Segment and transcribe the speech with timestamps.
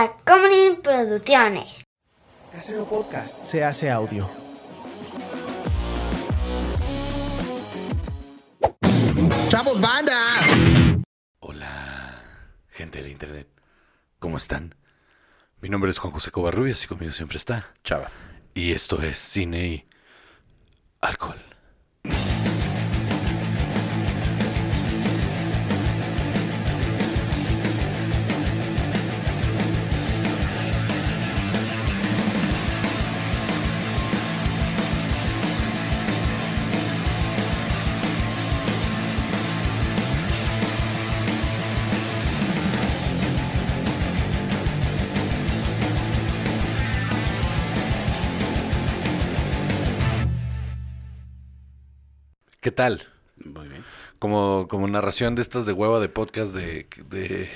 [0.00, 1.84] Tacomunin Producciones.
[2.50, 4.26] Casero Podcast se hace audio.
[9.48, 10.40] ¡Chavos, banda!
[11.40, 12.18] Hola,
[12.70, 13.46] gente del internet.
[14.18, 14.74] ¿Cómo están?
[15.60, 18.10] Mi nombre es Juan José Covarrubias y conmigo siempre está Chava.
[18.54, 19.86] Y esto es Cine y
[21.02, 21.49] Alcohol.
[52.70, 53.02] ¿Qué tal?
[53.44, 53.82] Muy bien.
[54.20, 57.50] Como, como narración de estas de hueva de podcast de, de,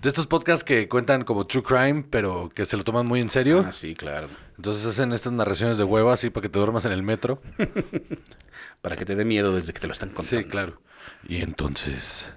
[0.00, 3.28] de estos podcasts que cuentan como true crime, pero que se lo toman muy en
[3.28, 3.62] serio.
[3.68, 4.30] Ah, sí, claro.
[4.56, 7.42] Entonces hacen estas narraciones de hueva así para que te duermas en el metro.
[8.80, 10.44] Para que te dé miedo desde que te lo están contando.
[10.44, 10.80] Sí, claro.
[11.28, 12.32] Y entonces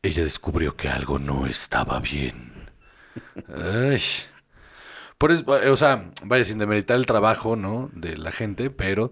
[0.00, 2.70] ella descubrió que algo no estaba bien.
[3.54, 4.00] Ay.
[5.24, 7.88] Por eso, eh, o sea, vaya, sin demeritar el trabajo, ¿no?
[7.94, 9.10] De la gente, pero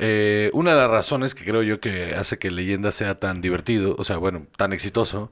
[0.00, 3.94] eh, una de las razones que creo yo que hace que Leyenda sea tan divertido,
[3.96, 5.30] o sea, bueno, tan exitoso,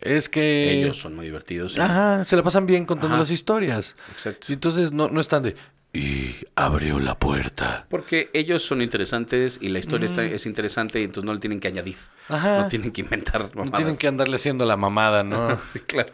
[0.00, 0.72] es que...
[0.72, 1.74] Ellos son muy divertidos.
[1.74, 1.80] ¿sí?
[1.80, 3.20] Ajá, se la pasan bien contando Ajá.
[3.20, 3.94] las historias.
[4.10, 4.46] Exacto.
[4.48, 5.54] Y entonces no, no están de...
[5.92, 7.86] Y abrió la puerta.
[7.90, 11.60] Porque ellos son interesantes y la historia está, es interesante y entonces no le tienen
[11.60, 11.94] que añadir.
[12.28, 12.62] Ajá.
[12.62, 13.76] No tienen que inventar No mamadas.
[13.76, 15.60] tienen que andarle haciendo la mamada, ¿no?
[15.70, 16.10] Sí, claro.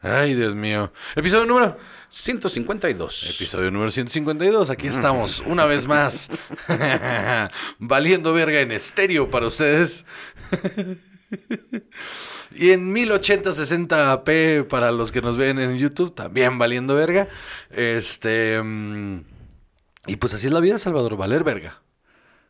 [0.00, 0.92] Ay, Dios mío.
[1.16, 1.76] Episodio número.
[2.10, 3.30] 152.
[3.36, 4.68] Episodio número 152.
[4.68, 6.28] Aquí estamos, una vez más.
[7.78, 10.04] Valiendo verga en estéreo para ustedes.
[12.52, 17.28] y en 1080-60p para los que nos ven en YouTube, también valiendo verga.
[17.70, 18.60] Este.
[18.60, 19.20] mm,
[20.06, 21.80] y pues así es la vida, Salvador, valer verga.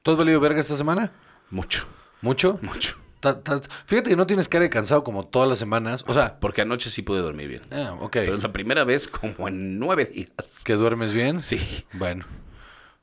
[0.02, 1.12] ¿Tú has valido verga esta semana?
[1.50, 1.86] Mucho,
[2.22, 2.58] ¿Mucho?
[2.62, 2.96] mucho.
[3.20, 6.04] Ta- ta- Fíjate que no tienes cara de cansado como todas las semanas.
[6.06, 7.62] O sea, Porque anoche sí pude dormir bien.
[7.70, 8.12] ah, ok.
[8.12, 10.64] Pero es la primera vez como en nueve días.
[10.64, 11.42] ¿Que duermes bien?
[11.42, 11.84] Sí.
[11.92, 12.24] Bueno.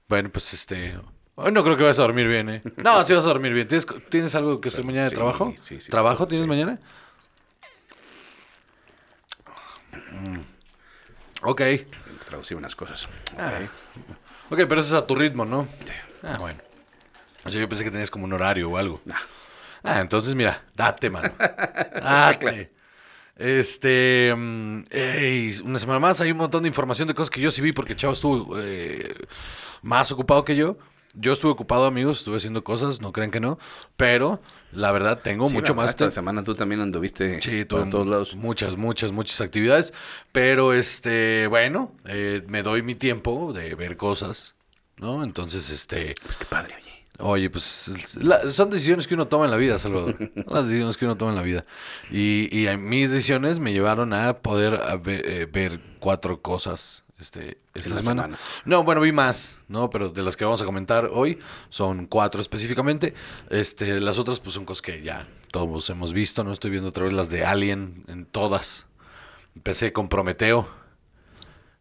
[0.09, 0.97] Bueno, pues este.
[1.35, 2.63] Hoy no creo que vas a dormir bien, ¿eh?
[2.77, 3.67] No, sí vas a dormir bien.
[3.67, 5.53] ¿Tienes, ¿tienes algo que hacer mañana de sí, trabajo?
[5.61, 5.91] sí, sí.
[5.91, 6.79] ¿Trabajo tienes mañana?
[10.11, 10.39] Mm.
[11.44, 11.61] Ok.
[12.25, 13.07] Traducir unas cosas.
[13.38, 13.51] Ah.
[13.61, 13.69] Ok.
[14.53, 15.67] Ok, pero eso es a tu ritmo, ¿no?
[16.23, 16.59] Ah, bueno.
[17.45, 19.01] O sea, yo pensé que tenías como un horario o algo.
[19.06, 19.16] Nah.
[19.83, 21.31] Ah, entonces mira, date, mano.
[22.01, 22.71] Date.
[23.35, 24.83] Este, mm,
[25.63, 27.95] una semana más hay un montón de información de cosas que yo sí vi porque
[27.95, 29.13] Chavo estuvo eh,
[29.81, 30.77] más ocupado que yo.
[31.19, 33.57] Yo estuve ocupado, amigos, estuve haciendo cosas, no crean que no,
[33.95, 34.39] pero
[34.71, 38.07] la verdad tengo Sí, mucho más Esta semana tú también anduviste Sí, por tuve todos
[38.07, 38.35] lados.
[38.35, 39.94] muchas, muchas, muchas actividades,
[40.31, 44.53] pero este, bueno, eh, me doy mi tiempo de ver cosas,
[44.97, 45.23] ¿no?
[45.23, 46.87] Entonces, este, Pues qué padre, oye.
[47.19, 50.16] Oye, pues la- son decisiones que uno toma en la vida, Salvador.
[50.47, 51.66] Las decisiones que uno toma en la vida.
[52.11, 57.57] Y, y a mis decisiones me llevaron a poder a eh, ver, cuatro cosas este,
[57.73, 58.23] esta semana.
[58.23, 58.38] semana.
[58.66, 59.89] No, bueno, vi más, ¿no?
[59.89, 61.39] Pero de las que vamos a comentar hoy
[61.69, 63.16] son cuatro específicamente.
[63.50, 66.51] Este, las otras pues son cosas que ya todos hemos visto, ¿no?
[66.53, 68.85] Estoy viendo otra vez las de Alien en todas.
[69.56, 70.69] Empecé con Prometeo.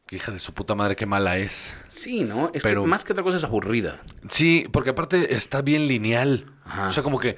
[0.06, 1.76] Que hija de su puta madre, qué mala es.
[1.88, 2.50] Sí, ¿no?
[2.54, 4.02] Es Pero- que más que otra cosa es aburrida.
[4.28, 6.46] Sí, porque aparte está bien lineal.
[6.64, 6.88] Ajá.
[6.88, 7.36] O sea, como que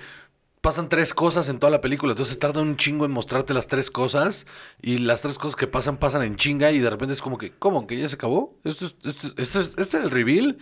[0.61, 2.13] pasan tres cosas en toda la película.
[2.13, 4.47] Entonces tarda un chingo en mostrarte las tres cosas.
[4.83, 6.71] Y las tres cosas que pasan, pasan en chinga.
[6.71, 7.87] Y de repente es como que, ¿cómo?
[7.87, 8.59] ¿Que ya se acabó?
[8.65, 10.59] ¿Esto es, esto es- esto es- ¿Este era el reveal?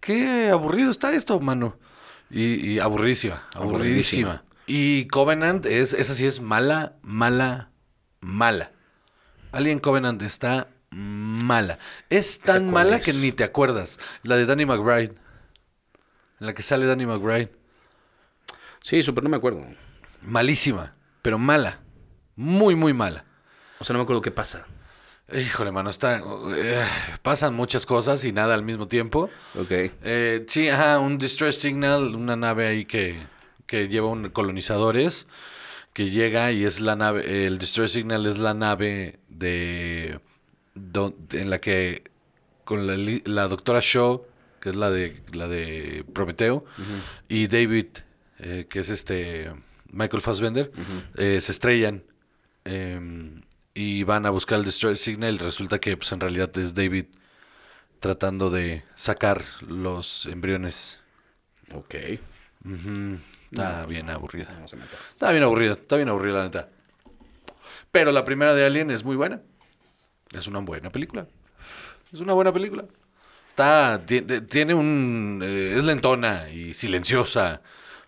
[0.00, 1.76] Qué aburrido está esto, mano.
[2.30, 4.30] Y, y aburridísima, aburridísima.
[4.30, 4.44] Aburridísima.
[4.66, 7.70] Y Covenant es, esa sí es mala, mala,
[8.20, 8.72] mala.
[9.52, 11.78] Alien Covenant está mala.
[12.10, 13.04] Es ¿Esa tan mala es?
[13.04, 13.98] que ni te acuerdas.
[14.22, 15.14] La de Danny McBride.
[16.40, 17.50] En la que sale Danny McBride.
[18.80, 19.66] Sí, súper no me acuerdo.
[20.22, 21.80] Malísima, pero mala.
[22.36, 23.24] Muy, muy mala.
[23.80, 24.66] O sea, no me acuerdo qué pasa.
[25.32, 26.22] Híjole, mano, está...
[26.56, 26.86] eh,
[27.22, 29.28] pasan muchas cosas y nada al mismo tiempo.
[29.56, 29.70] Ok.
[29.70, 33.26] Eh, sí, ajá, un distress signal, una nave ahí que,
[33.66, 35.26] que lleva un colonizadores,
[35.92, 40.18] que llega y es la nave, el distress signal es la nave de,
[41.32, 42.04] en la que
[42.64, 44.24] con la, la doctora Shaw,
[44.60, 46.64] que es la de la de Prometeo,
[47.28, 47.86] y David,
[48.38, 49.52] eh, que es este
[49.90, 50.70] Michael Fassbender,
[51.16, 52.02] eh, se estrellan
[52.64, 53.42] em,
[53.74, 55.38] y van a buscar el distress signal.
[55.38, 57.06] Resulta que pues en realidad es David
[58.00, 61.00] tratando de sacar los embriones.
[61.74, 61.94] Ok.
[63.50, 64.52] Está bien aburrida.
[64.52, 65.02] No antoja.
[65.12, 66.68] Está bien aburrida, está bien aburrida la neta.
[67.90, 69.40] Pero la primera de Alien es muy buena.
[70.32, 71.26] Es una buena película.
[72.12, 72.84] Es una buena película.
[73.50, 75.40] Está, ti- ti- tiene un...
[75.42, 77.60] eh, es lentona y silenciosa,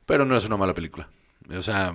[0.07, 1.09] pero no es una mala película.
[1.57, 1.95] O sea,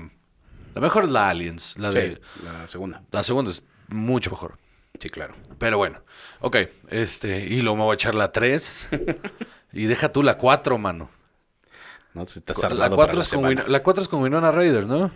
[0.74, 1.78] la mejor es la Aliens.
[1.78, 3.02] La, de, la segunda.
[3.12, 4.58] la segunda es mucho mejor.
[5.00, 5.36] Sí, claro.
[5.58, 6.02] Pero bueno,
[6.42, 6.58] ok.
[6.90, 8.90] Este, y luego me voy a echar la 3.
[9.74, 11.10] y deja tú la 4, mano.
[12.14, 15.12] No, Si estás La armado 4 para es, la cuatro es con Winona Ryder, ¿no?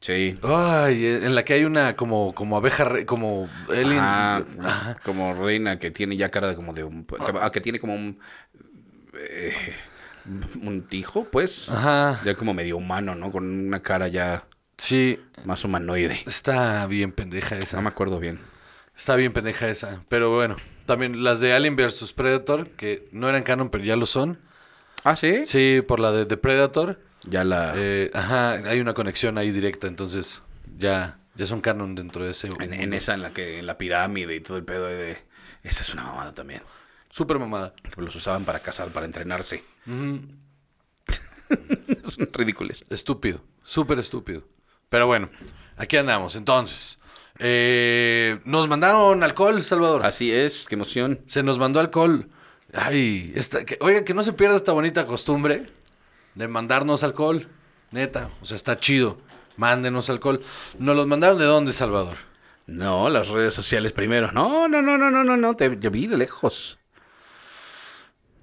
[0.00, 0.38] Sí.
[0.42, 3.98] Ay, en la que hay una como, como abeja, como alien.
[3.98, 4.96] Ajá, Ajá.
[5.04, 7.04] como reina que tiene ya cara de como de un...
[7.04, 8.18] que- ah, que tiene como un...
[9.14, 9.52] eh,
[10.62, 11.68] un hijo, pues.
[11.68, 12.20] Ajá.
[12.24, 13.30] Ya como medio humano, ¿no?
[13.32, 14.44] Con una cara ya
[14.76, 16.22] Sí, más humanoide.
[16.26, 17.76] está bien pendeja esa.
[17.76, 18.38] No me acuerdo bien.
[18.96, 20.04] Está bien pendeja esa.
[20.08, 20.56] Pero bueno,
[20.86, 24.38] también las de Alien vs Predator, que no eran canon, pero ya lo son.
[25.04, 25.46] Ah, ¿sí?
[25.46, 27.00] Sí, por la de The Predator.
[27.30, 27.74] Ya la...
[27.76, 30.42] Eh, ajá, hay una conexión ahí directa, entonces
[30.78, 32.48] ya, ya son canon dentro de ese.
[32.60, 33.58] en, esa en la que...
[33.58, 35.18] En la pirámide y todo el pedo de...
[35.62, 36.62] Esa es una mamada también.
[37.10, 37.74] Súper mamada.
[37.96, 39.64] Los usaban para cazar, para entrenarse.
[39.86, 40.20] Ujú.
[42.04, 42.84] Son ridículos.
[42.90, 44.44] Estúpido, súper estúpido.
[44.88, 45.30] Pero bueno,
[45.76, 46.36] aquí andamos.
[46.36, 46.98] Entonces,
[47.38, 50.04] eh, nos mandaron alcohol, Salvador.
[50.04, 51.20] Así es, qué emoción.
[51.26, 52.28] Se nos mandó alcohol.
[52.72, 55.66] Ay, esta, que, oiga, que no se pierda esta bonita costumbre
[56.38, 57.48] de mandarnos alcohol.
[57.90, 59.18] Neta, o sea, está chido.
[59.56, 60.40] Mándenos alcohol.
[60.78, 62.16] ¿Nos los mandaron de dónde, Salvador?
[62.66, 64.30] No, las redes sociales primero.
[64.30, 65.56] No, no, no, no, no, no, no.
[65.56, 66.78] Te, vi de lejos.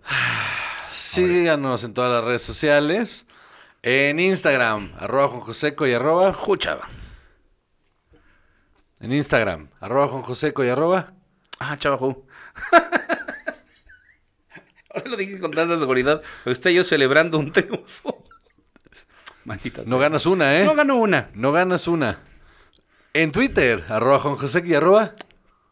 [0.94, 3.26] Síganos en todas las redes sociales.
[3.82, 6.34] En Instagram, arroba Juan Joseco y arroba.
[6.34, 6.90] Juchaba.
[9.00, 11.14] En Instagram, arroba Juan Joseco y arroba.
[11.60, 12.26] Ah, chavajo.
[14.96, 16.22] Ahora lo dije con tanta seguridad.
[16.46, 18.24] Estoy yo celebrando un triunfo.
[19.44, 20.00] Maldita No sea.
[20.00, 20.66] ganas una, ¿eh?
[20.66, 21.30] No gano una.
[21.34, 22.20] No ganas una.
[23.14, 25.14] En Twitter, arroba Juan Joseco y arroba.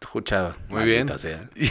[0.05, 0.57] Juchaba.
[0.69, 1.17] Muy bien.
[1.17, 1.49] Sea.
[1.55, 1.69] Y,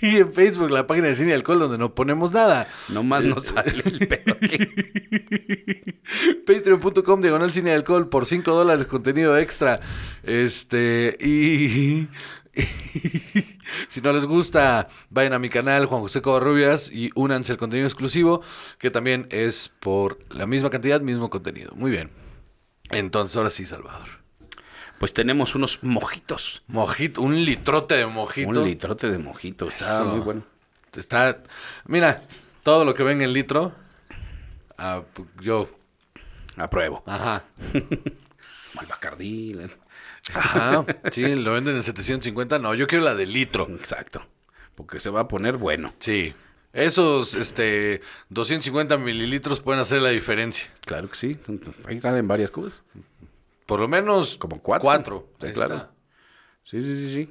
[0.06, 2.68] y en Facebook, la página de Cine y Alcohol, donde no ponemos nada.
[2.88, 4.36] Nomás no sale el pedo.
[6.46, 9.80] Patreon.com, diagonal Cine y Alcohol, por 5 dólares, contenido extra.
[10.22, 12.08] Este, y...
[13.88, 17.86] si no les gusta, vayan a mi canal, Juan José Covarrubias, y únanse al contenido
[17.86, 18.42] exclusivo,
[18.78, 21.72] que también es por la misma cantidad, mismo contenido.
[21.74, 22.10] Muy bien.
[22.90, 24.08] Entonces, ahora sí, Salvador.
[24.98, 26.62] Pues tenemos unos mojitos.
[26.68, 28.48] Mojito, un litrote de mojito.
[28.60, 29.68] Un litrote de mojito.
[29.68, 30.04] Está Eso.
[30.06, 30.44] muy bueno.
[30.96, 31.42] Está,
[31.86, 32.22] mira,
[32.62, 33.72] todo lo que ven en el litro,
[34.78, 35.02] ah,
[35.40, 35.68] yo,
[36.56, 37.02] Apruebo.
[37.06, 37.42] ajá,
[37.72, 39.54] Como el Bacardí.
[39.54, 39.68] la-
[40.32, 44.24] ajá, sí, lo venden en 750, no, yo quiero la de litro, Exacto.
[44.74, 45.92] Porque se va a poner bueno.
[45.98, 46.34] sí,
[46.72, 48.00] esos, este,
[48.30, 51.36] 250 mililitros pueden hacer la diferencia, Claro que sí.
[51.86, 52.82] Ahí salen varias cosas.
[53.66, 54.84] por lo menos Como cuatro.
[54.84, 55.74] cuatro, Sí, claro.
[55.76, 55.90] está.
[56.64, 57.30] Sí, sí, sí, sí.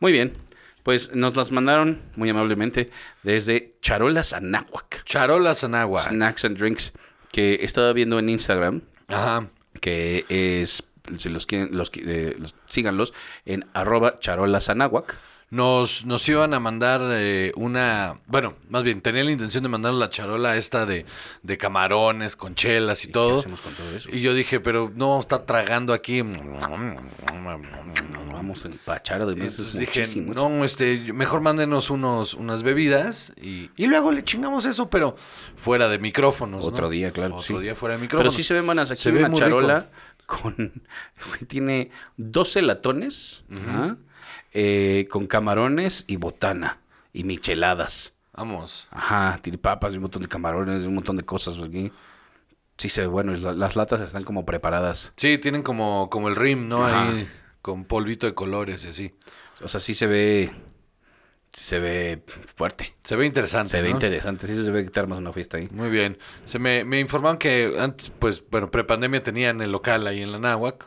[0.00, 0.34] Muy bien.
[0.82, 2.90] Pues nos las mandaron muy amablemente
[3.22, 5.04] desde Charolas Anáhuac.
[5.04, 6.92] Charolas agua, Snacks and Drinks.
[7.32, 8.82] Que estaba viendo en Instagram.
[9.08, 9.48] ajá,
[9.80, 10.82] Que es.
[11.16, 13.12] Si los quieren, los, eh, los- síganlos
[13.46, 15.16] en arroba charolas anáhuac.
[15.50, 19.94] Nos, nos iban a mandar eh, una, bueno, más bien, tenía la intención de mandar
[19.94, 21.06] la charola esta de,
[21.42, 23.38] de camarones con chelas y ¿Qué todo.
[23.38, 24.10] hacemos con todo eso?
[24.12, 26.22] Y yo dije, pero no vamos a estar tragando aquí.
[26.22, 26.44] Nos
[28.32, 29.50] vamos a empachar además.
[29.50, 34.64] Entonces es dije, no, este, mejor mándenos unos, unas bebidas y, y luego le chingamos
[34.64, 35.16] eso, pero
[35.56, 36.62] fuera de micrófonos.
[36.62, 36.68] ¿no?
[36.68, 37.36] Otro día, claro.
[37.36, 37.62] Otro sí.
[37.62, 38.32] día fuera de micrófonos.
[38.34, 39.88] Pero sí se ven buenas aquí Se ve una charola
[40.28, 40.82] con.
[41.48, 43.44] tiene 12 latones.
[44.52, 46.78] eh, con camarones y botana.
[47.12, 48.14] Y micheladas.
[48.32, 48.86] Vamos.
[48.92, 51.90] Ajá, tiene papas y un montón de camarones, un montón de cosas aquí.
[52.76, 53.34] Sí se ve bueno.
[53.34, 55.12] las latas están como preparadas.
[55.16, 56.86] Sí, tienen como, como el rim, ¿no?
[56.86, 57.08] Ajá.
[57.08, 57.28] Ahí
[57.62, 59.14] con polvito de colores y así.
[59.62, 60.50] O sea, sí se ve.
[61.58, 62.22] Se ve
[62.54, 62.94] fuerte.
[63.02, 63.72] Se ve interesante.
[63.72, 63.96] Se ve ¿no?
[63.96, 64.46] interesante.
[64.46, 65.68] Sí se ve que te armas una fiesta ahí.
[65.72, 66.16] Muy bien.
[66.46, 70.38] Se me, me informaron que antes, pues, bueno, prepandemia tenían el local ahí en la
[70.38, 70.86] Náhuac.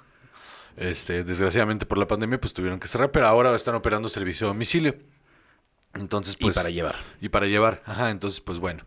[0.77, 4.49] Este, desgraciadamente por la pandemia, pues tuvieron que cerrar, pero ahora están operando servicio a
[4.49, 4.95] domicilio.
[5.93, 6.55] Entonces, pues.
[6.55, 6.95] y para llevar.
[7.19, 7.83] Y para llevar.
[7.85, 8.85] Ajá, entonces, pues bueno.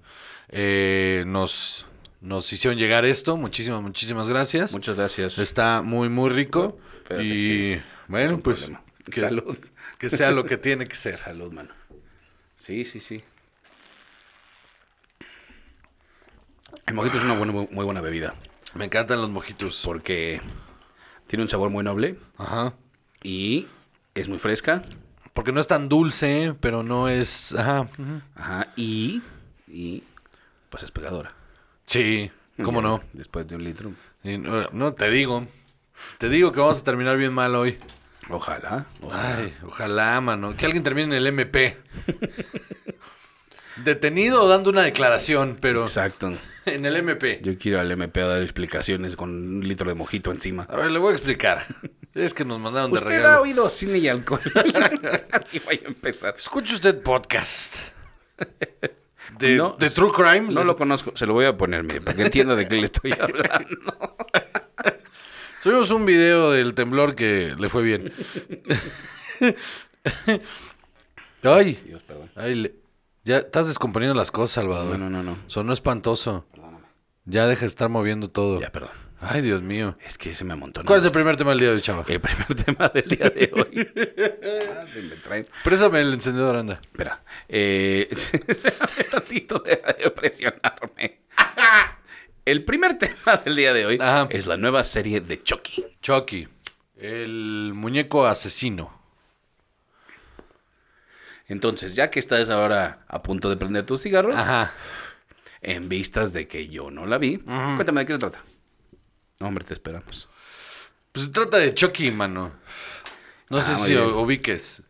[0.48, 1.86] Eh, nos,
[2.22, 3.36] nos hicieron llegar esto.
[3.36, 4.72] Muchísimas, muchísimas gracias.
[4.72, 5.38] Muchas gracias.
[5.38, 6.78] Está muy, muy rico.
[7.20, 8.70] Y es bueno, pues
[9.10, 9.58] que, Salud.
[10.10, 11.16] Que sea lo que tiene que ser.
[11.16, 11.70] Salud, mano.
[12.56, 13.22] Sí, sí, sí.
[16.86, 18.34] El mojito es una buena, muy buena bebida.
[18.74, 19.82] Me encantan los mojitos.
[19.84, 20.40] Porque
[21.26, 22.74] tiene un sabor muy noble Ajá.
[23.22, 23.66] y
[24.14, 24.82] es muy fresca.
[25.32, 27.54] Porque no es tan dulce, pero no es.
[27.54, 27.88] Ajá.
[28.34, 28.68] Ajá.
[28.76, 29.22] Y,
[29.66, 30.04] y
[30.70, 31.32] pues es pegadora.
[31.86, 32.30] Sí,
[32.62, 33.04] ¿cómo Ya, no?
[33.12, 33.92] Después de un litro.
[34.22, 34.68] Y no?
[34.72, 35.46] no, te digo.
[36.18, 37.78] Te digo que vamos a terminar bien mal hoy.
[38.30, 38.86] Ojalá.
[39.02, 39.36] ojalá.
[39.38, 40.56] Ay, ojalá, mano.
[40.56, 41.76] Que alguien termine en el MP.
[43.84, 46.32] Detenido o dando una declaración, pero Exacto.
[46.64, 47.40] en el MP.
[47.42, 50.62] Yo quiero al MP a dar explicaciones con un litro de mojito encima.
[50.70, 51.66] A ver, le voy a explicar.
[52.14, 53.42] Es que nos mandaron de Usted ha regalo.
[53.42, 54.40] oído cine y alcohol.
[55.32, 56.34] Así voy a empezar.
[56.38, 57.74] Escuche usted podcast.
[59.38, 60.52] De, No, de True Crime.
[60.52, 61.12] No lo conozco.
[61.16, 64.16] Se lo voy a poner, mire, para que entienda de qué le estoy hablando.
[65.64, 68.12] Subimos un video del temblor que le fue bien.
[71.42, 72.30] Ay, Dios, perdón.
[72.36, 72.74] ay, le-
[73.24, 74.98] ya estás descomponiendo las cosas, Salvador.
[74.98, 75.38] No, no, no, no.
[75.46, 76.46] Sonó espantoso.
[77.24, 78.60] Ya deja de estar moviendo todo.
[78.60, 78.90] Ya, perdón.
[79.22, 79.96] Ay, Dios mío.
[80.04, 80.86] Es que se me amontona.
[80.86, 82.04] ¿Cuál es el primer tema del día de hoy, chava?
[82.06, 83.88] el primer tema del día de hoy?
[84.76, 85.44] Ah, se me.
[85.64, 86.74] Présame el encendedor, anda.
[86.74, 87.22] Espera.
[87.48, 88.06] Eh,
[88.48, 91.20] espérame tantito, deja de presionarme.
[92.44, 94.26] El primer tema del día de hoy Ajá.
[94.30, 95.84] es la nueva serie de Chucky.
[96.02, 96.48] Chucky,
[96.96, 99.02] el muñeco asesino.
[101.46, 104.72] Entonces, ya que estás ahora a punto de prender tu cigarro, Ajá.
[105.60, 108.42] en vistas de que yo no la vi, cuéntame de qué se trata.
[109.40, 110.28] Hombre, te esperamos.
[111.12, 112.52] Pues se trata de Chucky, mano.
[113.50, 114.04] No Ah, sé si bien.
[114.04, 114.82] ubiques.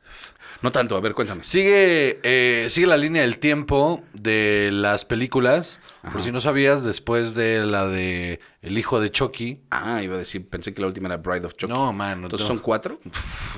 [0.64, 1.44] No tanto, a ver, cuéntame.
[1.44, 5.78] Sigue, eh, sigue la línea del tiempo de las películas.
[6.10, 9.60] Por si no sabías, después de la de El hijo de Chucky.
[9.70, 11.70] Ah, iba a decir, pensé que la última era Bride of Chucky.
[11.70, 12.46] No, Entonces no.
[12.46, 12.98] son cuatro.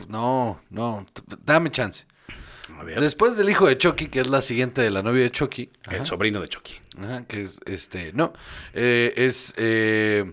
[0.08, 1.06] No, no,
[1.44, 2.06] dame chance.
[2.76, 5.30] A ver, Después del hijo de Chucky, que es la siguiente de la novia de
[5.30, 5.70] Chucky.
[5.92, 6.75] el sobrino de Chucky.
[6.98, 8.12] Ajá, que es este.
[8.14, 8.32] No,
[8.75, 9.54] eh, es.
[9.56, 10.32] eh,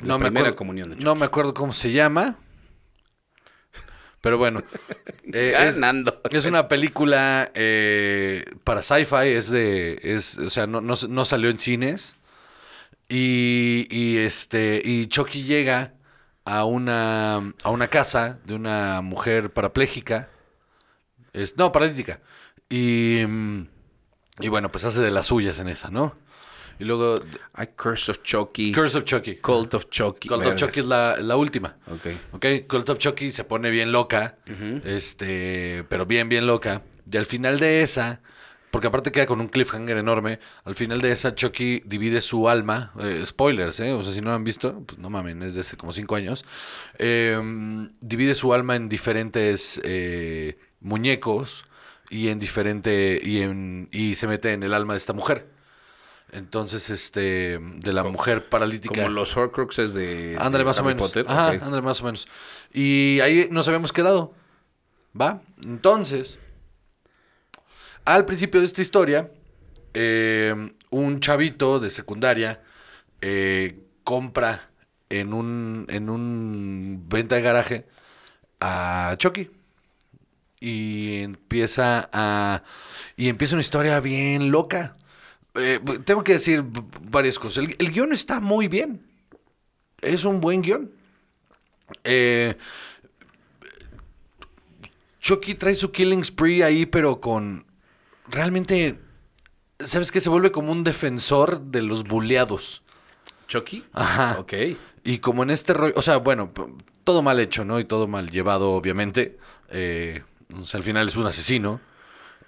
[0.00, 1.18] La primera comunión de No Chucky.
[1.18, 2.36] me acuerdo cómo se llama.
[4.24, 4.62] Pero bueno.
[5.34, 6.22] eh, es, Ganando.
[6.30, 9.28] es una película eh, para sci-fi.
[9.28, 10.00] Es de.
[10.02, 12.16] Es, o sea, no, no, no salió en cines.
[13.06, 14.80] Y, y este.
[14.82, 15.92] Y Chucky llega
[16.46, 17.52] a una.
[17.62, 20.30] a una casa de una mujer parapléjica.
[21.34, 22.20] Es, no, paralítica.
[22.70, 23.24] Y.
[23.28, 23.66] mm,
[24.40, 26.16] y bueno, pues hace de las suyas en esa, ¿no?
[26.78, 27.14] Y luego
[27.52, 28.72] Hay Curse of Chucky.
[28.72, 29.36] Curse of Chucky.
[29.36, 30.28] Cult of Chucky.
[30.28, 30.54] Cult of.
[30.56, 31.76] Chucky es la, la última.
[31.90, 32.06] Ok.
[32.32, 34.36] Ok, Cult of Chucky se pone bien loca.
[34.84, 36.82] Este, pero bien, bien loca.
[37.10, 38.20] Y al final de esa,
[38.70, 42.92] porque aparte queda con un cliffhanger enorme, al final de esa Chucky divide su alma.
[43.00, 43.92] eh, spoilers, ¿eh?
[43.92, 46.16] O sea, si no lo han visto, pues no mamen, es de hace como cinco
[46.16, 46.44] años.
[46.98, 47.38] eh,
[48.00, 51.66] divide su alma en diferentes eh, muñecos
[52.10, 53.20] y en diferente.
[53.22, 55.53] Y, en, y se mete en el alma de esta mujer.
[56.32, 58.94] Entonces, este, de la mujer paralítica.
[58.94, 61.02] Como los Horcruxes de, Ándale, más o menos.
[61.02, 61.26] Potter.
[61.28, 61.62] Ajá, ok.
[61.62, 62.26] ándale, más o menos.
[62.72, 64.34] Y ahí nos habíamos quedado.
[65.18, 65.42] ¿Va?
[65.64, 66.40] Entonces,
[68.04, 69.30] al principio de esta historia,
[69.94, 72.62] eh, un chavito de secundaria
[73.20, 74.70] eh, compra
[75.08, 77.86] en un, en un venta de garaje
[78.60, 79.50] a Chucky.
[80.60, 82.62] Y empieza a.
[83.16, 84.96] Y empieza una historia bien loca.
[85.54, 86.64] Eh, tengo que decir
[87.02, 87.64] varias cosas.
[87.64, 89.06] El, el guion está muy bien.
[90.00, 90.90] Es un buen guion.
[92.02, 92.56] Eh,
[95.20, 97.66] Chucky trae su killing spree ahí, pero con.
[98.28, 98.98] Realmente.
[99.78, 100.20] ¿Sabes qué?
[100.20, 102.82] Se vuelve como un defensor de los buleados.
[103.48, 103.84] Chucky.
[103.92, 104.36] Ajá.
[104.38, 104.52] Ok.
[105.02, 106.52] Y como en este rollo, o sea, bueno,
[107.04, 107.78] todo mal hecho, ¿no?
[107.80, 109.38] Y todo mal llevado, obviamente.
[109.68, 110.22] Eh,
[110.54, 111.80] o sea, al final es un asesino.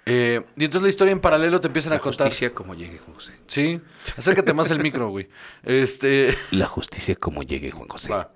[0.09, 2.27] Eh, y entonces la historia en paralelo te empiezan La a contar.
[2.27, 3.33] justicia como llegue, Juan José.
[3.47, 3.81] Sí,
[4.15, 5.27] acércate más al micro, güey.
[5.63, 6.37] Este.
[6.51, 8.13] La justicia como llegue, Juan José.
[8.13, 8.31] Va.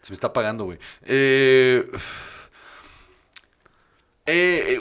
[0.00, 0.78] Se me está apagando, güey.
[1.02, 1.86] Eh,
[4.26, 4.78] eh,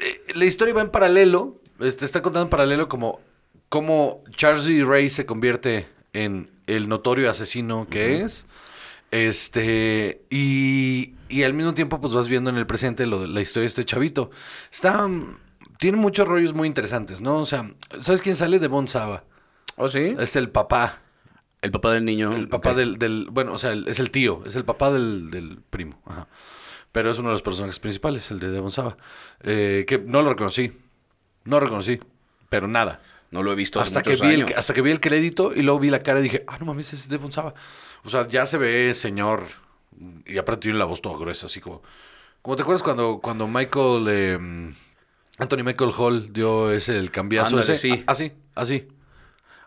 [0.00, 1.60] eh, la historia va en paralelo.
[1.80, 3.20] Este, está contando en paralelo como
[3.68, 4.84] cómo Charles E.
[4.84, 8.46] Ray se convierte en el notorio asesino que es.
[9.14, 13.62] Este, y, y al mismo tiempo, pues vas viendo en el presente lo la historia
[13.62, 14.30] de este chavito.
[14.72, 15.06] Está.
[15.06, 15.38] mm,
[15.78, 17.36] Tiene muchos rollos muy interesantes, ¿no?
[17.38, 19.22] O sea, ¿sabes quién sale de Bon Saba?
[19.76, 20.16] ¿Oh, sí?
[20.18, 20.98] Es el papá.
[21.62, 22.34] El papá del niño.
[22.34, 24.42] El papá del, del- Bueno, o sea, el- es el tío.
[24.46, 26.00] Es el papá del, del primo.
[26.06, 26.26] Ajá.
[26.90, 28.96] Pero es uno de los personajes principales, el de Devon Saba.
[29.42, 30.72] Eh, que no lo reconocí.
[31.44, 32.00] No lo reconocí.
[32.48, 33.00] Pero nada.
[33.30, 35.62] No lo he visto hace Hasta que, vi el, hasta que vi el crédito y
[35.62, 37.54] luego vi la cara y dije, ah, no mames, es Devon Saba.
[38.04, 39.48] O sea, ya se ve señor.
[40.26, 41.82] Y aparte tiene la voz toda gruesa, así como.
[42.42, 44.06] Como te acuerdas cuando, cuando Michael.
[44.08, 44.74] eh,
[45.38, 47.56] Anthony Michael Hall dio ese el cambiazo.
[47.56, 47.76] Ándale, ese?
[47.76, 48.04] sí.
[48.06, 48.88] Ah, Así, así.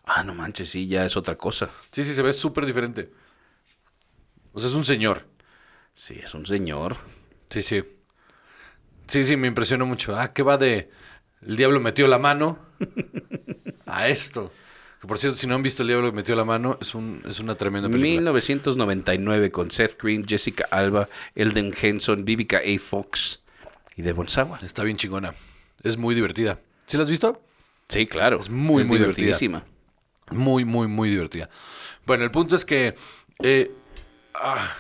[0.06, 1.70] Ah, no manches, sí, ya es otra cosa.
[1.92, 3.12] Sí, sí, se ve súper diferente.
[4.54, 5.26] O sea, es un señor.
[5.96, 6.96] Sí, es un señor.
[7.50, 7.84] Sí, sí.
[9.08, 10.18] Sí, sí, me impresionó mucho.
[10.18, 10.90] Ah, ¿qué va de
[11.42, 12.60] el diablo metió la mano
[13.86, 14.52] a esto?
[15.08, 17.24] Que por cierto, si no han visto El Diablo que metió la mano, es, un,
[17.26, 18.12] es una tremenda película.
[18.32, 22.80] 1999 con Seth Green, Jessica Alba, Elden Henson, Vivica A.
[22.80, 23.40] Fox
[23.96, 24.60] y Devon Sawa.
[24.64, 25.34] Está bien chingona.
[25.82, 26.60] Es muy divertida.
[26.88, 27.42] ¿Sí la has visto?
[27.88, 28.42] Sí, claro.
[28.42, 28.98] Es muy, muy divertida.
[28.98, 29.64] divertidísima.
[30.32, 31.50] Muy, muy, muy divertida.
[32.06, 32.96] Bueno, el punto es que...
[33.40, 33.72] eh,
[34.34, 34.76] ah,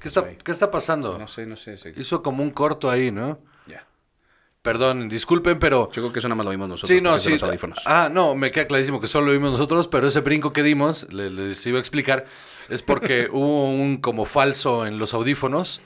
[0.00, 1.18] ¿qué, está, ¿Qué está pasando?
[1.18, 1.76] No sé, no sé.
[1.76, 1.92] sé.
[1.94, 3.38] Hizo como un corto ahí, ¿no?
[4.62, 5.86] Perdón, disculpen, pero...
[5.92, 6.94] Yo creo que eso nada más lo vimos nosotros.
[6.94, 7.30] Sí, no, sí.
[7.30, 7.80] los audífonos.
[7.86, 11.10] Ah, no, me queda clarísimo que solo lo vimos nosotros, pero ese brinco que dimos,
[11.10, 12.26] le- les, iba a explicar,
[12.68, 15.80] es porque hubo un como falso en los audífonos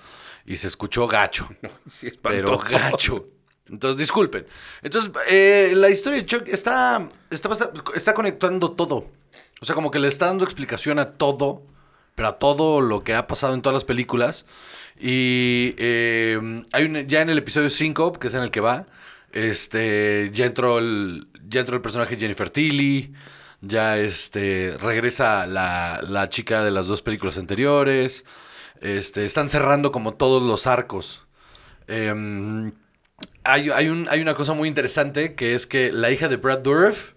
[0.44, 1.48] y se escuchó gacho.
[1.88, 3.26] Sí, pero gacho.
[3.68, 4.46] Entonces, disculpen.
[4.82, 7.48] Entonces, eh, la historia de Chuck está, está,
[7.94, 9.06] está conectando todo.
[9.60, 11.62] O sea, como que le está dando explicación a todo,
[12.16, 14.46] pero a todo lo que ha pasado en todas las películas.
[14.98, 16.38] Y eh,
[16.72, 18.86] hay un, ya en el episodio 5, que es en el que va,
[19.32, 23.12] este, ya entró el, ya entró el personaje Jennifer Tilly,
[23.60, 28.24] ya este, regresa la, la chica de las dos películas anteriores.
[28.80, 31.26] Este, están cerrando como todos los arcos.
[31.86, 32.72] Em,
[33.44, 36.58] hay, hay, un- hay una cosa muy interesante que es que la hija de Brad
[36.60, 37.12] Dourif,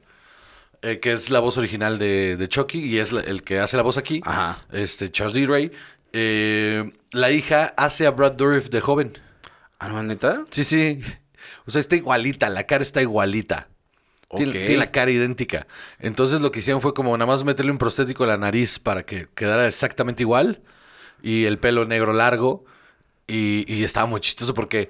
[0.82, 3.78] eh, que es la voz original de, de Chucky y es la- el que hace
[3.78, 4.58] la voz aquí, Ajá.
[4.72, 5.46] este Charles D.
[5.48, 5.72] Ray,
[6.14, 9.18] eh, la hija hace a Brad Dourif de joven.
[9.80, 10.44] ¿Ah, no, neta?
[10.50, 11.02] Sí, sí.
[11.66, 13.68] O sea, está igualita, la cara está igualita.
[14.36, 15.68] Tiene, la cara idéntica.
[16.00, 19.04] Entonces lo que hicieron fue como nada más meterle un prostético a la nariz para
[19.04, 20.62] que quedara exactamente igual.
[21.22, 22.66] Y el pelo negro largo.
[23.26, 24.90] Y, y estaba muy chistoso porque,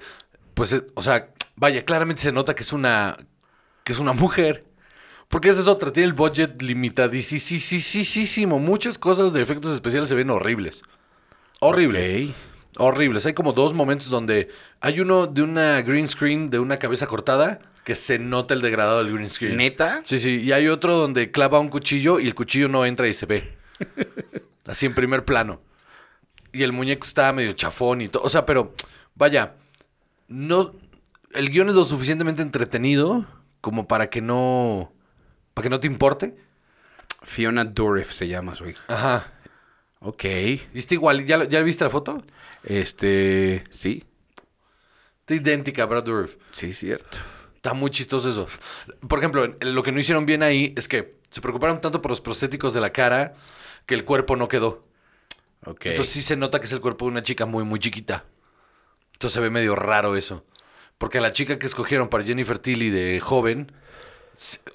[0.54, 3.16] pues, eh, o sea, vaya, claramente se nota que es una,
[3.84, 4.64] que es una mujer.
[5.28, 8.58] Porque esa es otra, tiene el budget limitadísimo.
[8.58, 10.82] Muchas cosas de efectos especiales se ven horribles.
[11.60, 12.30] Horribles.
[12.30, 12.36] Ok.
[12.78, 13.26] Horribles.
[13.26, 14.48] Hay como dos momentos donde
[14.80, 19.02] hay uno de una green screen de una cabeza cortada que se nota el degradado
[19.02, 19.56] del green screen.
[19.56, 20.00] ¿Neta?
[20.04, 20.40] Sí, sí.
[20.40, 23.56] Y hay otro donde clava un cuchillo y el cuchillo no entra y se ve.
[24.66, 25.60] Así en primer plano.
[26.52, 28.22] Y el muñeco está medio chafón y todo.
[28.22, 28.74] O sea, pero
[29.14, 29.54] vaya,
[30.28, 30.74] no.
[31.32, 33.26] El guion es lo suficientemente entretenido
[33.60, 34.92] como para que no.
[35.54, 36.36] para que no te importe.
[37.22, 38.82] Fiona Dourif se llama su hija.
[38.88, 39.32] Ajá.
[40.00, 40.24] Ok.
[40.24, 41.26] Está igual.
[41.26, 42.22] ¿Ya, ¿Ya viste la foto?
[42.62, 43.64] Este.
[43.70, 44.04] Sí.
[45.20, 46.36] Está idéntica a Brad Dourif.
[46.52, 47.18] Sí, cierto.
[47.56, 48.48] Está muy chistoso eso.
[49.08, 52.20] Por ejemplo, lo que no hicieron bien ahí es que se preocuparon tanto por los
[52.20, 53.34] prostéticos de la cara
[53.86, 54.84] que el cuerpo no quedó.
[55.66, 55.86] Ok.
[55.86, 58.24] Entonces sí se nota que es el cuerpo de una chica muy, muy chiquita.
[59.12, 60.44] Entonces se ve medio raro eso.
[60.98, 63.72] Porque a la chica que escogieron para Jennifer Tilly de joven,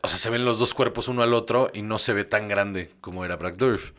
[0.02, 2.48] o sea, se ven los dos cuerpos uno al otro y no se ve tan
[2.48, 3.92] grande como era Brad Dourif.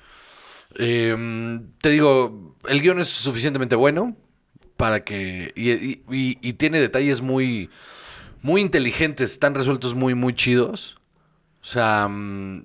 [0.76, 4.16] Eh, te digo, el guion es suficientemente bueno
[4.76, 5.52] para que...
[5.54, 7.70] Y, y- y- y tiene detalles muy,
[8.42, 10.96] muy inteligentes, están resueltos muy, muy chidos.
[11.62, 12.08] O sea...
[12.08, 12.64] mm,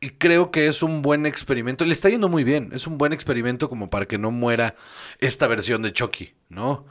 [0.00, 1.84] y creo que es un buen experimento.
[1.84, 2.70] Le está yendo muy bien.
[2.72, 4.76] Es un buen experimento como para que no muera
[5.18, 6.86] esta versión de Chucky, ¿no?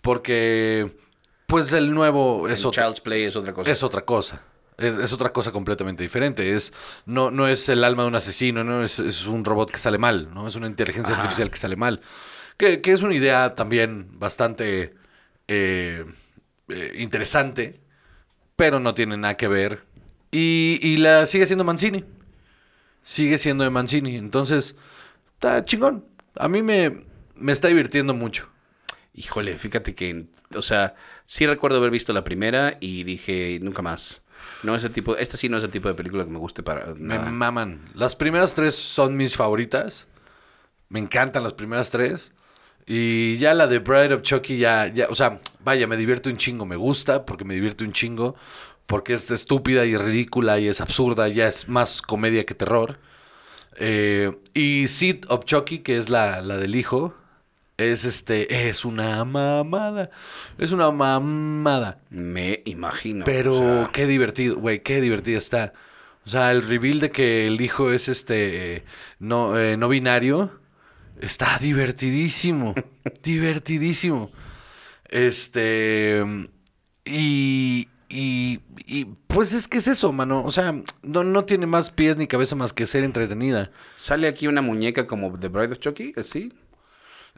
[0.00, 0.96] Porque,
[1.46, 3.70] pues el nuevo es Child's Play es otra cosa.
[3.70, 4.42] es otra cosa.
[4.78, 6.54] Es, otra cosa completamente diferente.
[6.54, 6.72] Es,
[7.06, 9.98] no, no es el alma de un asesino, no es, es un robot que sale
[9.98, 10.46] mal, ¿no?
[10.46, 11.22] Es una inteligencia Ajá.
[11.22, 12.00] artificial que sale mal.
[12.56, 14.94] Que, que es una idea también bastante
[15.48, 16.04] eh,
[16.68, 17.80] eh, interesante,
[18.56, 19.84] pero no tiene nada que ver.
[20.30, 22.04] Y, y la sigue siendo Mancini.
[23.02, 24.16] Sigue siendo de Mancini.
[24.16, 24.74] Entonces,
[25.34, 26.04] está chingón.
[26.34, 28.48] A mí me, me está divirtiendo mucho.
[29.14, 34.20] Híjole, fíjate que, o sea, sí recuerdo haber visto la primera y dije, nunca más.
[34.62, 36.62] No es el tipo, esta sí no es el tipo de película que me guste
[36.62, 37.90] para Me maman.
[37.94, 40.06] Las primeras tres son mis favoritas.
[40.88, 42.32] Me encantan las primeras tres.
[42.86, 46.36] Y ya la de Bride of Chucky ya, ya, o sea, vaya, me divierte un
[46.36, 46.66] chingo.
[46.66, 48.36] Me gusta porque me divierte un chingo.
[48.86, 51.28] Porque es estúpida y ridícula y es absurda.
[51.28, 52.98] Ya es más comedia que terror.
[53.78, 57.14] Eh, y Seed of Chucky, que es la, la del hijo,
[57.78, 60.10] es este, es una mamada.
[60.58, 62.00] Es una mamada.
[62.10, 63.24] Me imagino.
[63.24, 65.72] Pero o sea, qué divertido, güey, qué divertido está.
[66.24, 68.84] O sea, el reveal de que el hijo es este
[69.20, 70.58] no, eh, no binario
[71.20, 72.74] está divertidísimo.
[73.22, 74.30] divertidísimo.
[75.08, 76.24] Este.
[77.04, 80.42] Y, y, y, Pues es que es eso, mano.
[80.44, 83.70] O sea, no, no tiene más pies ni cabeza más que ser entretenida.
[83.96, 86.52] Sale aquí una muñeca como The Bride of Chucky, ¿sí?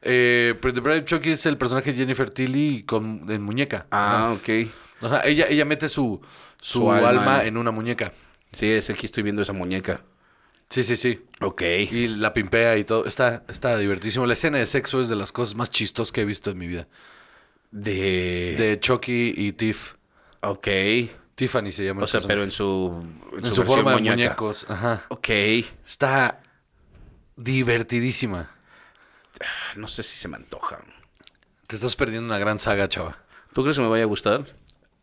[0.03, 3.87] Eh, pero The Bride of Chucky es el personaje de Jennifer Tilly con, en muñeca.
[3.91, 4.69] Ah, ok.
[5.01, 6.21] O sea, ella, ella mete su,
[6.61, 8.13] su, Su alma alma en- una muñeca.
[8.53, 10.01] Sí, es aquí estoy viendo esa muñeca.
[10.71, 11.25] Sí, sí, sí.
[11.41, 11.63] Ok.
[11.63, 13.07] Y la pimpea y todo.
[13.07, 14.27] Está, está divertísimo.
[14.27, 16.67] La escena de sexo es de las cosas más chistosas que he visto en mi
[16.67, 16.87] vida.
[17.71, 18.55] De...
[18.59, 19.95] De Chucky y Tiff.
[20.43, 20.69] Ok.
[21.35, 22.03] Tiffany se llama.
[22.03, 23.03] O sea, pero en su,
[23.39, 24.67] en su su forma de muñecos.
[24.69, 25.05] Ajá.
[25.09, 25.29] Ok.
[25.87, 26.41] Está
[27.37, 28.51] divertidísima.
[29.77, 30.81] No sé si se me antoja.
[31.67, 33.19] Te estás perdiendo una gran saga, chava.
[33.53, 34.47] ¿Tú crees que me vaya a gustar?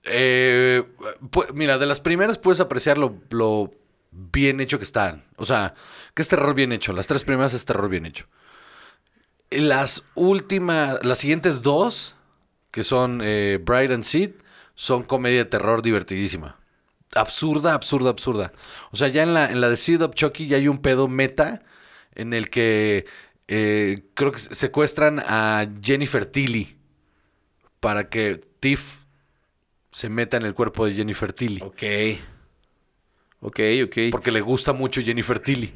[0.03, 0.83] Eh,
[1.31, 3.71] pu- mira, de las primeras puedes apreciar lo, lo
[4.11, 5.25] bien hecho que están.
[5.37, 5.73] O sea,
[6.13, 6.93] que es terror bien hecho.
[6.93, 8.25] Las tres primeras es terror bien hecho.
[9.51, 12.15] Las últimas, las siguientes dos,
[12.71, 14.31] que son eh, Bride and Seed,
[14.73, 16.57] son comedia de terror divertidísima.
[17.13, 18.51] Absurda, absurda, absurda.
[18.91, 21.07] O sea, ya en la, en la de Seed of Chucky ya hay un pedo
[21.07, 21.61] meta
[22.15, 23.05] en el que
[23.47, 26.75] eh, creo que secuestran a Jennifer Tilly
[27.79, 29.05] para que Tiff
[29.91, 31.61] se meta en el cuerpo de Jennifer Tilly.
[31.61, 31.83] Ok.
[33.41, 33.97] Ok, ok.
[34.11, 35.73] Porque le gusta mucho Jennifer Tilly.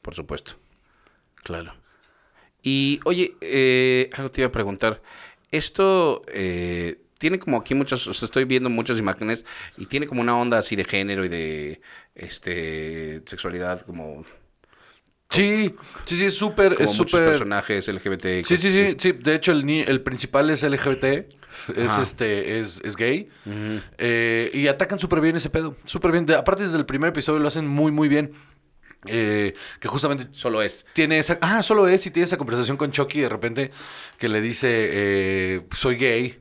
[0.00, 0.52] Por supuesto.
[1.42, 1.74] Claro.
[2.62, 5.02] Y, oye, eh, algo te iba a preguntar.
[5.50, 9.44] Esto eh, tiene como aquí muchas, o sea, estoy viendo muchas imágenes
[9.76, 11.80] y tiene como una onda así de género y de
[12.14, 14.24] este sexualidad, como,
[15.32, 17.28] Sí, sí, sí, es súper, como es muchos súper.
[17.30, 18.24] personajes LGBT.
[18.26, 19.12] y Sí, cosas sí, sí, sí.
[19.12, 22.02] De hecho, el, el principal es LGBT, es Ajá.
[22.02, 23.28] este, es, es gay.
[23.98, 25.76] Eh, y atacan súper bien ese pedo.
[25.84, 26.26] Súper bien.
[26.26, 28.32] De- aparte, desde el primer episodio lo hacen muy, muy bien.
[29.06, 30.86] Eh, que justamente Solo es.
[30.92, 31.36] tiene esa.
[31.40, 33.70] Ah, solo es y tiene esa conversación con Chucky de repente
[34.18, 36.38] que le dice: eh, Soy gay.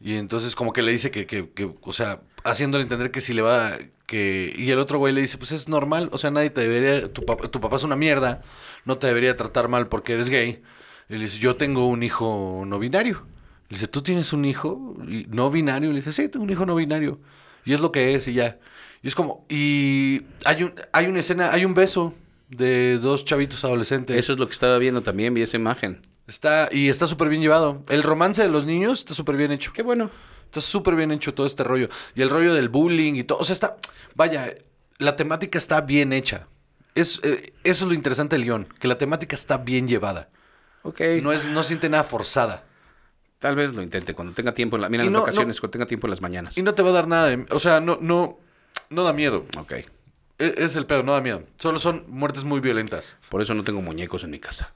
[0.00, 3.32] Y entonces, como que le dice que, que, que, o sea, haciéndole entender que si
[3.32, 3.76] le va.
[4.08, 7.12] Que Y el otro güey le dice: Pues es normal, o sea, nadie te debería.
[7.12, 8.42] Tu, papá- tu papá es una mierda,
[8.84, 10.62] no te debería tratar mal porque eres gay.
[11.08, 13.22] Y le dice: Yo tengo un hijo no binario.
[13.68, 14.96] Le dice: ¿Tú tienes un hijo
[15.28, 15.90] no binario?
[15.90, 17.20] Le dice: Sí, tengo un hijo no binario.
[17.64, 18.58] Y es lo que es y ya.
[19.02, 19.44] Y es como.
[19.48, 22.14] Y hay, un, hay una escena, hay un beso
[22.48, 24.16] de dos chavitos adolescentes.
[24.16, 26.00] Eso es lo que estaba viendo también, vi esa imagen.
[26.26, 27.84] Está, y está súper bien llevado.
[27.88, 29.72] El romance de los niños está súper bien hecho.
[29.72, 30.10] Qué bueno.
[30.48, 31.88] Está súper bien hecho todo este rollo.
[32.14, 33.38] Y el rollo del bullying y todo.
[33.38, 33.76] O sea, está.
[34.14, 34.54] Vaya,
[34.98, 36.46] la temática está bien hecha.
[36.94, 40.30] Es, eh, eso es lo interesante del guion, que la temática está bien llevada.
[40.82, 41.00] Ok.
[41.22, 42.64] No, es, no siente nada forzada.
[43.38, 44.76] Tal vez lo intente cuando tenga tiempo.
[44.76, 46.56] En la, mira, en no- las vacaciones, no- cuando tenga tiempo en las mañanas.
[46.58, 47.46] Y no te va a dar nada de.
[47.50, 48.40] O sea, no, no,
[48.90, 49.44] no da miedo.
[49.58, 49.74] Ok.
[50.38, 51.42] E- Es, el pedo, no da miedo.
[51.58, 53.16] Solo son muertes muy violentas.
[53.28, 54.72] Por eso no tengo muñecos en mi casa.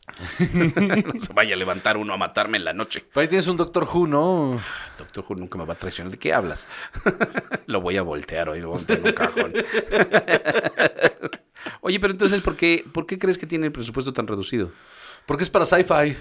[0.52, 3.04] no se vaya a levantar uno a matarme en la noche.
[3.12, 4.60] Pero ahí tienes un Doctor Who, ¿no?
[4.98, 6.10] Doctor Who nunca me va a traicionar.
[6.10, 6.66] ¿De qué hablas?
[7.66, 9.52] lo voy a voltear hoy, lo voy a en un cajón.
[11.80, 14.72] Oye, pero entonces, ¿por qué, ¿por qué crees que tiene el presupuesto tan reducido?
[15.26, 16.16] Porque es para sci-fi.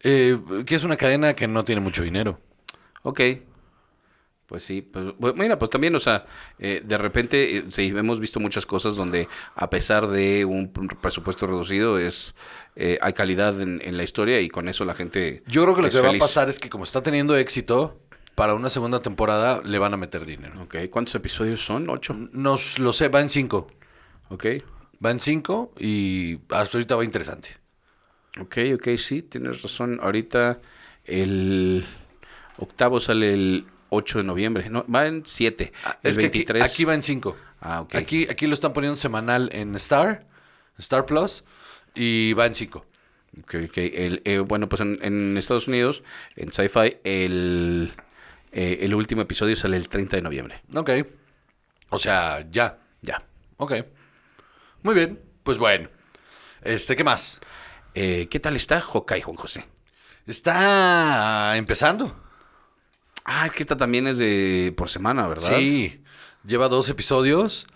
[0.00, 2.38] Eh, que es una cadena que no tiene mucho dinero.
[3.02, 3.20] Ok.
[4.48, 5.04] Pues sí, pues,
[5.36, 6.24] mira, pues también, o sea,
[6.58, 10.96] eh, de repente, eh, sí, hemos visto muchas cosas donde a pesar de un pr-
[10.96, 12.34] presupuesto reducido, es
[12.74, 15.82] eh, hay calidad en, en la historia y con eso la gente Yo creo que
[15.82, 17.98] lo que va a pasar es que como está teniendo éxito,
[18.34, 20.62] para una segunda temporada le van a meter dinero.
[20.62, 21.90] Ok, ¿cuántos episodios son?
[21.90, 22.16] ¿Ocho?
[22.32, 23.66] Nos lo sé, va en cinco.
[24.30, 24.46] Ok,
[25.04, 27.50] Va en cinco y hasta ahorita va interesante.
[28.40, 29.98] ok, ok, sí, tienes razón.
[30.02, 30.60] Ahorita
[31.04, 31.84] el
[32.58, 34.68] octavo sale el 8 de noviembre.
[34.70, 35.72] No, va en 7.
[35.84, 36.64] Ah, el es que aquí- 23.
[36.72, 37.36] aquí, va en cinco.
[37.60, 37.94] Ah, ok.
[37.96, 40.26] Aquí, aquí lo están poniendo semanal en Star,
[40.78, 41.44] Star Plus,
[41.94, 42.86] y va en cinco.
[43.40, 43.76] Ok, ok.
[43.78, 46.02] El, eh, bueno, pues en, en Estados Unidos,
[46.36, 47.92] en Sci-Fi, el,
[48.52, 50.62] eh, el último episodio sale el 30 de noviembre.
[50.74, 50.90] Ok.
[51.90, 52.78] O sea, ya.
[53.02, 53.22] Ya.
[53.56, 53.72] Ok.
[54.82, 55.20] Muy bien.
[55.42, 55.88] Pues bueno.
[56.62, 57.40] Este, ¿qué más?
[57.94, 59.64] Eh, ¿Qué tal está Hawkeye, Juan José?
[60.26, 62.14] Está empezando.
[63.30, 65.58] Ah, es que esta también es de por semana, ¿verdad?
[65.58, 66.00] Sí.
[66.46, 67.66] Lleva dos episodios.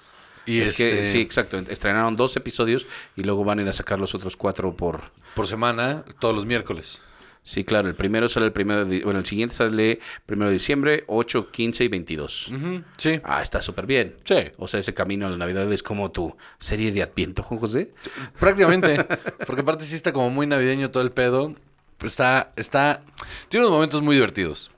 [0.47, 1.59] Y es que, este, sí, exacto.
[1.69, 2.87] Estrenaron dos episodios
[3.17, 5.13] y luego van a ir a sacar los otros cuatro por...
[5.35, 7.01] por semana, todos los miércoles.
[7.45, 7.89] Sí, claro.
[7.89, 8.85] El primero sale el primero...
[8.87, 12.49] de- Bueno, el siguiente sale primero de diciembre, 8, 15 y 22.
[12.49, 13.21] Ujú, Sí.
[13.25, 14.17] Ah, está súper bien.
[14.25, 14.37] Sí.
[14.57, 17.93] O sea, ese camino a la Navidad es como tu serie de Adviento, Juan José.
[18.41, 19.05] Prácticamente.
[19.47, 21.55] Porque aparte sí está como muy navideño todo el pedo.
[22.03, 23.03] Está, está.
[23.49, 24.71] Tiene unos momentos muy divertidos.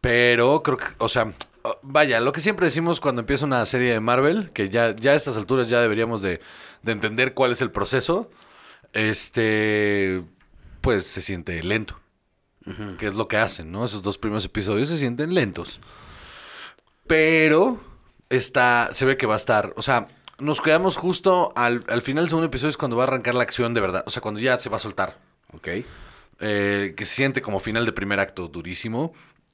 [0.00, 1.32] Pero creo que, o sea,
[1.62, 5.12] oh, vaya, lo que siempre decimos cuando empieza una serie de Marvel, que ya, ya
[5.12, 6.40] a estas alturas ya deberíamos de,
[6.82, 8.30] de entender cuál es el proceso.
[8.92, 10.22] Este,
[10.80, 11.98] pues se siente lento.
[12.98, 13.84] Que es lo que hacen, ¿no?
[13.84, 15.80] Esos dos primeros episodios se sienten lentos.
[17.08, 17.80] Pero
[18.28, 20.06] está, se ve que va a estar, o sea,
[20.38, 23.42] nos quedamos justo al, al final del segundo episodio es cuando va a arrancar la
[23.42, 25.18] acción de verdad, o sea, cuando ya se va a soltar.
[25.52, 25.68] Ok.
[26.42, 29.12] Eh, que se siente como final de primer acto durísimo.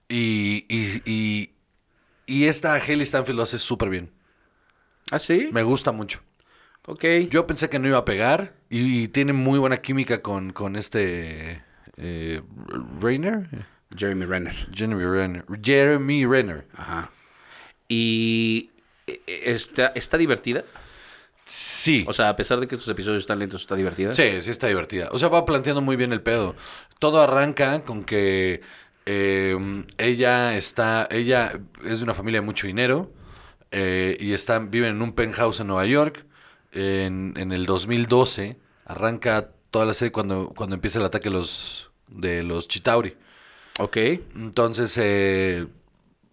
[0.09, 1.51] Y, y, y,
[2.27, 4.11] y esta Haley Stanfield lo hace súper bien.
[5.11, 5.51] ¿Ah, sí?
[5.53, 6.21] Me gusta mucho.
[6.87, 7.05] Ok.
[7.31, 11.63] Yo pensé que no iba a pegar y, tiene muy buena química con, con este
[11.97, 12.43] eh,
[13.01, 13.49] Rainer.
[13.97, 14.55] Jeremy Renner.
[14.73, 15.45] Jeremy Renner.
[15.63, 16.67] Jeremy Renner.
[16.75, 17.11] Ajá.
[17.89, 18.71] Y
[19.07, 20.65] eh, eh, está, está divertida.
[21.45, 22.05] Sí.
[22.09, 24.13] O sea, a pesar de que estos episodios están lentos, está divertida.
[24.15, 25.09] Sí, sí está divertida.
[25.13, 26.57] O sea, va planteando muy bien el pedo.
[26.99, 28.63] Todo arranca con que
[29.07, 29.57] eh,
[29.99, 33.13] ella está, ella es de una familia de mucho dinero
[33.71, 36.25] eh, y está, viven en un penthouse en Nueva York.
[36.73, 41.91] En, en el 2012 arranca toda la serie cuando, cuando empieza el ataque de los,
[42.09, 43.17] de los Chitauri.
[43.79, 43.97] Ok.
[44.35, 45.67] Entonces, eh,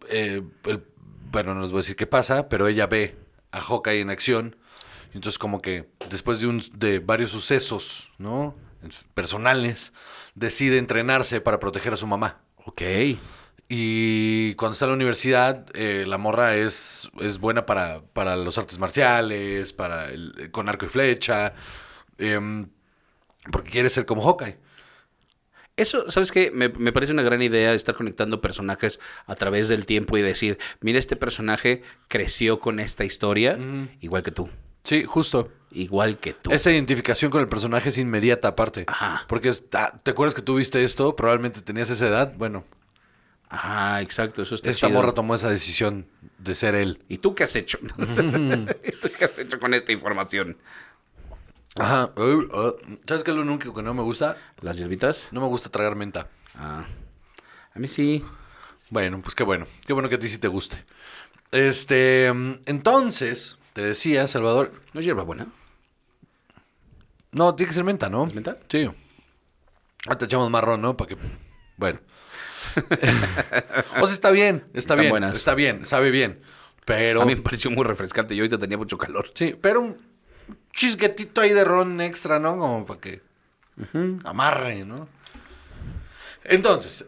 [0.10, 0.84] eh, el-
[1.32, 3.16] bueno, no les voy a decir qué pasa, pero ella ve
[3.52, 4.56] a Hawkeye en acción.
[5.14, 8.56] Y entonces, como que después de, un, de varios sucesos, ¿no?
[9.14, 9.94] Personales,
[10.36, 12.42] decide entrenarse para proteger a su mamá.
[12.66, 12.82] Ok.
[13.70, 18.58] Y cuando está en la universidad, eh, la morra es, es buena para, para los
[18.58, 21.54] artes marciales, para el, con arco y flecha,
[22.18, 22.70] em,
[23.52, 24.58] porque quiere ser como Hawkeye.
[25.76, 26.52] Eso, ¿sabes qué?
[26.52, 30.60] Me, me parece una gran idea estar conectando personajes a través del tiempo y decir,
[30.82, 33.58] mira, este personaje creció con esta historia,
[34.02, 34.50] igual que tú.
[34.84, 35.52] Sí, justo.
[35.72, 36.52] Igual que tú.
[36.52, 38.86] Esa identificación con el personaje es inmediata aparte.
[38.88, 39.26] Ajá.
[39.28, 42.34] Porque ah, te acuerdas que tú viste esto, probablemente tenías esa edad.
[42.38, 42.64] Bueno,
[43.54, 44.98] Ajá, exacto, eso está esta chido.
[44.98, 46.08] morra tomó esa decisión
[46.40, 47.04] de ser él.
[47.08, 47.78] ¿Y tú qué has hecho?
[47.98, 50.58] ¿Y tú qué has hecho con esta información?
[51.76, 52.12] Ajá.
[52.16, 52.74] Uh,
[53.08, 54.38] ¿Sabes qué es lo único que no me gusta?
[54.62, 55.30] ¿Las hierbitas?
[55.32, 56.28] No me gusta tragar menta.
[56.56, 56.86] Ah.
[57.76, 58.26] A mí sí.
[58.90, 59.68] Bueno, pues qué bueno.
[59.86, 60.84] Qué bueno que a ti sí te guste.
[61.52, 64.72] Este, mm, entonces, te decía, Salvador.
[64.94, 65.48] ¿No es hierba buena?
[67.32, 68.28] No, tiene que ser menta, ¿no?
[68.28, 68.58] ¿Es menta?
[68.70, 68.90] Sí.
[70.08, 70.96] Ah, te echamos marrón, ¿no?
[70.96, 71.18] Para que.
[71.78, 72.00] Bueno.
[74.02, 75.10] o sea, está bien, está Están bien.
[75.10, 75.34] buenas.
[75.38, 76.42] Está bien, sabe bien.
[76.86, 77.22] Pero.
[77.22, 78.36] A mí me pareció muy refrescante.
[78.36, 79.30] Yo ahorita tenía mucho calor.
[79.34, 79.98] Sí, pero un
[80.72, 82.58] chisguetito ahí de ron extra, ¿no?
[82.58, 83.22] Como para que
[84.24, 85.08] amarre, ¿no?
[86.44, 87.06] Entonces.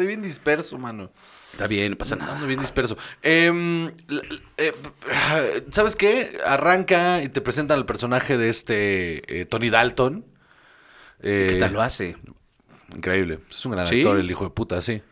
[0.00, 1.10] Estoy bien disperso, mano.
[1.52, 2.32] Está bien, no pasa nada.
[2.32, 2.96] Ando bien disperso.
[3.20, 3.92] Em,
[4.56, 4.72] eh,
[5.70, 6.38] ¿Sabes qué?
[6.42, 10.24] Arranca y te presentan al personaje de este eh, Tony Dalton.
[11.20, 12.16] Eh, ¿Qué tal lo hace?
[12.96, 13.40] Increíble.
[13.50, 14.00] Es un gran ¿Sí?
[14.00, 15.02] actor, el hijo de puta, sí.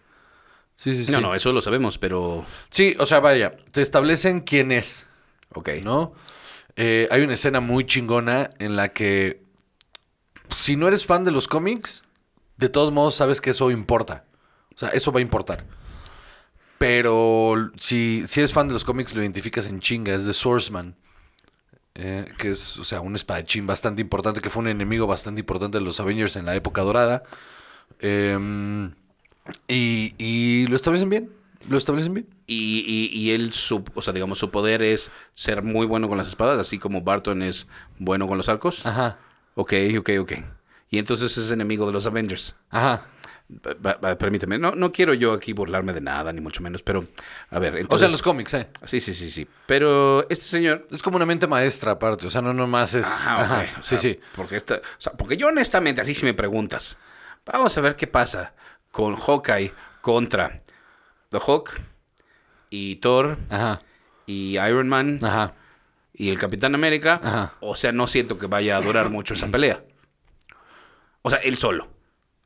[0.75, 1.13] Sí, sí, sí.
[1.13, 2.47] No, no, eso lo sabemos, pero...
[2.71, 5.07] Sí, o sea, vaya, te establecen quién es.
[5.53, 5.69] Ok.
[5.83, 6.15] ¿no?
[6.77, 9.43] Eh, hay una escena muy chingona en la que
[10.57, 12.05] si no eres fan de los cómics,
[12.57, 14.25] de todos modos sabes que eso importa.
[14.79, 15.65] O sea, eso va a importar.
[16.79, 20.15] Pero si, si eres fan de los cómics, lo identificas en chinga.
[20.15, 20.95] Es de Swordsman.
[21.97, 25.79] eh, que es, o sea, un espadachín bastante importante, que fue un enemigo bastante importante
[25.79, 27.25] de los Avengers en la época dorada.
[27.99, 28.93] Em,
[29.67, 31.31] y, y lo establecen bien.
[31.69, 32.29] Lo establecen bien.
[32.47, 36.19] Y, y, y él, su, o sea, digamos, su poder es ser muy bueno con
[36.19, 37.67] las espadas, así como Barton es
[37.99, 38.87] bueno con los arcos.
[38.87, 39.19] Ajá.
[39.57, 40.33] Ok, ok, ok.
[40.91, 42.55] Y entonces es enemigo de los Avengers.
[42.71, 43.07] Ajá.
[44.19, 47.07] Permíteme, no, no quiero yo aquí burlarme de nada, ni mucho menos, pero,
[47.51, 47.95] a ver, entonces...
[47.95, 48.69] O sea, los cómics, ¿eh?
[48.85, 49.49] Sí, sí, sí, sí.
[49.65, 50.87] Pero este señor...
[50.91, 53.07] Es como una mente maestra aparte, o sea, no nomás es...
[53.07, 54.21] Ajá, ok, Ajá, o sí, sí.
[54.37, 56.99] Porque, esta, o sea, porque yo honestamente, así si me preguntas,
[57.47, 58.53] vamos a ver qué pasa
[58.91, 60.61] con Hawkeye contra
[61.31, 61.81] The Hawk
[62.69, 63.81] y Thor Ajá,
[64.27, 65.55] y Iron Man ajá.
[66.13, 67.19] y el Capitán América.
[67.23, 67.55] Ajá.
[67.61, 69.83] O sea, no siento que vaya a durar mucho esa pelea.
[71.23, 71.98] O sea, él solo.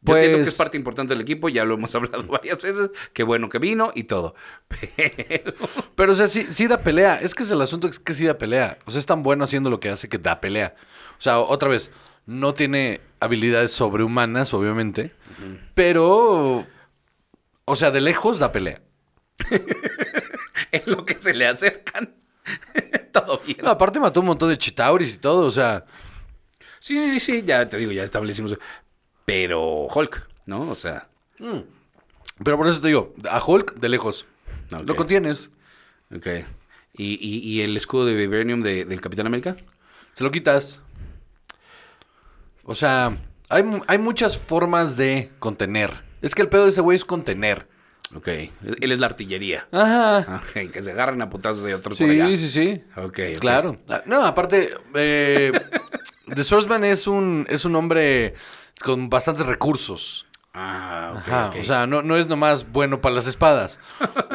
[0.04, 2.90] Yo Pues- entiendo que es parte importante del equipo, ya lo hemos hablado varias veces,
[3.12, 4.34] qué bueno que vino y todo.
[4.68, 5.54] Pero...
[5.94, 7.20] Pero, o sea, sí, sí da pelea.
[7.20, 8.78] Es que es el asunto es que sí da pelea.
[8.84, 10.74] O sea, es tan bueno haciendo lo que hace que da pelea.
[11.18, 11.90] O sea, otra vez,
[12.26, 15.12] no tiene habilidades sobrehumanas, obviamente,
[15.74, 16.66] pero...
[17.64, 18.82] O sea, de lejos da pelea.
[20.72, 22.14] en lo que se le acercan,
[23.12, 23.58] todo bien.
[23.62, 25.84] No, aparte mató un montón de chitauris y todo, o sea...
[26.80, 28.58] Sí, sí, sí, sí, ya te digo, ya establecimos.
[29.24, 30.68] Pero Hulk, ¿no?
[30.70, 31.06] O sea,
[31.38, 34.26] Pero por eso te digo, a Hulk de lejos.
[34.86, 35.50] Lo contienes.
[36.14, 36.26] ok.
[36.94, 39.56] ¿Y, y, y el escudo de Vibranium de- del Capitán América?
[40.14, 40.80] Se lo quitas.
[42.64, 43.16] O sea,
[43.48, 45.90] hay, hay muchas formas de contener.
[46.20, 47.66] Es que el pedo de ese güey es contener.
[48.14, 48.28] Ok.
[48.28, 49.66] Él es la artillería.
[49.72, 50.36] Ajá.
[50.42, 52.26] Ok, que se agarren a putazos de otros Sí, por allá.
[52.36, 52.82] sí, sí.
[52.96, 53.40] Ok, ok.
[53.40, 53.78] Claro.
[53.88, 55.50] Ah, No, aparte, eh,
[56.34, 58.34] The Swordsman es un, es un hombre
[58.84, 60.26] con bastantes recursos.
[60.54, 61.56] Ah, ok, Ajá, ok.
[61.60, 63.78] O sea, no, no es nomás bueno para las espadas.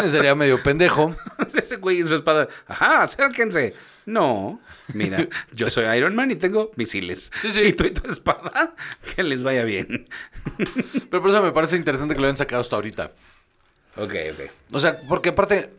[0.10, 1.16] Sería medio pendejo.
[1.54, 2.48] Ese güey y su espada.
[2.68, 3.76] Ajá, acérquense.
[4.06, 4.60] No,
[4.94, 7.30] mira, yo soy Iron Man y tengo misiles.
[7.42, 7.60] Sí, sí.
[7.62, 8.74] Y tú y tu espada,
[9.16, 10.08] que les vaya bien.
[11.10, 13.12] Pero por eso me parece interesante que lo hayan sacado hasta ahorita.
[13.98, 14.52] Ok, ok.
[14.72, 15.72] O sea, porque aparte,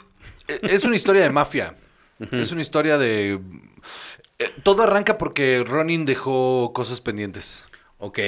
[0.46, 1.74] e- es una historia de mafia.
[2.32, 3.40] Es una historia de...
[4.38, 7.64] eh, Todo arranca porque Ronin dejó cosas pendientes.
[7.98, 8.18] Ok.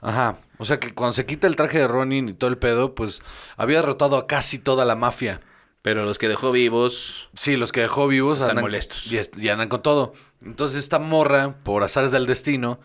[0.00, 0.38] Ajá.
[0.58, 3.22] O sea que cuando se quita el traje de Ronin y todo el pedo, pues
[3.56, 5.40] había derrotado a casi toda la mafia.
[5.82, 7.28] Pero los que dejó vivos.
[7.34, 9.10] Sí, los que dejó vivos Están andan molestos.
[9.12, 10.14] Y, andan con todo.
[10.42, 12.80] Entonces esta morra, por azares del destino,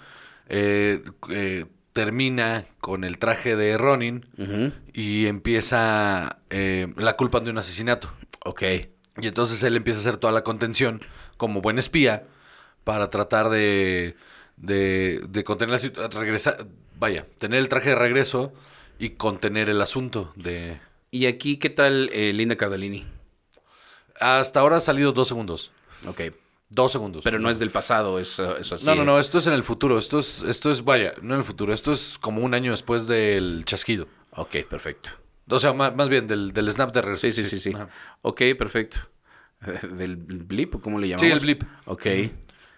[0.49, 4.25] eh, eh, termina con el traje de Ronin
[4.93, 8.12] y empieza eh, la culpa de un asesinato.
[8.43, 8.63] Ok.
[9.21, 11.02] Y entonces él empieza a hacer toda la contención
[11.38, 12.28] como buen espía
[12.84, 14.15] para tratar de,
[14.59, 16.67] de, de contener la situación, regresar,
[16.97, 18.53] vaya, tener el traje de regreso
[18.99, 20.79] y contener el asunto de...
[21.11, 23.07] ¿Y aquí qué tal eh, Linda Cardellini?
[24.19, 25.71] Hasta ahora ha salido dos segundos.
[26.07, 26.21] Ok.
[26.69, 27.23] Dos segundos.
[27.23, 28.85] Pero no es del pasado, es, uh, es así.
[28.85, 29.97] No, no, no, esto es en el futuro.
[29.97, 31.73] Esto es, esto es, vaya, no en el futuro.
[31.73, 34.07] Esto es como un año después del chasquido.
[34.31, 35.09] Ok, perfecto.
[35.49, 37.21] O sea, más, más bien del, del snap de regreso.
[37.21, 37.73] Sí, sí, sí, sí.
[37.73, 37.89] Ajá.
[38.21, 38.97] Ok, perfecto.
[39.93, 41.27] ¿Del blip o cómo le llamamos?
[41.27, 41.63] Sí, el blip.
[41.85, 42.05] Ok.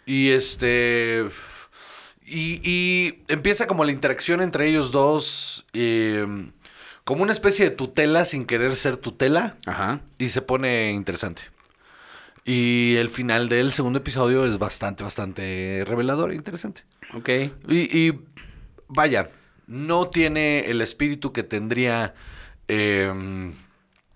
[0.05, 1.27] Y este.
[2.33, 5.65] Y, y empieza como la interacción entre ellos dos.
[5.73, 6.25] eh,
[7.03, 9.57] como una especie de tutela sin querer ser tutela.
[9.65, 10.01] Ajá.
[10.17, 11.41] Y se pone interesante.
[12.45, 16.83] Y el final del segundo episodio es bastante, bastante revelador e interesante.
[17.13, 17.29] Ok.
[17.67, 18.19] Y, y,
[18.87, 19.29] vaya,
[19.67, 22.13] no tiene el espíritu que tendría
[22.67, 23.11] eh,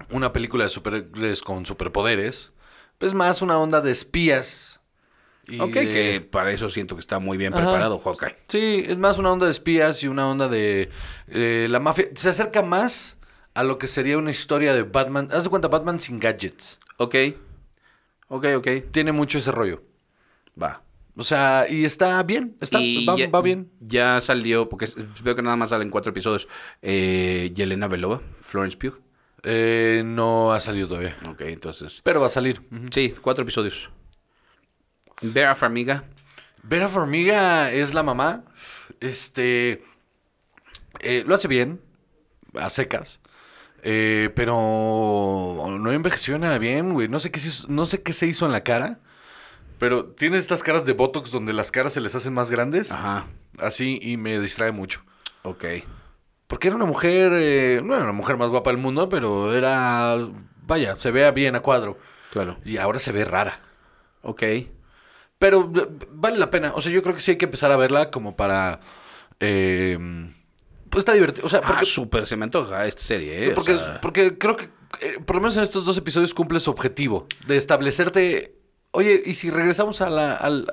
[0.10, 2.52] una película de superhéroes con superpoderes.
[3.00, 4.75] Es más una onda de espías.
[5.48, 7.62] Y Ok, de- que para eso siento que está muy bien Ajá.
[7.64, 8.36] preparado, Hawkeye.
[8.48, 10.90] Sí, es más una onda de espías y una onda de
[11.28, 12.08] eh, la mafia.
[12.16, 13.18] Se acerca más
[13.54, 15.30] a lo que sería una historia de Batman.
[15.32, 16.80] Haz de cuenta, Batman sin gadgets.
[16.98, 17.16] Ok.
[18.28, 18.68] Ok, ok.
[18.92, 19.84] Tiene mucho ese rollo.
[20.62, 20.82] Va.
[21.18, 22.58] O sea, y está bien.
[22.60, 23.72] Está, va, ya, va bien.
[23.80, 24.88] Ya salió, porque
[25.24, 26.48] veo que nada más salen cuatro episodios.
[26.82, 29.00] Eh, Yelena Belova, Florence Pugh.
[29.44, 31.16] Eh, no ha salido todavía.
[31.30, 32.02] Ok, entonces.
[32.04, 32.62] Pero va a salir.
[32.92, 33.90] Sí, cuatro episodios.
[35.34, 36.04] Vera Farmiga.
[36.64, 38.44] Vera Formiga es la mamá.
[39.00, 39.82] Este.
[41.00, 41.82] eh, lo hace bien.
[42.54, 43.20] A secas.
[43.84, 44.56] eh, pero
[45.80, 47.08] no envejeció nada bien, güey.
[47.08, 49.00] No sé qué se hizo- no sé qué se hizo en la cara.
[49.78, 52.92] Pero tiene estas caras de Botox donde las caras se les hacen más grandes.
[52.92, 53.28] Ajá.
[53.60, 55.02] Así y me distrae mucho.
[55.44, 55.66] Ok.
[56.48, 57.32] Porque era una mujer.
[57.36, 60.16] eh, no era una mujer más guapa del mundo, pero era.
[60.64, 62.00] Vaya, se vea bien a cuadro.
[62.32, 62.58] Claro.
[62.66, 63.60] Y ahora se ve rara.
[64.22, 64.44] Ok.
[65.40, 66.74] Pero eh, vale la pena.
[66.76, 68.80] O sea, yo creo que sí hay que empezar a verla como para.
[69.40, 69.98] eh,
[70.90, 71.46] pues está divertido.
[71.46, 73.52] O sea, Ah, porque, súper se me antoja esta serie, ¿eh?
[73.52, 74.70] O porque, sea, porque creo que
[75.02, 78.56] eh, por lo menos en estos dos episodios cumple su objetivo de establecerte.
[78.92, 80.72] Oye, ¿y si regresamos a la, al-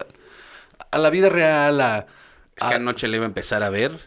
[0.92, 1.80] a la vida real?
[1.80, 2.06] A,
[2.54, 3.98] Es que a- anoche le iba a empezar a ver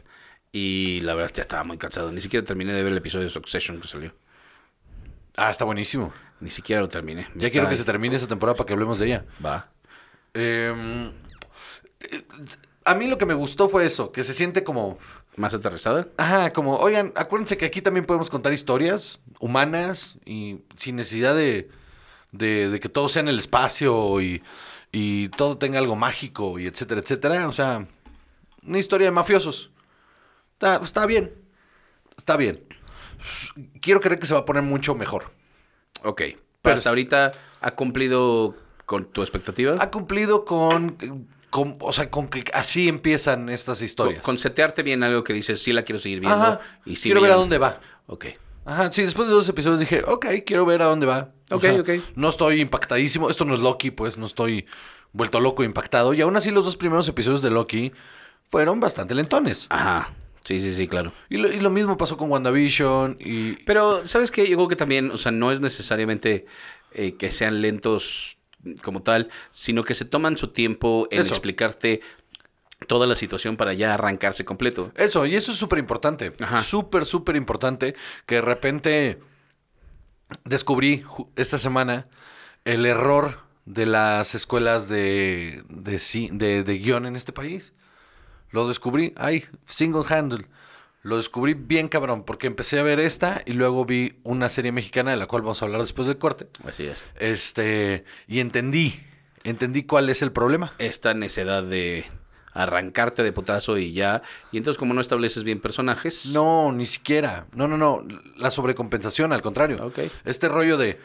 [0.53, 2.13] y la verdad ya estaba muy cansado.
[2.13, 4.15] Ni siquiera terminé de ver el episodio de Succession que salió.
[5.35, 6.13] Ah, está buenísimo.
[6.39, 7.27] Ni siquiera lo terminé.
[7.35, 9.25] Ya quiero que se termine esa temporada para que hablemos de ella.
[9.45, 9.69] Va.
[10.35, 11.11] Eh,
[12.83, 14.99] a mí lo que me gustó fue eso, que se siente como.
[15.37, 16.07] ¿Más aterrizada?
[16.15, 21.69] Ajá, como, oigan, acuérdense que aquí también podemos contar historias humanas y sin necesidad de,
[22.31, 24.41] de, de que todo sea en el espacio y,
[24.93, 27.49] y todo tenga algo mágico y etcétera, etcétera.
[27.49, 27.85] O sea,
[28.65, 29.71] una historia de mafiosos.
[30.53, 31.33] Está, está bien,
[32.17, 32.63] está bien.
[33.81, 35.31] Quiero creer que se va a poner mucho mejor.
[36.03, 36.21] Ok.
[36.21, 39.75] Pero Pero hasta ahorita ha cumplido con tu expectativa.
[39.79, 44.21] Ha cumplido con, con- o sea, con que así empiezan estas historias.
[44.21, 46.37] con setearte bien algo que dices, sí la quiero seguir viendo.
[46.37, 47.79] Ajá, y sí quiero ver a dónde va.
[48.07, 48.25] Ok.
[48.65, 51.29] Ajá, sí, después de dos episodios dije, ok, quiero ver a dónde va.
[51.51, 51.89] O Ok, sea, ok.
[52.15, 53.29] No estoy impactadísimo.
[53.29, 54.65] Esto no es Loki, pues no estoy
[55.13, 56.13] vuelto loco impactado.
[56.15, 57.91] Y aún así los dos primeros episodios de Loki
[58.49, 59.67] fueron bastante lentones.
[59.69, 60.13] Ajá.
[60.43, 61.11] Sí, sí, sí, claro.
[61.29, 63.53] Y lo, y lo mismo pasó con WandaVision y...
[63.65, 64.47] Pero, ¿sabes qué?
[64.47, 66.45] Yo creo que también, o sea, no es necesariamente
[66.91, 68.34] eh, que sean lentos
[68.82, 71.30] como tal, sino que se toman su tiempo en Eso.
[71.30, 72.01] explicarte
[72.88, 74.91] toda la situación para ya arrancarse completo.
[74.95, 76.34] Eso, y eso es súper importante.
[76.63, 79.19] Súper, súper importante que de repente
[80.43, 81.04] descubrí
[81.36, 82.08] esta semana
[82.63, 86.01] el error de las escuelas de, de,
[86.32, 87.73] de, de guion en este país.
[88.51, 90.47] Lo descubrí, ay, single handle.
[91.05, 95.11] Lo descubrí bien cabrón, porque empecé a ver esta y luego vi una serie mexicana
[95.11, 96.47] de la cual vamos a hablar después del corte.
[96.67, 97.05] Así es.
[97.19, 98.99] Este, y entendí,
[99.43, 100.73] entendí cuál es el problema.
[100.80, 102.05] Esta necedad de
[102.53, 104.23] arrancarte de putazo y ya.
[104.51, 106.25] Y entonces, como no estableces bien personajes.
[106.34, 107.45] No, ni siquiera.
[107.53, 108.03] No, no, no.
[108.36, 109.86] La sobrecompensación, al contrario.
[109.86, 109.99] Ok.
[110.25, 110.99] Este rollo de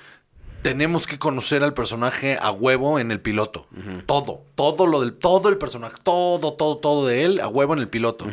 [0.62, 3.66] tenemos que conocer al personaje a huevo en el piloto.
[4.06, 7.80] Todo, todo lo del, todo el personaje, todo, todo, todo de él a huevo en
[7.80, 8.26] el piloto.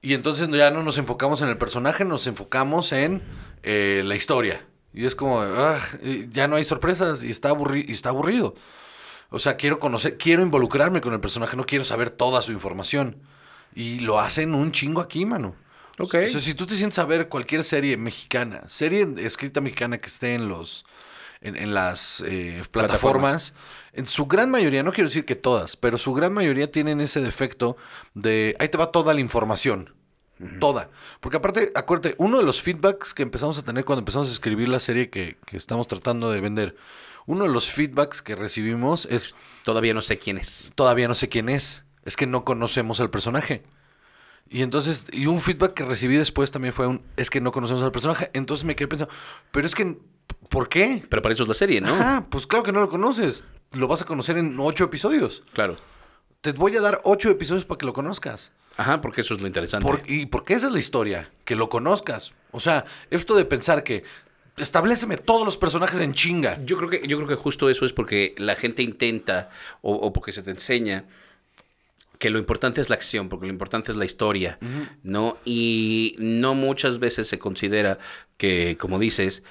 [0.00, 3.22] Y entonces ya no nos enfocamos en el personaje, nos enfocamos en
[3.62, 4.64] eh, la historia.
[4.94, 5.78] Y es como, ah,
[6.30, 8.54] ya no hay sorpresas y está, aburri- y está aburrido.
[9.30, 13.16] O sea, quiero conocer, quiero involucrarme con el personaje, no quiero saber toda su información.
[13.74, 15.54] Y lo hacen un chingo aquí, mano.
[15.98, 16.14] Ok.
[16.26, 20.06] O sea, si tú te sientes a ver cualquier serie mexicana, serie escrita mexicana que
[20.06, 20.86] esté en los
[21.40, 23.54] en, en las eh, plataformas,
[23.92, 27.20] en su gran mayoría, no quiero decir que todas, pero su gran mayoría tienen ese
[27.20, 27.76] defecto
[28.14, 29.94] de ahí te va toda la información.
[30.60, 30.88] Toda.
[31.18, 34.68] Porque aparte, acuérdate, uno de los feedbacks que empezamos a tener cuando empezamos a escribir
[34.68, 36.76] la serie que, que estamos tratando de vender,
[37.26, 39.34] uno de los feedbacks que recibimos es
[39.64, 40.70] Todavía no sé quién es.
[40.76, 41.82] todavía no sé quién es.
[42.04, 43.64] Es que no conocemos al personaje.
[44.48, 47.82] Y entonces, y un feedback que recibí después también fue un, es que no conocemos
[47.82, 48.30] al personaje.
[48.32, 49.12] Entonces me quedé pensando,
[49.50, 49.98] pero es que,
[50.48, 51.02] ¿por qué?
[51.08, 51.94] Pero para eso es la serie, ¿no?
[51.94, 53.44] Ajá, pues claro que no lo conoces.
[53.72, 55.42] Lo vas a conocer en ocho episodios.
[55.52, 55.76] Claro.
[56.40, 58.52] Te voy a dar ocho episodios para que lo conozcas.
[58.76, 59.86] Ajá, porque eso es lo interesante.
[59.86, 62.32] Por- y porque esa es la historia, que lo conozcas.
[62.52, 64.04] O sea, esto de pensar que
[64.56, 66.58] estableceme todos los personajes en chinga.
[66.64, 69.50] Yo creo que, yo creo que justo eso es porque la gente intenta,
[69.82, 71.04] o, o porque se te enseña,
[72.18, 74.58] que lo importante es la acción, porque lo importante es la historia,
[75.04, 75.38] ¿no?
[75.44, 77.98] Y no muchas veces se considera
[78.36, 79.44] que, como dices,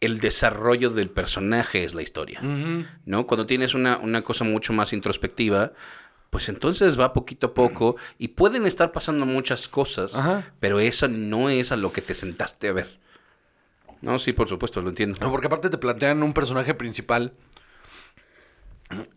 [0.00, 2.40] el desarrollo del personaje es la historia,
[3.04, 3.26] ¿no?
[3.26, 5.72] Cuando tienes una, una cosa mucho más introspectiva,
[6.30, 10.52] pues entonces va poquito a poco y pueden estar pasando muchas cosas, Ajá.
[10.60, 12.98] pero eso no es a lo que te sentaste a ver.
[14.00, 15.18] No, sí, por supuesto, lo entiendo.
[15.20, 17.34] No, porque aparte te plantean un personaje principal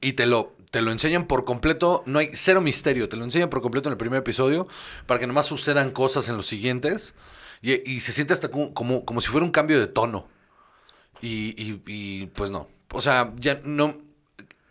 [0.02, 2.04] y te lo, te lo enseñan por completo.
[2.06, 3.08] No hay cero misterio.
[3.08, 4.68] Te lo enseñan por completo en el primer episodio
[5.06, 7.16] para que nomás sucedan cosas en los siguientes.
[7.62, 10.28] Y, y se siente hasta como, como, como si fuera un cambio de tono.
[11.24, 12.68] Y, y- y, pues no.
[12.92, 13.98] O sea, ya no.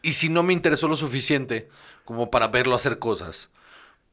[0.02, 1.68] Y si no me interesó lo suficiente
[2.04, 3.48] como para verlo hacer cosas,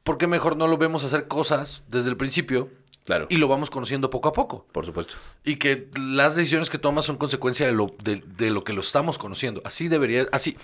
[0.04, 2.70] ¿por qué mejor no lo vemos hacer cosas desde el principio
[3.06, 4.66] Claro, y lo vamos conociendo poco a poco?
[4.72, 5.16] por supuesto.
[5.44, 8.82] Y que las decisiones que tomas son consecuencia de lo, de, de lo que lo
[8.82, 9.62] estamos conociendo.
[9.66, 10.56] Así debería, así,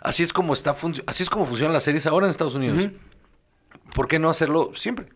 [0.00, 2.88] así es como está así es como funcionan las series ahora en Estados Unidos.
[3.94, 5.08] ¿Por qué no hacerlo siempre?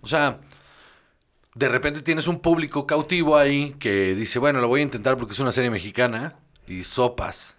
[0.00, 0.40] O sea,
[1.54, 5.32] de repente tienes un público cautivo ahí que dice, bueno, lo voy a intentar porque
[5.32, 6.36] es una serie mexicana
[6.66, 7.56] y sopas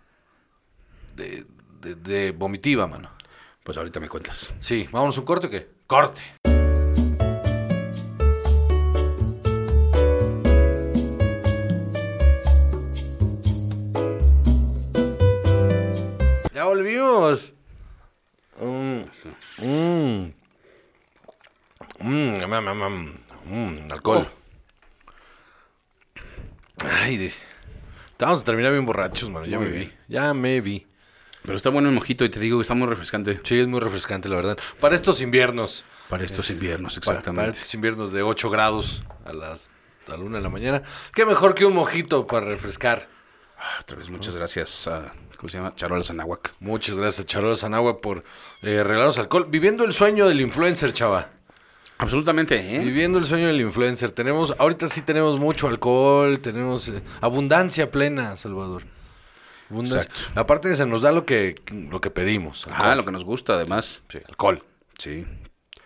[1.15, 1.45] de,
[1.81, 3.11] de, de vomitiva, mano.
[3.63, 4.53] Pues ahorita me cuentas.
[4.59, 5.69] Sí, vámonos un corte o qué?
[5.87, 6.21] Corte.
[16.53, 17.53] Ya volvimos.
[18.59, 19.01] Mm,
[19.57, 20.33] mm.
[21.99, 22.41] Mm,
[23.45, 23.85] mam, mam, mam.
[23.87, 24.27] Mm, alcohol.
[26.77, 27.33] Ay, de...
[28.19, 29.45] A terminar bien borrachos, mano.
[29.47, 29.89] Ya Muy me bien.
[29.89, 30.13] vi.
[30.13, 30.87] Ya me vi.
[31.43, 33.39] Pero está bueno el mojito y te digo que está muy refrescante.
[33.43, 34.57] Sí, es muy refrescante, la verdad.
[34.79, 35.85] Para estos inviernos.
[36.07, 37.41] Para estos inviernos, Para, exactamente.
[37.41, 39.71] para estos inviernos de 8 grados a las
[40.07, 40.83] a la una de la mañana.
[41.15, 43.07] Qué mejor que un mojito para refrescar.
[43.57, 45.73] Ah, Otra vez, muchas gracias a, ¿cómo se llama?
[45.75, 46.53] Charola Zanahuac.
[46.59, 47.55] Muchas gracias a Charola
[48.01, 48.23] por
[48.61, 49.47] eh, regalarnos alcohol.
[49.49, 51.29] Viviendo el sueño del influencer, chava.
[52.01, 52.79] Absolutamente, ¿eh?
[52.79, 54.11] Viviendo el sueño del influencer.
[54.11, 58.83] Tenemos, ahorita sí tenemos mucho alcohol, tenemos eh, abundancia plena, Salvador.
[59.69, 60.09] Abundancia.
[60.09, 60.39] Exacto.
[60.39, 62.65] Aparte se nos da lo que, lo que pedimos.
[62.67, 62.97] Ah, alcohol.
[62.97, 64.01] lo que nos gusta, además.
[64.09, 64.63] Sí, alcohol.
[64.97, 65.25] Sí.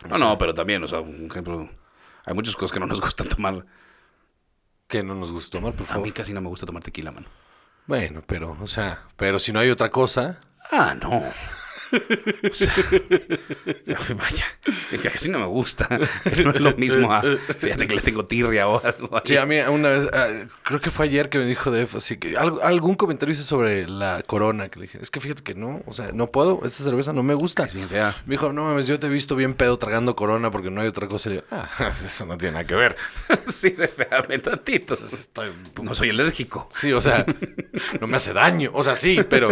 [0.10, 1.70] No, no, pero también, o sea, un ejemplo,
[2.26, 3.66] hay muchas cosas que no nos gustan tomar.
[4.88, 6.04] Que no nos gusta tomar, por A favor.
[6.06, 7.28] mí casi no me gusta tomar tequila, mano.
[7.88, 10.40] Bueno, pero, o sea, pero si no hay otra cosa,
[10.72, 11.24] Ah, no.
[12.50, 12.74] O sea,
[14.16, 14.46] vaya,
[14.90, 15.88] que casi no me gusta.
[16.24, 17.22] Que no es lo mismo a,
[17.58, 19.22] fíjate que le tengo tirria o algo.
[19.26, 22.18] Sí, a mí una vez, ah, creo que fue ayer que me dijo Def, así
[22.18, 25.54] que algo- algún comentario hice sobre la corona, que le dije, es que fíjate que
[25.56, 27.66] no, o sea, no puedo, esta cerveza no me gusta.
[27.66, 27.76] Es.
[27.76, 27.92] Me
[28.28, 31.08] dijo, no mames, yo te he visto bien pedo tragando corona porque no hay otra
[31.08, 31.30] cosa.
[31.30, 31.70] Y digo, ah,
[32.06, 32.96] eso no tiene nada que ver.
[33.54, 34.94] Sí, espérame tantito.
[34.96, 36.70] Estoy- No soy alérgico.
[36.74, 37.26] Sí, o sea,
[38.00, 39.50] no me hace daño, o sea, sí, pero...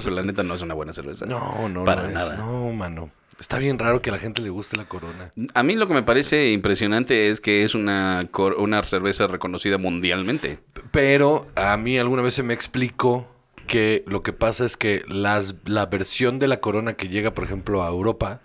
[0.00, 1.26] Sí, pero la neta no es una buena cerveza.
[1.26, 2.36] No, no, Para no es, nada.
[2.36, 3.10] No, mano.
[3.40, 5.32] Está bien raro que a la gente le guste la corona.
[5.52, 10.60] A mí lo que me parece impresionante es que es una, una cerveza reconocida mundialmente.
[10.90, 13.28] Pero a mí alguna vez se me explicó
[13.66, 17.44] que lo que pasa es que las, la versión de la corona que llega, por
[17.44, 18.40] ejemplo, a Europa,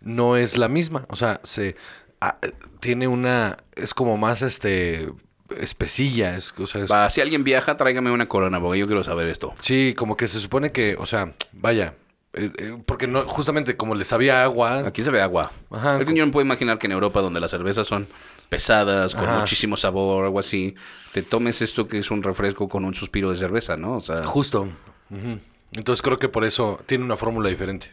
[0.00, 1.04] no es la misma.
[1.08, 1.76] O sea, se
[2.20, 2.38] ah,
[2.80, 3.58] tiene una.
[3.74, 5.10] Es como más este.
[5.58, 6.36] Espesilla.
[6.36, 9.28] Es, o sea, es- Va, si alguien viaja, tráigame una corona, porque yo quiero saber
[9.28, 9.52] esto.
[9.60, 10.96] sí, como que se supone que.
[10.98, 11.94] O sea, vaya.
[12.32, 14.86] eh, eh, porque no, justamente como le sabía agua.
[14.86, 15.50] Aquí se ve agua.
[15.70, 18.06] Ajá, Es que co- yo no puedo imaginar que en Europa, donde las cervezas son
[18.48, 19.38] pesadas, con Ajá.
[19.40, 20.74] muchísimo sabor, algo así,
[21.12, 23.94] te tomes esto que es un refresco con un suspiro de cerveza, ¿no?
[23.96, 24.68] O sea, Justo.
[25.10, 25.38] Ujú.
[25.72, 27.90] Entonces creo que por eso tiene una fórmula diferente.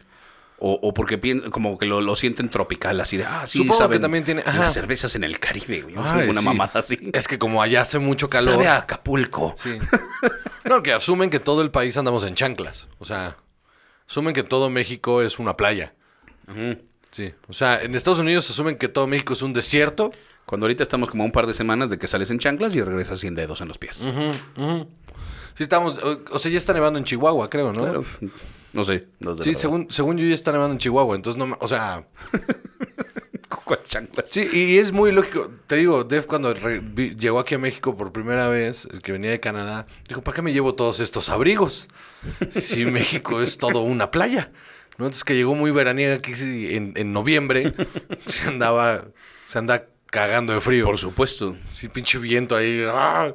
[0.60, 1.18] O, o porque
[1.50, 4.58] como que lo, lo sienten tropical, así de, ah, sí, Supongo que también tiene- ajá.
[4.58, 5.94] las cervezas en el Caribe, güey.
[5.98, 6.44] Ay, una sí.
[6.46, 6.98] mamada así.
[7.12, 8.54] Es que como allá hace mucho calor.
[8.54, 9.54] Sabe a Acapulco.
[9.56, 9.78] Sí.
[10.64, 12.88] No, que asumen que todo el país andamos en chanclas.
[12.98, 13.36] O sea,
[14.08, 15.94] asumen que todo México es una playa.
[17.10, 17.32] Sí.
[17.48, 20.12] O sea, en Estados Unidos asumen que todo México es un desierto.
[20.44, 23.20] Cuando ahorita estamos como un par de semanas de que sales en chanclas y regresas
[23.20, 23.96] sin dedos en los pies.
[23.96, 25.98] Sí, estamos.
[26.02, 27.82] O, o sea, ya está nevando en Chihuahua, creo, ¿no?
[27.82, 28.04] Claro.
[28.72, 29.06] No sé.
[29.20, 29.60] no sé Sí, verdad.
[29.60, 31.16] según, según yo ya está nevando en Chihuahua.
[31.16, 31.56] Entonces, no.
[31.60, 32.06] O sea.
[34.24, 35.50] Sí, y es muy lógico.
[35.66, 39.12] Te digo, Def cuando re- vi- llegó aquí a México por primera vez, el que
[39.12, 41.88] venía de Canadá, dijo, ¿para qué me llevo todos estos abrigos?
[42.50, 44.52] Si México es todo una playa.
[44.96, 45.04] ¿No?
[45.06, 46.32] Entonces que llegó muy veraniega aquí
[46.74, 47.74] en, en noviembre,
[48.26, 49.04] se andaba,
[49.46, 50.84] se anda cagando de frío.
[50.84, 51.54] Por supuesto.
[51.70, 52.84] Sí, pinche viento ahí.
[52.86, 53.32] ¡ah!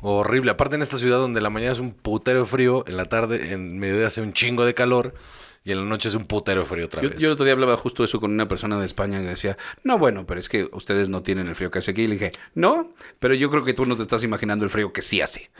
[0.00, 0.50] Horrible.
[0.50, 3.78] Aparte en esta ciudad donde la mañana es un putero frío, en la tarde, en
[3.78, 5.14] mediodía hace un chingo de calor
[5.64, 7.18] y en la noche es un putero frío otra Yo, vez.
[7.18, 9.98] yo el otro día hablaba justo eso con una persona de España que decía, no,
[9.98, 12.02] bueno, pero es que ustedes no tienen el frío que hace aquí.
[12.02, 14.92] Y le dije, no, pero yo creo que tú no te estás imaginando el frío
[14.92, 15.50] que sí hace.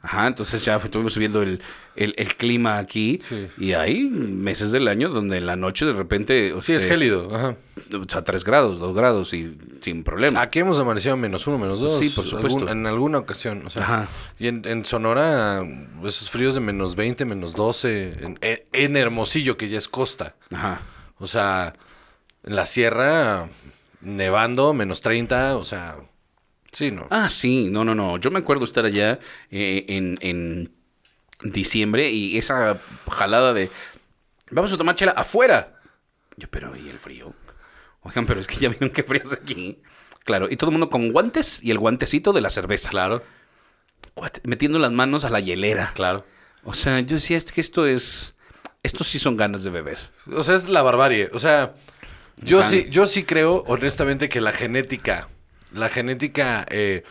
[0.00, 1.60] Ajá, entonces ya estuvimos subiendo el,
[1.96, 3.48] el, el clima aquí Sí.
[3.58, 6.54] y hay meses del año donde en la noche de repente...
[6.62, 7.34] Sí, es este, gélido.
[7.34, 7.56] Ajá.
[7.94, 10.40] O sea, 3 grados, 2 grados y sin problema.
[10.40, 11.98] Aquí hemos amanecido a menos uno, menos dos.
[11.98, 12.60] Sí, por supuesto.
[12.60, 13.66] algún- en alguna ocasión.
[13.66, 14.08] O sea, Ajá.
[14.38, 15.62] Y en, en Sonora,
[16.04, 18.12] esos fríos de menos 20, menos 12.
[18.24, 20.34] En, en- en Hermosillo, que ya es costa.
[20.50, 20.80] Ajá.
[21.18, 21.74] O sea,
[22.44, 23.48] en la sierra,
[24.00, 25.56] nevando, menos 30.
[25.56, 25.96] O sea,
[26.72, 27.06] sí, ¿no?
[27.10, 28.16] Ah, sí, no, no, no.
[28.18, 29.18] Yo me acuerdo estar allá
[29.50, 30.70] eh, en, en
[31.42, 32.80] diciembre y esa
[33.10, 33.70] jalada de
[34.50, 35.80] vamos a tomar chela afuera.
[36.36, 37.34] Yo, pero ¿y el frío?
[38.02, 39.82] Oigan, pero es que ya vieron qué frío es aquí.
[40.24, 42.90] Claro, y todo el mundo con guantes y el guantecito de la cerveza.
[42.90, 43.22] Claro,
[44.14, 44.32] What?
[44.44, 45.92] Metiendo las manos a la hielera.
[45.94, 46.24] claro.
[46.64, 48.34] O sea, yo decía, es que esto es.
[48.84, 49.98] Esto sí son ganas de beber.
[50.32, 51.28] O sea, es la barbarie.
[51.32, 51.74] O sea,
[52.36, 52.68] yo Ajá.
[52.68, 55.28] sí, yo sí creo, honestamente, que la genética,
[55.72, 57.04] la genética eh,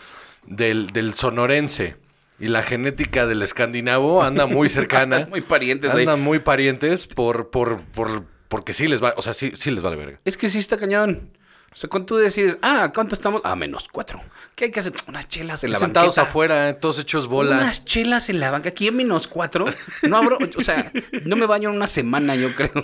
[0.45, 1.97] del, del sonorense
[2.41, 5.25] y la genética del escandinavo anda muy cercana.
[5.29, 6.01] Muy parientes ahí.
[6.01, 9.81] Andan muy parientes por, por, por, porque sí les va, o sea, sí, sí les
[9.83, 10.19] vale verga.
[10.25, 11.29] Es que sí está cañón.
[11.73, 13.41] O sea, cuando tú decides, ah, ¿cuánto estamos?
[13.45, 14.19] Ah, menos cuatro.
[14.55, 14.91] ¿Qué hay que hacer?
[15.07, 16.29] Unas chelas en la Sentados banqueta.
[16.29, 17.55] afuera, todos hechos bola.
[17.55, 18.69] Unas chelas en la banca.
[18.69, 19.65] Aquí en menos cuatro.
[20.01, 20.91] No abro, o sea,
[21.23, 22.71] no me baño en una semana, yo creo.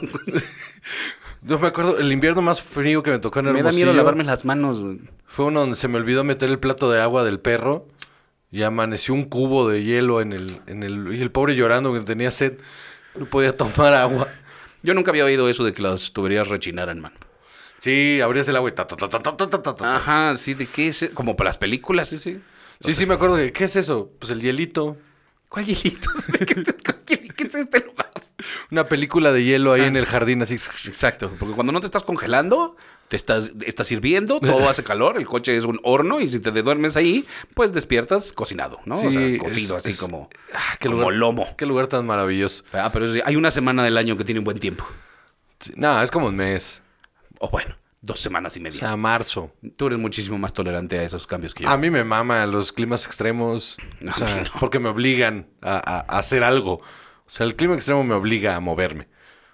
[1.42, 3.98] Yo me acuerdo, el invierno más frío que me tocó en Me da Hermosillo miedo
[3.98, 4.82] lavarme las manos.
[4.82, 5.00] güey.
[5.26, 7.88] fue uno donde se me olvidó meter el plato de agua del perro
[8.52, 12.00] y amaneció un cubo de hielo en el, en el, y el pobre llorando que
[12.02, 12.54] tenía sed,
[13.16, 14.28] no podía tomar agua.
[14.84, 17.14] Yo nunca había oído eso de que las tuberías rechinaran, man.
[17.80, 19.84] Sí, abrías el agua y.
[19.84, 21.10] Ajá, sí, ¿de qué es?
[21.14, 22.10] Como para las películas.
[22.10, 22.40] Sí, sí.
[22.80, 24.12] Sí, sí, me acuerdo de, ¿qué es eso?
[24.20, 24.98] Pues el hielito.
[25.50, 26.10] ¿Cuál hielito?
[27.06, 28.12] ¿Qué es este lugar?
[28.72, 30.56] Una película de hielo ahí en el jardín, así.
[30.56, 32.76] Exacto, porque cuando no te estás congelando,
[33.08, 36.52] te estás, estás hirviendo, todo hace calor, el coche es un horno y si te
[36.52, 38.96] duermes ahí, pues despiertas cocinado, ¿no?
[38.96, 41.56] o sea, cocido es- así es- como, Ah, qué como lugar, lomo.
[41.58, 42.64] Qué lugar tan maravilloso.
[42.74, 44.86] Ah, pero hay una semana del año que tiene un buen tiempo.
[45.60, 46.82] Sí, no, es como un mes.
[47.40, 48.80] O bueno, dos semanas y O media.
[48.80, 49.52] sea, marzo.
[49.78, 51.70] Tú eres muchísimo más tolerante a esos cambios que yo.
[51.70, 53.78] A mí me mama los climas extremos.
[54.02, 54.60] No, o sea, no.
[54.60, 56.74] porque me obligan a, a- a hacer algo.
[57.26, 59.08] O sea, el clima extremo me obliga a moverme.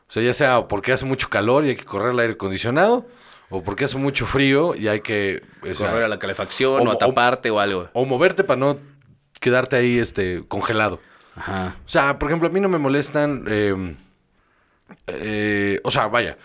[0.07, 3.07] O sea, ya sea porque hace mucho calor y hay que correr el aire acondicionado,
[3.55, 6.91] o porque hace mucho frío y hay que o sea, Correr a la calefacción o,
[6.91, 7.87] o- taparte o algo.
[7.93, 8.77] o moverte para no
[9.39, 10.99] quedarte ahí este congelado.
[11.35, 11.75] Ajá.
[11.85, 13.45] O sea, por ejemplo, a mí no me molestan.
[13.47, 13.95] eh,
[15.07, 16.37] eh, o sea, vaya.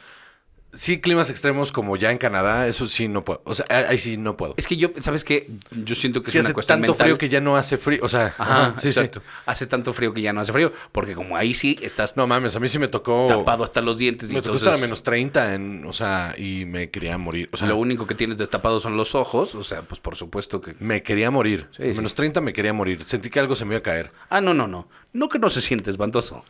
[0.74, 3.40] Sí, climas extremos como ya en Canadá, eso sí no puedo.
[3.44, 4.52] O sea, ahí sí no puedo.
[4.58, 5.48] Es que yo, ¿sabes qué?
[5.70, 7.06] Yo siento que Es una hace cuestión tanto mental.
[7.06, 8.00] frío que ya no hace frío.
[8.02, 9.00] O sea, Ajá, ajá, sí, sí.
[9.00, 9.22] exacto.
[9.46, 12.54] Hace tanto frío que ya no hace frío, porque como ahí sí estás No mames,
[12.54, 13.24] a mí sí me tocó.
[13.26, 16.34] tapado hasta los dientes y Me tocó entonces estar a menos 30, en, o sea,
[16.36, 17.48] y me quería morir.
[17.52, 20.60] O sea, lo único que tienes destapado son los ojos, o sea, pues por supuesto
[20.60, 20.74] que...
[20.80, 21.66] me quería morir.
[21.70, 21.96] Sí, sí.
[21.96, 23.04] menos 30 me quería morir.
[23.06, 24.12] Sentí que algo se me iba a caer.
[24.28, 24.86] Ah, no, no, no.
[25.14, 26.44] No que no se siente espantoso,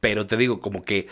[0.00, 1.06] pero te digo, como que,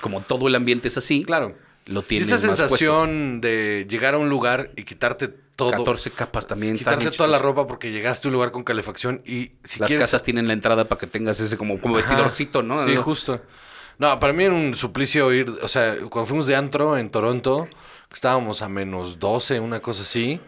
[0.00, 1.56] como todo el ambiente es así, Claro.
[1.86, 5.70] Lo Y tienes más sensación de llegar a un lugar y quitarte todo.
[5.70, 6.76] 14 capas también.
[6.76, 10.06] Quitarte toda la ropa porque llegaste a un lugar con calefacción y si Las quieres...
[10.06, 12.08] casas tienen la entrada para que tengas ese como, como Ajá.
[12.08, 12.84] vestidorcito, ¿no?
[12.84, 13.40] Sí, justo.
[13.98, 17.66] No, para mí era un suplicio ir, o sea, cuando fuimos de antro en Toronto,
[18.12, 20.38] estábamos a menos 12, una cosa así,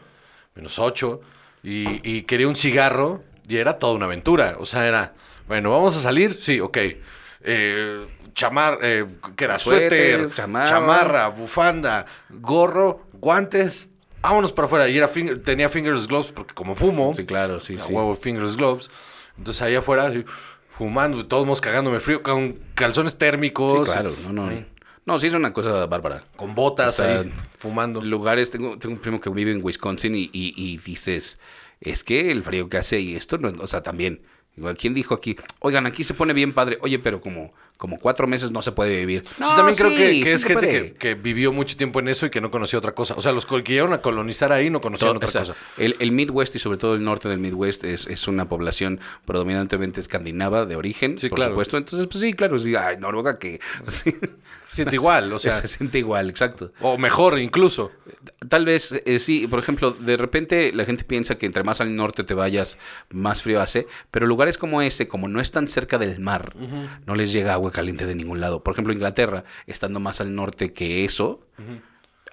[0.55, 1.20] menos 8,
[1.62, 4.57] y, y quería un cigarro y era toda una aventura.
[4.59, 5.14] O sea, era,
[5.47, 6.78] bueno, vamos a salir, sí, ok.
[7.41, 9.05] Eh, chamar, eh,
[9.37, 9.59] ¿qué era?
[9.59, 10.66] Suéter, Suéter, chamarra.
[10.68, 11.29] chamarra.
[11.29, 13.89] bufanda, gorro, guantes.
[14.20, 14.89] Vámonos para afuera.
[14.89, 17.93] Y era finger- tenía fingers gloves porque como fumo, Sí, claro, sí, sí.
[17.93, 18.91] huevo fingers gloves.
[19.37, 20.12] Entonces allá afuera,
[20.76, 23.89] fumando, todos modos cagándome frío, con calzones Sí, térmicos.
[23.91, 24.51] claro, no, no.
[25.07, 26.24] No, sí es una cosa bárbara.
[26.37, 28.03] Con botas O sea, ahí, fumando.
[28.03, 31.39] Lugares, tengo, tengo un primo que vive en Wisconsin y, y- y dices,
[31.81, 34.20] es que el frío que hace y esto, no, es- o sea, también
[34.57, 35.37] Digo, ¿quién dijo aquí?
[35.61, 36.79] Oigan, aquí se pone bien padre.
[36.81, 39.22] Oye, pero como, como cuatro meses no se puede vivir.
[39.24, 42.01] Sí, No, también creo que, sí, que sí es gente que, que vivió mucho tiempo
[42.01, 43.14] en eso y que no conocía otra cosa.
[43.16, 45.55] O sea, los que llegaron a colonizar ahí no conocían Todo- otra o sea, cosa.
[45.79, 50.01] el, el Midwest y sobre todo el norte del Midwest es, es una población predominantemente
[50.01, 51.53] escandinava de origen, Sí, por claro.
[51.53, 51.76] supuesto.
[51.79, 53.61] Entonces, pues sí, claro, sí, ay, Noruega que...
[53.87, 54.12] sí.
[54.68, 56.72] Se siente igual, o sea, se siente igual, exacto.
[56.81, 57.91] o mejor incluso.
[58.49, 61.97] Tal vez, eh, sí, por ejemplo, de repente la gente piensa que entre más al
[61.97, 62.79] norte te vayas,
[63.11, 66.55] más frío hace, pero lugares como ese, como no están cerca del mar,
[67.07, 68.62] no les llega agua caliente de ningún lado.
[68.62, 71.41] Por ejemplo, Inglaterra, estando más al norte que eso,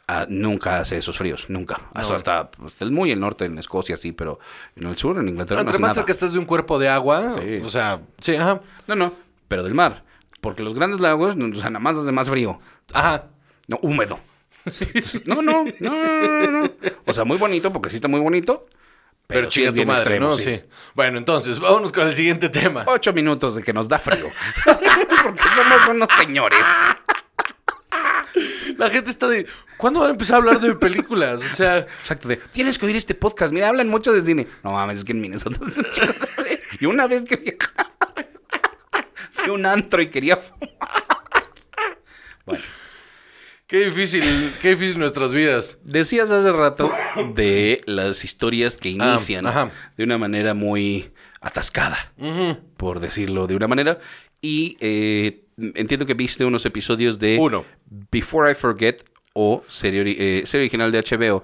[0.08, 1.82] ah, nunca hace esos fríos, nunca.
[1.94, 4.40] Hasta, hasta pues, muy el norte, en Escocia, sí, pero
[4.76, 5.94] en el sur, en Inglaterra, no Entre hace más nada.
[6.02, 7.62] cerca estás de un cuerpo de agua, Sí.
[7.64, 8.62] o sea, sí, ajá.
[8.88, 9.14] No, no,
[9.48, 10.04] pero del mar.
[10.42, 12.60] Porque los grandes lagos, no, o sea, nada más hace más frío.
[12.94, 13.26] Ajá.
[13.68, 14.20] No, húmedo.
[15.26, 16.70] No, no, no, no, no, no.
[17.06, 18.68] O sea, muy bonito, porque sí está muy bonito.
[19.28, 20.38] Pero, Pero, chinga es tu bien madre, extremo, ¿no?
[20.38, 20.43] sí.
[20.43, 20.61] Sí.
[20.93, 22.84] Bueno, entonces, vámonos con el siguiente tema.
[22.88, 24.30] Ocho minutos de que nos da frío.
[24.63, 26.59] porque somos unos señores.
[28.78, 29.47] La gente está de,
[29.78, 31.41] ¿cuándo van a empezar a hablar de películas?
[31.41, 33.53] O sea, Exacto, de, tienes que oír este podcast.
[33.53, 34.47] Mira, hablan mucho de cine.
[34.63, 36.13] No mames, es que en Minnesota es un chico
[36.43, 36.61] de.
[36.80, 39.01] Y una vez que fui a-
[39.32, 40.69] fui a un antro y quería fumar.
[42.45, 42.63] Bueno,
[43.68, 44.24] qué difícil,
[44.61, 45.78] qué difícil nuestras vidas.
[45.84, 46.91] decías hace rato
[47.34, 49.45] de las historias que Ah, inician
[49.97, 51.11] de una manera muy
[51.41, 52.13] atascada.
[52.78, 53.99] por decirlo de una manera.
[54.41, 57.66] Y eh, entiendo que viste unos episodios de Uno.
[58.11, 59.03] Before I Forget
[59.34, 61.43] o serie, eh, serie original de HBO,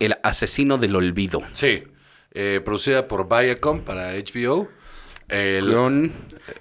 [0.00, 1.42] El Asesino del Olvido.
[1.52, 1.82] Sí.
[2.32, 4.68] Eh, producida por Viacom para HBO.
[5.28, 6.12] El- Con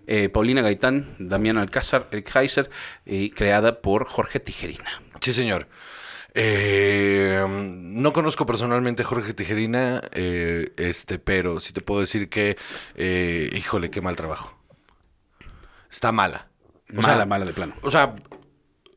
[0.07, 2.69] eh, Paulina Gaitán, Damián Alcázar, Eric Heiser
[3.05, 5.01] y creada por Jorge Tijerina.
[5.21, 5.67] Sí, señor.
[6.35, 12.57] Eh, no conozco personalmente a Jorge Tijerina, eh, este, pero sí te puedo decir que,
[12.95, 14.57] eh, híjole, qué mal trabajo.
[15.91, 16.47] Está mala.
[16.91, 17.75] O mala, sea, mala de plano.
[17.81, 18.15] O sea,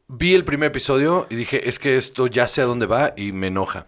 [0.09, 3.33] vi el primer episodio y dije, es que esto ya sé a dónde va y
[3.33, 3.87] me enoja.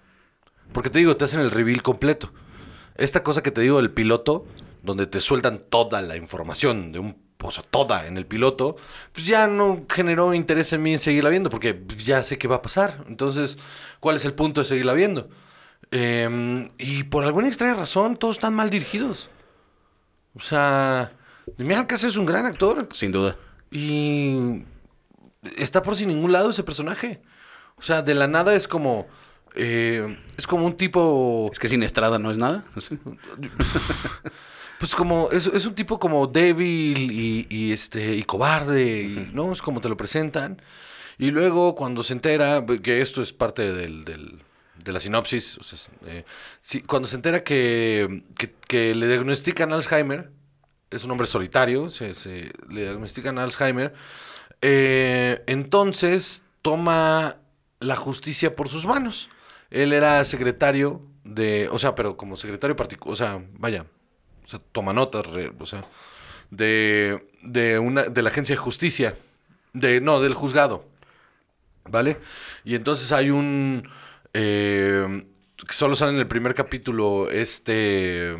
[0.72, 2.32] Porque te digo, te hacen el reveal completo.
[2.96, 4.46] Esta cosa que te digo del piloto,
[4.88, 8.76] donde te sueltan toda la información de un o sea, toda en el piloto,
[9.12, 12.56] pues ya no generó interés en mí en seguirla viendo, porque ya sé qué va
[12.56, 13.04] a pasar.
[13.06, 13.58] Entonces,
[14.00, 15.28] ¿cuál es el punto de seguirla viendo?
[15.90, 19.30] Eh, y por alguna extraña razón, todos están mal dirigidos.
[20.34, 21.12] O sea,
[21.56, 22.88] Demian Alcázar es un gran actor.
[22.92, 23.36] Sin duda.
[23.70, 24.64] Y
[25.56, 27.22] está por sin ningún lado ese personaje.
[27.76, 29.06] O sea, de la nada es como.
[29.54, 31.48] eh, es como un tipo.
[31.52, 32.64] Es que sin Estrada no es nada.
[32.80, 32.98] Sí.
[34.78, 35.28] Pues como.
[35.32, 38.14] Es, es un tipo como débil y, y, este.
[38.14, 39.02] y cobarde.
[39.02, 39.52] y, ¿No?
[39.52, 40.60] Es como te lo presentan.
[41.18, 42.64] Y luego cuando se entera.
[42.82, 44.04] Que esto es parte del.
[44.04, 44.42] del-
[44.84, 45.58] de la sinopsis.
[45.58, 45.88] o sea, es,
[46.76, 50.30] eh, cuando se entera que, que, que le diagnostican Alzheimer.
[50.90, 51.90] Es un hombre solitario.
[51.90, 53.92] Se, se- le diagnostican Alzheimer.
[54.62, 57.36] Eh, entonces toma
[57.80, 59.28] la justicia por sus manos.
[59.70, 63.84] Él era secretario de, o sea, pero como secretario particular, o sea, vaya,
[64.48, 65.84] o sea, toma notas, re- o sea,
[66.50, 69.14] de, de una, de la agencia de justicia,
[69.74, 70.86] de, no, del juzgado,
[71.84, 72.16] ¿vale?
[72.64, 73.86] Y entonces hay un,
[74.32, 75.22] eh,
[75.54, 78.34] que solo sale en el primer capítulo, este,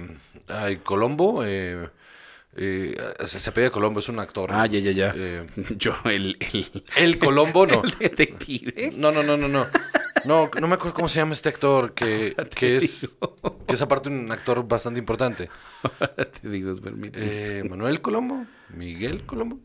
[0.49, 1.91] ay, Colombo, eh,
[2.57, 2.97] eh,
[3.27, 4.51] se, se Colombo, es un actor.
[4.51, 5.15] Ah, ya, ya, ya.
[5.77, 7.83] Yo, el, el, el Colombo, no.
[7.85, 8.93] el detective.
[8.97, 9.67] No, no, no, no, no.
[10.25, 13.17] No, no me acuerdo cómo se llama este actor, que, que es
[13.67, 15.49] que es aparte un actor bastante importante.
[16.41, 16.73] Te digo.
[17.15, 19.59] Eh, Manuel Colombo, Miguel Colombo,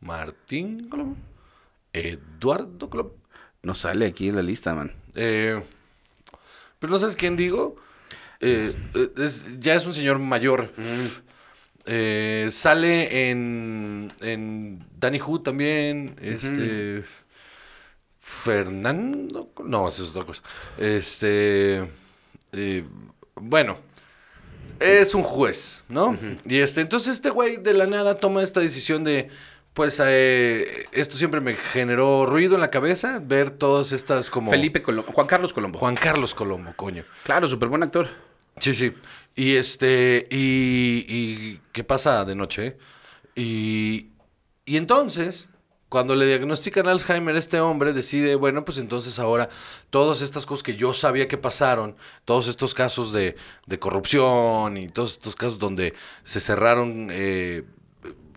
[0.00, 1.16] Martín Colombo,
[1.92, 3.16] Eduardo Colombo.
[3.62, 4.92] No sale aquí en la lista, man.
[5.14, 5.60] Eh,
[6.78, 7.76] pero no sabes quién digo.
[8.40, 10.72] Eh, eh, es- ya es un señor mayor.
[11.86, 16.14] Eh, sale en, en Danny Who también.
[16.20, 17.04] Este.
[18.26, 19.50] Fernando.
[19.64, 20.42] No, esa es otra cosa.
[20.78, 21.88] Este.
[22.52, 22.84] eh,
[23.36, 23.78] bueno.
[24.80, 26.18] Es un juez, ¿no?
[26.44, 29.28] Y este, entonces este güey de la nada toma esta decisión de.
[29.74, 34.50] Pues eh, esto siempre me generó ruido en la cabeza, ver todas estas como...
[34.50, 35.12] Felipe Colombo.
[35.12, 35.78] Juan Carlos Colombo.
[35.78, 37.04] Juan Carlos Colombo, coño.
[37.24, 38.08] Claro, súper buen actor.
[38.58, 38.92] Sí, sí.
[39.34, 42.66] Y este, y, y ¿qué pasa de noche?
[42.66, 42.78] eh?
[43.34, 44.08] Y,
[44.64, 45.48] y entonces,
[45.88, 49.48] cuando le diagnostican Alzheimer, este hombre decide, bueno, pues entonces ahora
[49.90, 53.36] todas estas cosas que yo sabía que pasaron, todos estos casos de,
[53.78, 57.62] corrupción y todos estos casos donde se cerraron, eh,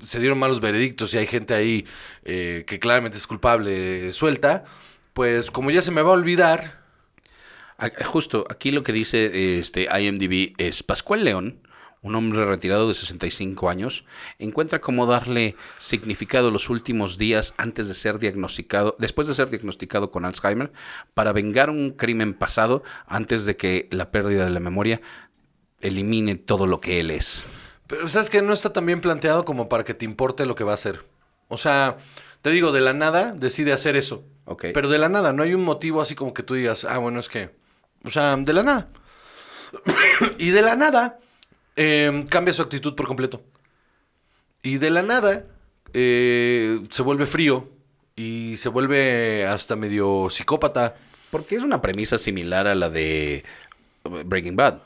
[0.03, 1.85] se dieron malos veredictos y hay gente ahí
[2.23, 4.65] eh, que claramente es culpable suelta,
[5.13, 6.79] pues como ya se me va a olvidar,
[8.05, 11.61] Justo, aquí lo que dice este IMDb es Pascual León,
[12.01, 14.05] un hombre retirado de 65 años,
[14.37, 20.11] encuentra cómo darle significado los últimos días antes de ser diagnosticado, después de ser diagnosticado
[20.11, 20.71] con Alzheimer,
[21.13, 25.01] para vengar un crimen pasado antes de que la pérdida de la memoria
[25.81, 27.47] elimine todo lo que él es.
[27.87, 30.63] Pero sabes que no está tan bien planteado como para que te importe lo que
[30.63, 31.05] va a hacer.
[31.47, 31.97] O sea,
[32.41, 34.23] te digo, de la nada decide hacer eso.
[34.45, 34.67] Ok.
[34.73, 37.19] Pero de la nada, no hay un motivo así como que tú digas, ah, bueno,
[37.19, 37.49] es que.
[38.03, 38.87] O sea, de la nada.
[40.37, 41.19] y de la nada
[41.79, 43.41] eh, cambia su actitud por completo.
[44.61, 45.45] Y de la nada
[45.93, 47.69] eh, se vuelve frío
[48.15, 50.95] y se vuelve hasta medio psicópata.
[51.31, 53.43] Porque es una premisa similar a la de
[54.03, 54.79] Breaking Bad.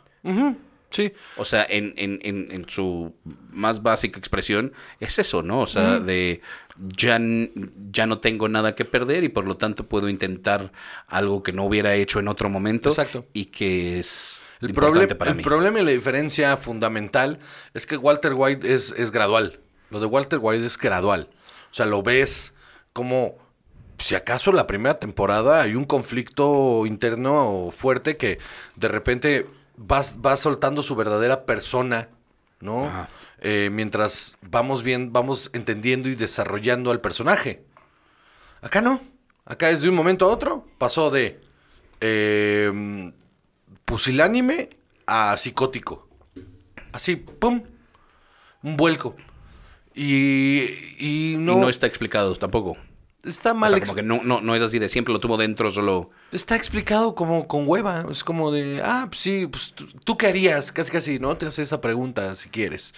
[0.91, 1.11] Sí.
[1.37, 3.15] O sea, en, en, en, en su
[3.51, 5.61] más básica expresión es eso, ¿no?
[5.61, 6.41] O sea, de
[6.77, 7.19] ya,
[7.91, 10.71] ya no tengo nada que perder y por lo tanto puedo intentar
[11.07, 12.89] algo que no hubiera hecho en otro momento.
[12.89, 13.25] Exacto.
[13.33, 15.43] Y que es El, importante proble- para el mí.
[15.43, 17.39] problema y la diferencia fundamental
[17.73, 19.59] es que Walter White es, es gradual.
[19.89, 21.29] Lo de Walter White es gradual.
[21.71, 22.53] O sea, lo ves
[22.93, 23.35] como,
[23.97, 28.39] si acaso la primera temporada hay un conflicto interno fuerte que
[28.75, 29.47] de repente
[29.77, 32.09] vas, va soltando su verdadera persona,
[32.59, 33.07] ¿no?
[33.41, 37.63] Eh, mientras vamos bien, vamos entendiendo y desarrollando al personaje.
[38.61, 39.01] Acá no.
[39.45, 40.65] Acá es de un momento a otro.
[40.77, 41.41] Pasó de
[41.99, 43.11] eh,
[43.85, 44.69] pusilánime
[45.05, 46.07] a psicótico.
[46.91, 47.63] Así, ¡pum!
[48.61, 49.15] Un vuelco.
[49.95, 50.61] Y,
[50.99, 52.77] y no, Y no está explicado tampoco.
[53.23, 55.19] está O mal sea, ex- como que no, no, no es así de siempre lo
[55.19, 56.09] tuvo dentro, solo...
[56.31, 58.05] Está explicado como con hueva.
[58.09, 60.71] Es como de, ah, pues sí, pues tú, ¿tú qué harías?
[60.71, 61.37] Casi, casi, ¿no?
[61.37, 62.93] Te hace esa pregunta si quieres.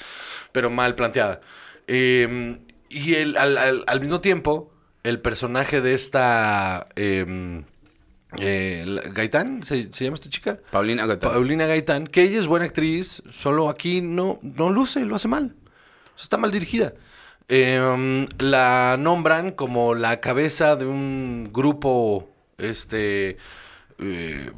[0.52, 1.42] Pero mal planteada.
[1.88, 2.60] Eh,
[2.90, 4.72] y el, al, al- al mismo tiempo,
[5.04, 6.88] el personaje de esta.
[6.96, 7.64] eh,
[8.40, 10.60] eh, Gaitán, ¿se, se llama esta chica?
[10.72, 11.32] Paulina Agatha.
[11.32, 15.56] Paulina Gaitán, que ella es buena actriz, solo aquí no, no luce, lo hace mal.
[16.16, 16.94] O sea, está mal dirigida.
[17.48, 23.38] Eh, la nombran como la cabeza de un grupo, este,
[24.00, 24.52] eh,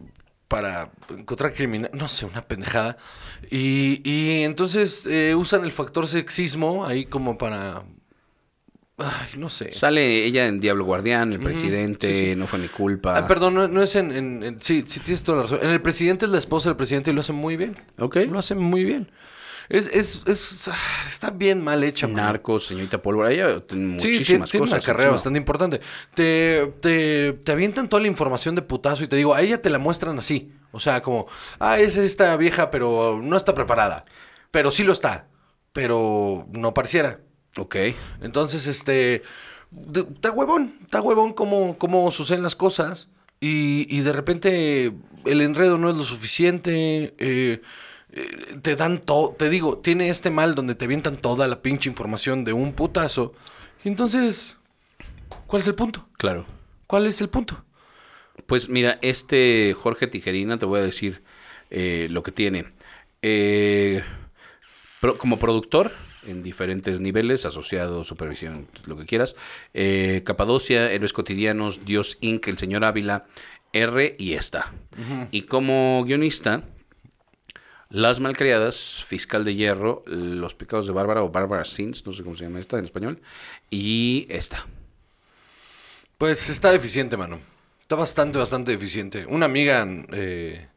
[0.47, 2.97] para encontrar criminal, no sé, una pendejada.
[3.49, 7.84] Y, y entonces eh, usan el factor sexismo ahí como para,
[8.97, 9.71] ay, no sé.
[9.73, 12.35] Sale ella en Diablo Guardián, el presidente, sí, sí.
[12.35, 13.17] no fue mi culpa.
[13.17, 15.59] Ah, perdón, no, no es en, en- en- Sí, sí tienes toda la razón.
[15.63, 17.75] En el presidente es la esposa del presidente y lo hacen muy bien.
[17.99, 18.17] Ok.
[18.29, 19.11] Lo hacen muy bien.
[19.69, 20.75] Es, es, es- ah,
[21.07, 22.07] está bien mal hecha.
[22.07, 24.85] Narcos, señorita Pólvora, ella tiene Sí, tiene, muchísimas tiene una cosas.
[24.85, 25.11] carrera encima.
[25.15, 25.81] bastante importante.
[26.15, 29.69] Te, te, te avientan toda la información de putazo y te digo, a ella te
[29.69, 30.53] la muestran así.
[30.71, 31.27] O sea, como,
[31.59, 34.05] ah, es esta vieja, pero no está preparada.
[34.51, 35.27] Pero sí lo está.
[35.73, 37.19] Pero no pareciera.
[37.58, 37.76] Ok.
[38.22, 39.24] Entonces, este.
[40.14, 43.10] Está huevón, está huevón cómo, cómo suceden las cosas.
[43.39, 44.93] Y, y de repente
[45.26, 47.14] el enredo no es lo suficiente.
[47.18, 47.62] eh,
[48.14, 49.36] eh, te dan todo.
[49.38, 53.34] Te digo, tiene este mal donde te avientan toda la pinche información de un putazo.
[53.84, 54.58] Y entonces,
[55.45, 56.08] ¿cuál es el punto?
[56.18, 56.45] Claro.
[56.88, 57.64] ¿Cuál es el punto?
[58.45, 61.22] Pues mira, este Jorge Tijerina, te voy a decir
[61.70, 62.72] eh, lo que tiene.
[63.22, 64.03] Eh,
[65.01, 65.91] pro- como productor,
[66.28, 69.36] en diferentes niveles, asociado, supervisión, lo que quieras.
[69.73, 73.25] eh, Capadocia, Héroes Cotidianos, Dios Inc., El Señor Ávila,
[73.73, 74.73] R y esta.
[75.32, 76.63] Y como guionista,
[77.89, 82.36] Las Malcriadas, Fiscal de Hierro, Los Pecados de Bárbara o Bárbara Sins, no sé cómo
[82.36, 83.21] se llama esta en español,
[83.69, 84.67] y esta.
[86.17, 87.39] Pues está deficiente, mano.
[87.82, 89.25] Está bastante, bastante deficiente.
[89.25, 90.67] Una amiga eh,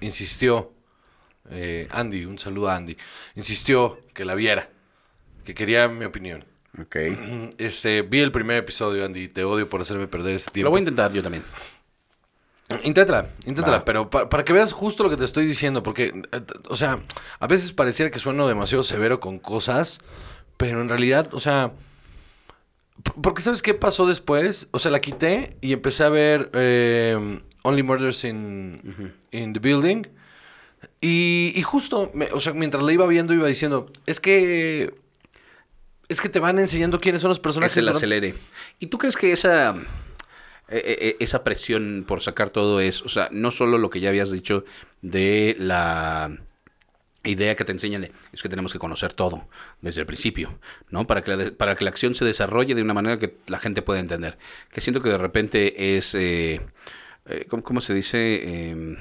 [0.00, 0.72] insistió,
[1.50, 2.96] eh, Andy, un saludo a Andy,
[3.34, 4.70] insistió que la viera,
[5.44, 6.44] que quería mi opinión.
[6.80, 6.96] Ok.
[7.58, 10.70] Este, vi el primer episodio, Andy, te odio por hacerme perder ese Lo tiempo.
[10.70, 11.44] voy a intentar yo también.
[12.82, 13.84] Inténtala, inténtala, Va.
[13.84, 17.00] pero pa- para que veas justo lo que te estoy diciendo, porque, eh, o sea,
[17.38, 20.00] a veces pareciera que sueno demasiado severo con cosas,
[20.56, 21.72] pero en realidad, o sea,
[23.22, 24.68] porque ¿sabes qué pasó después?
[24.70, 30.06] O sea, la quité y empecé a ver eh, Only Murders in, in the Building,
[31.02, 34.94] y, y justo, me- o sea, mientras la iba viendo, iba diciendo, es que,
[36.08, 37.72] es que te van enseñando quiénes son los Que personajes.
[37.72, 38.34] se la acelere.
[38.78, 39.74] ¿Y tú crees que esa,
[40.68, 44.08] eh, eh, esa presión por sacar todo es, o sea, no solo lo que ya
[44.10, 44.64] habías dicho
[45.02, 46.38] de la
[47.24, 49.48] idea que te enseñan de, es que tenemos que conocer todo
[49.80, 50.58] desde el principio,
[50.90, 51.06] ¿no?
[51.06, 53.82] Para que la, para que la acción se desarrolle de una manera que la gente
[53.82, 54.36] pueda entender.
[54.70, 56.60] Que siento que de repente es, eh,
[57.26, 58.18] eh, ¿cómo, cómo se dice?
[58.18, 58.96] Eh,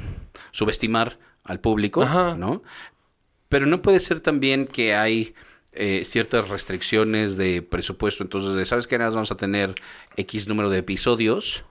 [0.51, 2.35] subestimar al público, Ajá.
[2.37, 2.63] ¿no?
[3.49, 5.35] Pero no puede ser también que hay
[5.75, 8.23] eh, ciertas restricciones de presupuesto.
[8.23, 8.97] Entonces, de, ¿sabes qué?
[8.97, 9.73] Nada más vamos a tener
[10.17, 11.63] X número de episodios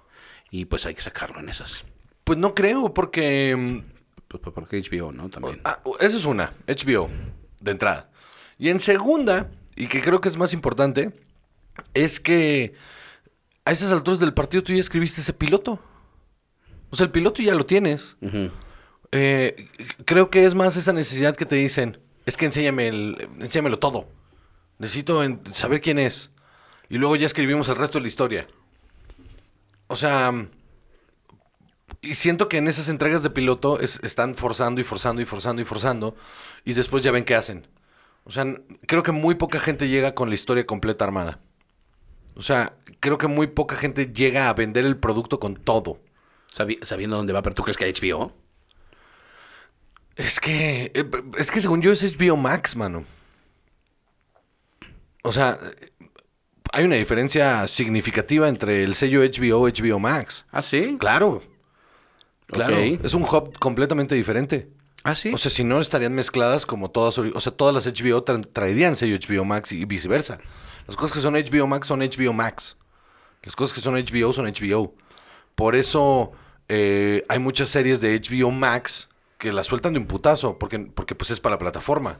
[0.50, 1.84] y pues hay que sacarlo en esas.
[2.24, 3.55] Pues no creo, porque...
[3.57, 3.92] mm,
[4.28, 5.28] Pues, pues, porque HBO, ¿no?
[5.28, 5.61] También.
[5.64, 7.11] Ah, esa es una, HBO.
[7.61, 8.11] de entrada.
[8.59, 11.12] Y en segunda, y que creo que es más importante,
[11.94, 12.74] es que
[13.64, 15.80] a esas alturas del partido tú ya escribiste ese piloto.
[16.90, 18.16] O sea, el piloto ya lo tienes.
[19.12, 19.68] Eh,
[20.05, 24.07] creo que es más esa necesidad que te dicen, es que enséñame el, enséñamelo todo.
[24.79, 26.31] Necesito en- saber quién es.
[26.89, 28.47] Y luego ya escribimos el resto de la historia.
[29.87, 30.33] O sea,
[32.01, 35.62] y siento que en esas entregas de piloto es- están forzando y forzando y forzando
[35.62, 36.16] y forzando.
[36.64, 37.66] Y después ya ven qué hacen.
[38.25, 38.45] O sea,
[38.87, 41.41] creo que muy poca gente llega con la historia completa armada.
[42.35, 45.99] O sea, creo que muy poca gente llega a vender el producto con todo.
[46.53, 48.33] Sabi- sabiendo dónde va, pero tú crees que HBO.
[50.17, 53.05] Es que, eh, es que según yo es HBO Max, mano.
[55.23, 55.91] O sea, eh,
[56.73, 60.45] hay una diferencia significativa entre el sello HBO y HBO Max.
[60.51, 60.97] Ah, sí.
[60.99, 61.43] Claro.
[62.47, 62.77] Claro.
[62.77, 64.69] Es un hub completamente diferente.
[65.05, 65.33] Ah, sí.
[65.33, 68.95] O sea, si no estarían mezcladas como todas, o sea, todas las HBO tra- traerían
[68.95, 70.39] sello HBO Max y viceversa.
[70.87, 72.77] Las cosas que son HBO Max son HBO Max.
[73.43, 74.95] Las cosas que son HBO son HBO.
[75.55, 76.33] Por eso
[76.69, 79.09] eh, hay muchas series de HBO Max
[79.43, 82.18] que las sueltan de un putazo, porque, porque pues es para la plataforma.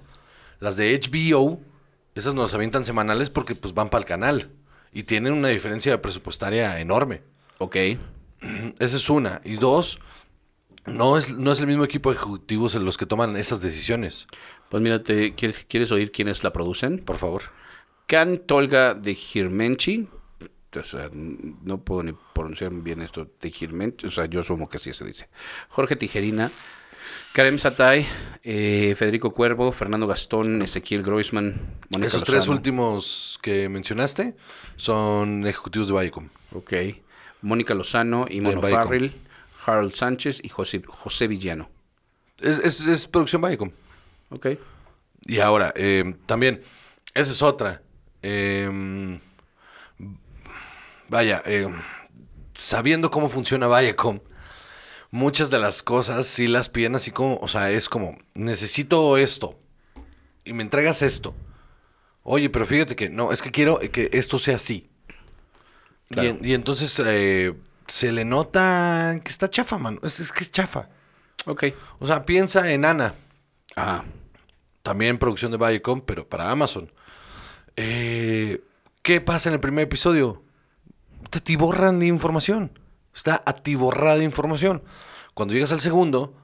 [0.59, 1.61] Las de HBO,
[2.17, 4.51] esas nos avientan semanales porque pues van para el canal.
[4.93, 7.23] Y tienen una diferencia presupuestaria enorme.
[7.59, 7.77] ok.
[8.81, 9.41] Esa es una.
[9.45, 10.01] Y dos,
[10.85, 14.27] no es, no es el mismo equipo de ejecutivos en los que toman esas decisiones.
[14.69, 16.99] Pues mira, te- ¿quieres, ¿quieres oír quiénes la producen?
[16.99, 17.43] Por favor.
[18.09, 20.09] Can Tolga de Girmenchi.
[20.75, 24.09] O sea, n- no puedo ni pronunciar bien esto de Girmenchi.
[24.09, 25.29] O sea, yo asumo que así se dice.
[25.69, 26.51] Jorge Tijerina.
[27.33, 28.07] Karem Satay,
[28.43, 32.57] eh, Federico Cuervo, Fernando Gastón, Ezequiel Groisman, Mónica Esos tres Lozano.
[32.57, 34.37] últimos que mencionaste
[34.77, 36.29] son ejecutivos de Viacom.
[36.53, 36.73] Ok.
[37.41, 38.85] Mónica Lozano, Mono Viacom.
[38.85, 39.13] Farrell,
[39.65, 41.71] Harold Sánchez y José, José Villano.
[42.39, 43.71] Es, es, es producción Viacom.
[44.31, 44.49] Ok.
[45.25, 46.63] Y ahora, eh, también,
[47.15, 47.81] esa es otra.
[48.23, 49.19] Eh,
[51.09, 51.69] vaya, eh,
[52.55, 54.21] sabiendo cómo funciona Viacom,
[55.13, 59.57] muchas de las cosas sí las piden así como, o sea, es como, necesito esto
[60.45, 61.35] y me entregas esto.
[62.25, 64.89] Oye, pero fíjate que no, es que quiero que esto sea así.
[66.11, 66.29] Y, Claro.
[66.31, 67.55] en- y entonces eh,
[67.87, 70.01] se le nota que está chafa, mano.
[70.03, 70.89] Es, es que es chafa.
[71.47, 71.65] Ok.
[71.99, 73.15] O sea, piensa en Ana
[73.77, 74.05] Ajá.
[74.83, 76.91] también producción de Viacom, pero para Amazon.
[77.77, 78.63] Eh,
[79.03, 80.43] ¿Qué pasa en el primer episodio?
[81.31, 82.79] Te atiborran de información.
[83.15, 84.83] Está atiborrada de información.
[85.35, 86.35] Cuando llegas al segundo,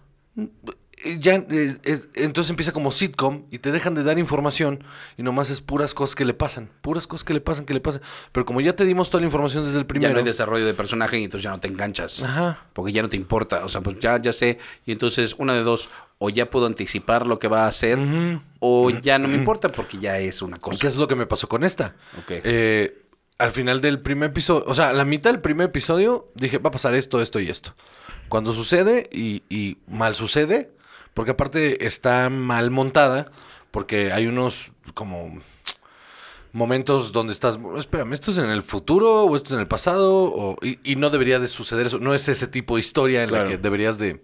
[1.05, 4.83] eh, ya eh, eh, entonces empieza como sitcom y te dejan de dar información
[5.17, 7.81] y nomás es puras cosas que le pasan, puras cosas que le pasan, que le
[7.81, 8.03] pasan.
[8.33, 10.67] Pero como ya te dimos toda la información desde el primero, Ya no hay desarrollo
[10.67, 12.23] de personaje y entonces ya no te enganchas.
[12.23, 12.67] Ajá.
[12.73, 13.65] Porque ya no te importa.
[13.65, 14.59] O sea, pues ya, ya sé.
[14.87, 15.89] Y entonces, una de dos,
[16.19, 17.99] o ya puedo anticipar lo que va a hacer,
[18.59, 20.79] o ya no me importa porque ya es una cosa.
[20.81, 21.95] ¿Qué es lo que me pasó con esta?
[22.19, 22.31] Ok.
[22.31, 23.08] Eh,
[23.39, 26.69] al final del primer episodio, o sea, a la mitad del primer episodio, dije, va
[26.69, 27.75] a pasar esto, esto y esto.
[28.29, 30.71] Cuando sucede y, y mal sucede,
[31.15, 33.31] porque aparte está mal montada,
[33.71, 35.41] porque hay unos como
[36.53, 40.15] momentos donde estás, espérame, ¿esto es en el futuro o esto es en el pasado?
[40.15, 43.29] O- y, y no debería de suceder eso, no es ese tipo de historia en
[43.29, 43.45] Claro.
[43.45, 44.23] la que deberías de...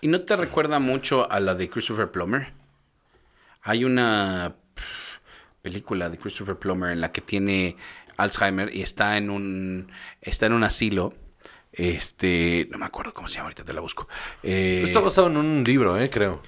[0.00, 2.52] ¿Y no te recuerda mucho a la de Christopher Plummer?
[3.62, 4.54] Hay una
[5.60, 7.76] película de Christopher Plummer en la que tiene
[8.18, 9.90] Alzheimer y está en un
[10.20, 11.14] está en un asilo.
[11.72, 14.08] Este, no me acuerdo cómo se llama, ahorita te la busco.
[14.42, 16.42] Eh, está basado en un libro, eh, creo.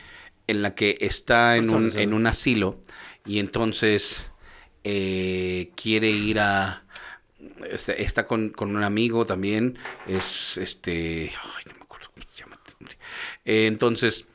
[0.47, 2.81] en la que está en un, en un asilo
[3.25, 4.31] y entonces
[4.83, 6.83] eh, quiere ir a
[7.71, 12.43] está, está con, con un amigo también es este ay, no me acuerdo cómo se
[12.43, 12.97] llama este.
[13.45, 14.27] Eh, entonces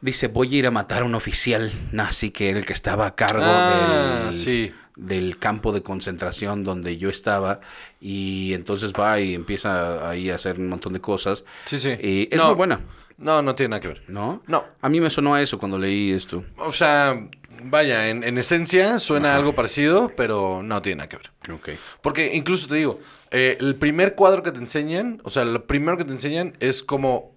[0.00, 3.06] dice voy a ir a matar a un oficial nazi que era el que estaba
[3.06, 4.72] a cargo Ah, del, sí.
[5.00, 7.60] Del campo de concentración donde yo estaba
[8.00, 11.90] y entonces va y empieza ahí a hacer un montón de cosas Sí, sí.
[12.00, 12.48] y es No.
[12.48, 12.80] muy buena
[13.18, 14.02] No, no tiene nada que ver.
[14.08, 14.42] ¿no?
[14.46, 14.64] No.
[14.80, 16.42] A mí me sonó a eso cuando leí esto.
[16.56, 17.28] O sea,
[17.64, 21.30] vaya, en, en esencia suena algo parecido, pero no tiene nada que ver.
[21.54, 21.68] Ok.
[22.00, 22.98] Porque incluso te digo,
[23.30, 26.82] eh, el primer cuadro que te enseñan, o sea, lo primero que te enseñan es
[26.82, 27.34] como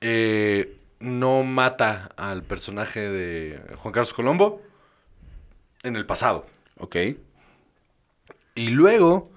[0.00, 4.62] eh, no mata al personaje de Juan Carlos Colombo
[5.82, 6.46] en el pasado.
[6.78, 6.96] Ok.
[8.54, 9.30] Y luego,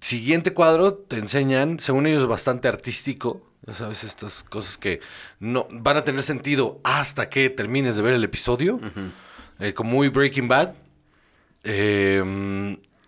[0.00, 3.42] siguiente cuadro, te enseñan, según ellos, bastante artístico.
[3.66, 5.00] Ya sabes, estas cosas que
[5.38, 8.80] no van a tener sentido hasta que termines de ver el episodio.
[9.60, 10.74] Eh, como muy Breaking Bad.
[11.64, 12.18] eh,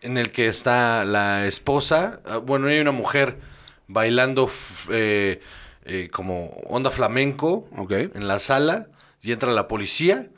[0.01, 2.21] en el que está la esposa.
[2.27, 3.39] ah, Bueno, hay una mujer
[3.89, 4.51] bailando
[4.91, 5.41] eh,
[5.87, 7.93] eh, como onda flamenco Ok.
[7.93, 8.89] en la sala.
[9.23, 10.29] Y entra la policía.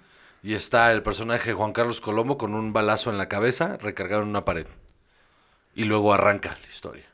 [0.47, 4.23] Y está el personaje de Juan Carlos Colombo con un balazo en la cabeza recargado
[4.23, 4.69] en una pared.
[5.75, 7.05] Y luego arranca la historia.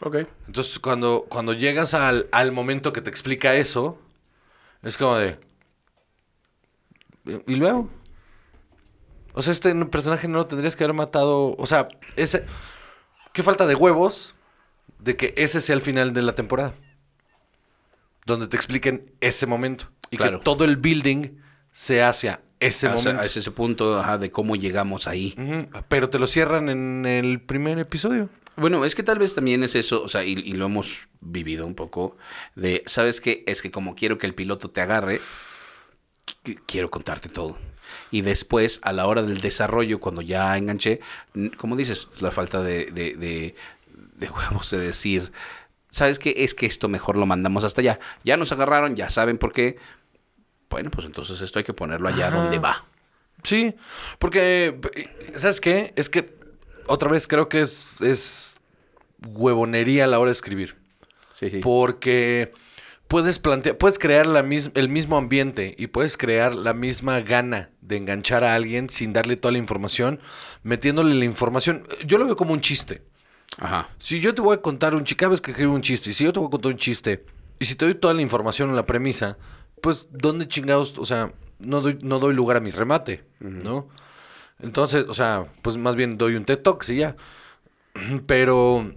[0.00, 0.18] Ok.
[0.46, 4.00] Entonces, cuando, cuando llegas al, al momento que te explica eso,
[4.84, 5.40] es como de...
[7.48, 7.90] ¿Y luego?
[9.32, 11.56] O sea, este personaje no lo tendrías que haber matado.
[11.58, 12.46] O sea, ese.
[13.32, 14.36] Qué falta de huevos
[15.00, 16.74] de que ese sea el final de la temporada.
[18.24, 19.88] Donde te expliquen ese momento.
[20.12, 20.38] Y Claro.
[20.38, 21.44] que todo el building
[21.78, 23.22] se hacia ese momento.
[23.22, 25.34] Es ese punto ajá, de cómo llegamos ahí.
[25.88, 28.30] Pero te lo cierran en el primer episodio.
[28.56, 31.66] Bueno, es que tal vez también es eso, o sea, y, y lo hemos vivido
[31.66, 32.16] un poco,
[32.54, 33.44] de, ¿sabes qué?
[33.46, 35.20] Es que como quiero que el piloto te agarre,
[36.44, 37.58] qu- quiero contarte todo.
[38.10, 41.00] Y después, a la hora del desarrollo, cuando ya enganché,
[41.58, 43.54] como dices, la falta de, de, de-
[44.16, 45.30] de huevos de decir,
[45.90, 46.32] ¿sabes qué?
[46.38, 48.00] Es que esto mejor lo mandamos hasta allá.
[48.24, 49.76] Ya nos agarraron, ya saben por qué.
[50.70, 52.36] Bueno, pues entonces esto hay que ponerlo allá Ajá.
[52.36, 52.84] donde va.
[53.42, 53.74] Sí,
[54.18, 54.78] porque,
[55.36, 55.92] ¿sabes qué?
[55.96, 56.34] Es que,
[56.86, 58.56] otra vez, creo que es, es
[59.26, 60.76] huevonería a la hora de escribir.
[61.38, 61.58] Sí, sí.
[61.62, 62.52] Porque
[63.08, 67.70] puedes plantear, puedes crear la mis- el mismo ambiente y puedes crear la misma gana
[67.82, 70.20] de enganchar a alguien sin darle toda la información,
[70.62, 71.86] metiéndole la información.
[72.04, 73.02] Yo lo veo como un chiste.
[73.58, 73.90] Ajá.
[74.00, 76.12] Si yo te voy a contar un chiste, cada vez que escribo un chiste, y
[76.14, 77.24] si yo te voy a contar un chiste,
[77.58, 79.36] y si te doy toda la información en la premisa,
[79.86, 80.98] pues, ¿dónde chingados?
[80.98, 83.86] O sea, no doy, no doy lugar a mi remate, ¿no?
[84.58, 87.14] Entonces, o sea, pues más bien doy un TED Talk, sí, ya.
[88.26, 88.92] Pero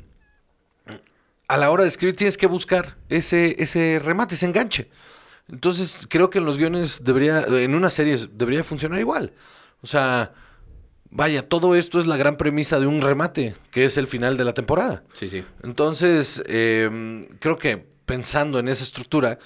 [1.48, 4.90] a la hora de escribir tienes que buscar ese, ese remate, ese enganche.
[5.48, 9.34] Entonces, creo que en los guiones debería, en una serie debería funcionar igual.
[9.84, 10.34] O sea,
[11.12, 14.44] vaya, todo esto es la gran premisa de un remate, que es el final de
[14.44, 15.04] la temporada.
[15.14, 15.44] Sí, sí.
[15.62, 19.38] Entonces, eh, creo que pensando en esa estructura,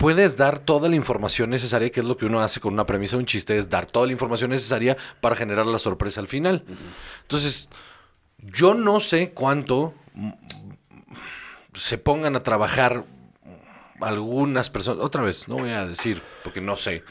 [0.00, 3.16] puedes dar toda la información necesaria, que es lo que uno hace con una premisa
[3.16, 6.64] de un chiste, es dar toda la información necesaria para generar la sorpresa al final.
[7.20, 7.68] Entonces,
[8.38, 9.92] yo no sé cuánto
[11.74, 13.04] se pongan a trabajar
[14.00, 17.04] algunas personas, otra vez, no voy a decir porque no sé,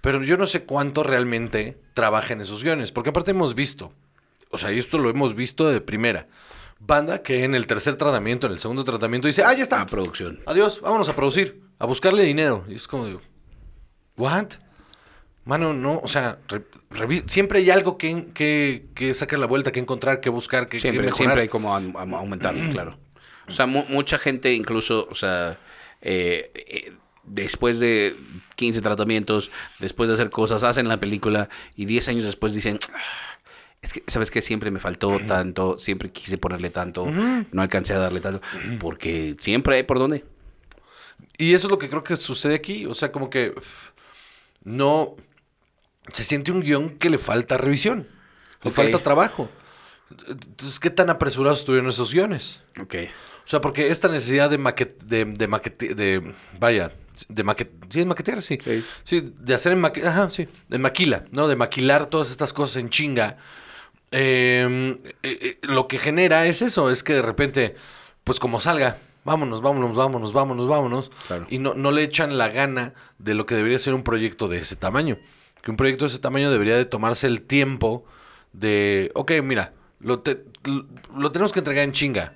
[0.00, 3.92] pero yo no sé cuánto realmente trabajan esos guiones, porque aparte hemos visto,
[4.52, 6.28] o sea, y esto lo hemos visto de primera,
[6.78, 9.86] banda que en el tercer tratamiento, en el segundo tratamiento dice, ah, ya está, Ah,
[9.86, 10.38] producción.
[10.46, 13.18] adiós, vámonos a producir, a buscarle dinero, y es como de,
[14.16, 14.46] what?
[15.44, 19.80] Mano, no, o sea, re- siempre hay algo que, que, que sacar la vuelta, que
[19.80, 22.98] encontrar, que buscar, que, que Siempre, siempre hay como aumentarlo, claro.
[23.46, 25.58] O sea, mu- mucha gente incluso, o sea,
[26.00, 26.92] eh, eh,
[27.24, 28.16] después de
[28.56, 29.50] 15 tratamientos,
[29.80, 32.98] después de hacer cosas, hacen la película y 10 años después dicen, "Ah,
[33.82, 34.40] es que, ¿sabes qué?
[34.40, 37.04] Siempre me faltó tanto, siempre quise ponerle tanto,
[37.52, 38.40] no alcancé a darle tanto,
[38.80, 40.24] porque siempre hay por dónde.
[41.38, 42.86] Y eso es lo que creo que sucede aquí.
[42.86, 43.54] O sea, como que
[44.62, 45.16] no.
[46.12, 48.06] Se siente un guion que le falta revisión.
[48.62, 49.48] Le falta trabajo.
[50.28, 52.62] Entonces, ¿qué tan apresurados estuvieron esos guiones?
[52.80, 52.94] Ok.
[53.46, 56.92] O sea, porque esta necesidad de maquet, de, de maquete- de, vaya,
[57.28, 58.58] de maquet, sí, es maquetear, sí.
[58.62, 58.84] Sí.
[59.02, 61.46] Sí, de hacer en maqui- ajá, sí, de maquila, ¿no?
[61.48, 63.36] De maquilar todas estas cosas en chinga.
[64.12, 67.74] Eh, eh, eh, lo que genera es eso, es que de repente,
[68.24, 71.10] pues como salga, vámonos, vámonos, vámonos, vámonos, vámonos.
[71.26, 71.46] Claro.
[71.50, 74.58] Y no, no le echan la gana de lo que debería ser un proyecto de
[74.58, 75.18] ese tamaño.
[75.62, 78.04] Que un proyecto de ese tamaño debería de tomarse el tiempo
[78.52, 82.34] de, ok, mira, lo, te- lo- lo tenemos que entregar en chinga.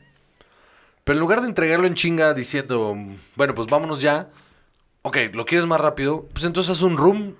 [1.05, 2.97] Pero en lugar de entregarlo en chinga diciendo,
[3.37, 4.31] bueno, pues vámonos ya,
[5.03, 7.35] ok, lo quieres más rápido, pues entonces haz un room,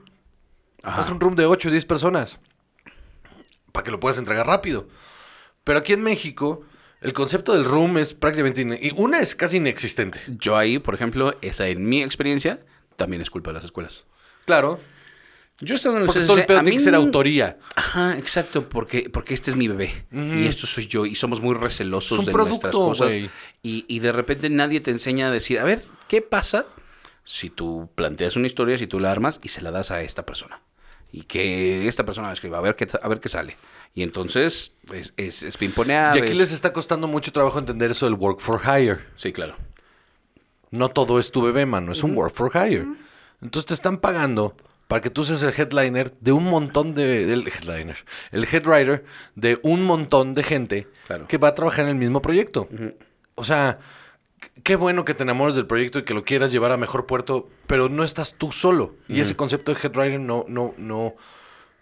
[0.83, 1.01] Ajá.
[1.03, 2.39] haz un room de 8 o 10 personas
[3.73, 4.89] para que lo puedas entregar rápido.
[5.65, 6.63] Pero aquí en México,
[7.01, 10.21] el concepto del room es prácticamente, y una es casi inexistente.
[10.27, 12.61] Yo ahí, por ejemplo, esa en mi experiencia,
[12.97, 14.05] también es culpa de las escuelas.
[14.47, 14.81] Claro,
[15.61, 17.59] Yo estando en el porque CCC, todo el pedo tiene que ser autoría.
[17.75, 21.55] Ajá, exacto, porque, porque este es mi bebé y esto soy yo y somos muy
[21.55, 23.31] recelosos de producto, nuestras cosas y,
[23.63, 26.67] y de repente nadie te enseña a decir, a ver, ¿qué pasa
[27.25, 30.25] si tú planteas una historia, si tú la armas y se la das a esta
[30.25, 30.61] persona?
[31.11, 33.57] Y que esta persona la escriba, a ver qué, a ver qué sale.
[33.95, 36.17] Y entonces es, es, es pimponear.
[36.17, 38.99] Y aquí es- les está costando mucho trabajo entender eso del work for hire.
[39.17, 39.57] Sí, claro.
[40.71, 42.87] No todo es tu bebé, mano, es un work for hire.
[43.41, 44.55] Entonces te están pagando
[44.87, 47.33] para que tú seas el headliner de un montón de...
[47.33, 47.97] El headliner.
[48.33, 51.27] El headwriter de un montón de gente Claro.
[51.27, 52.69] que va a trabajar en el mismo proyecto.
[53.35, 53.79] O sea,
[54.41, 57.07] qu- qué bueno que te enamores del proyecto y que lo quieras llevar a mejor
[57.07, 58.95] puerto, pero no estás tú solo.
[59.09, 61.15] Y ese concepto de headwriter no, no, no,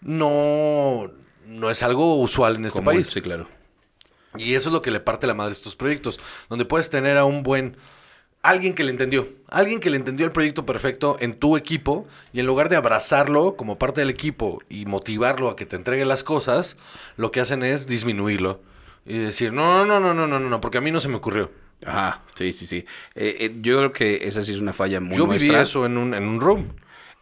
[0.01, 1.11] no,
[1.47, 3.07] no es algo usual en este Como país.
[3.07, 3.47] Sí, claro.
[4.37, 6.19] Y eso es lo que le parte la madre a estos proyectos,
[6.49, 7.77] donde puedes tener a un buen
[8.43, 9.29] alguien que le entendió.
[9.47, 13.55] Alguien que le entendió el proyecto perfecto en tu equipo y en lugar de abrazarlo
[13.55, 16.77] como parte del equipo y motivarlo a que te entregue las cosas,
[17.15, 18.61] lo que hacen es disminuirlo
[19.05, 21.15] y decir, no, no, no, no, no, no, no, porque a mí no se me
[21.15, 21.49] ocurrió.
[21.85, 22.85] Ajá, sí, sí, sí.
[23.15, 25.97] Eh, eh, yo creo que esa sí es una falla muy Yo viví eso en
[25.97, 26.73] un, en un room.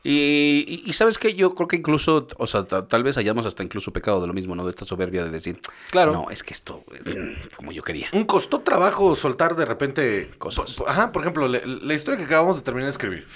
[0.07, 3.47] Y, y- y sabes que yo creo que incluso, o sea, ta- tal vez hayamos
[3.47, 4.63] hasta incluso pecado de lo mismo, ¿no?
[4.63, 6.13] De esta soberbia de decir, Claro.
[6.13, 8.07] no, es que esto, eh, como yo quería.
[8.13, 10.75] Un costó trabajo soltar de repente Cosas.
[10.85, 13.27] ajá, por ejemplo, le- la historia que acabamos de terminar de escribir.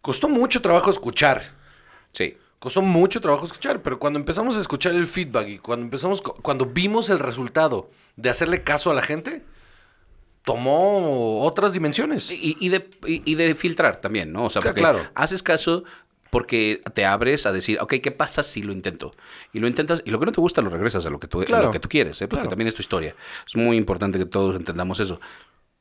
[0.00, 1.42] Costó mucho trabajo escuchar.
[2.12, 2.38] Sí.
[2.58, 6.64] Costó mucho trabajo escuchar, pero cuando empezamos a escuchar el feedback y cuando empezamos, cuando
[6.64, 9.44] vimos el resultado de hacerle caso a la gente,
[10.46, 12.30] tomó otras dimensiones.
[12.30, 14.44] Y, y de, y, de filtrar también, ¿no?
[14.44, 15.04] O sea, porque claro.
[15.16, 15.82] haces caso
[16.30, 19.12] porque te abres a decir, ok, ¿qué pasa si lo intento?
[19.52, 21.42] Y lo intentas, y lo que no te gusta lo regresas a lo que tú,
[21.42, 22.28] a lo que tú quieres, ¿eh?
[22.28, 22.50] porque Claro.
[22.50, 23.16] también es tu historia.
[23.44, 25.20] Es muy importante que todos entendamos eso.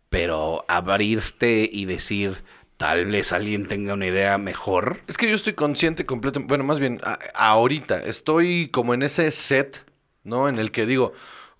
[0.09, 2.38] Pero abrirte y decir,
[2.78, 5.01] tal vez alguien tenga una idea mejor.
[5.07, 9.30] Es que yo estoy consciente completamente, bueno, más bien, a- ahorita estoy como en ese
[9.32, 9.84] set,
[10.24, 10.49] ¿no?
[10.49, 11.13] En el que digo,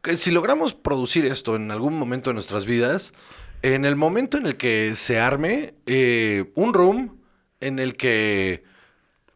[0.06, 3.14] que si logramos producir esto en algún momento de nuestras vidas,
[3.62, 7.18] en el momento en el que se arme eh, un room
[7.60, 8.64] en el que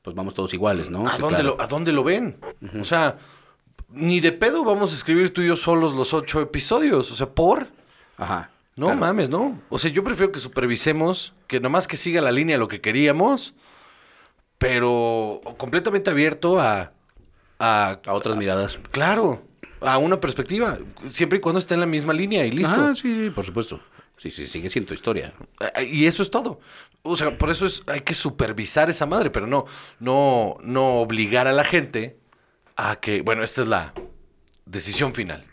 [0.03, 1.07] Pues vamos todos iguales, ¿no?
[1.07, 1.55] ¿A, Sí, dónde claro.
[1.57, 2.37] lo, ¿A dónde lo ven?
[2.79, 3.17] O sea,
[3.89, 7.11] ni de pedo vamos a escribir tú y yo solos los ocho episodios.
[7.11, 7.67] O sea, ¿por?
[8.17, 8.51] Ajá.
[8.75, 8.99] No claro.
[9.01, 9.59] mames, ¿no?
[9.69, 13.53] O sea, yo prefiero que supervisemos, que nomás que siga la línea lo que queríamos,
[14.57, 16.91] pero completamente abierto a...
[17.59, 18.79] a A otras miradas.
[18.91, 19.41] claro,
[19.81, 20.77] a una perspectiva,
[21.11, 22.75] siempre y cuando esté en la misma línea y listo.
[22.79, 23.79] Ah, sí, sí, por supuesto.
[24.17, 25.33] Sí, sí, sigue siendo historia.
[25.59, 26.59] Ah, Y eso es todo.
[27.03, 29.65] O sea, por eso es, hay que supervisar esa madre, pero no,
[29.99, 32.17] no, no obligar a la gente
[32.75, 33.93] a que, bueno, esta es la
[34.65, 35.45] decisión final.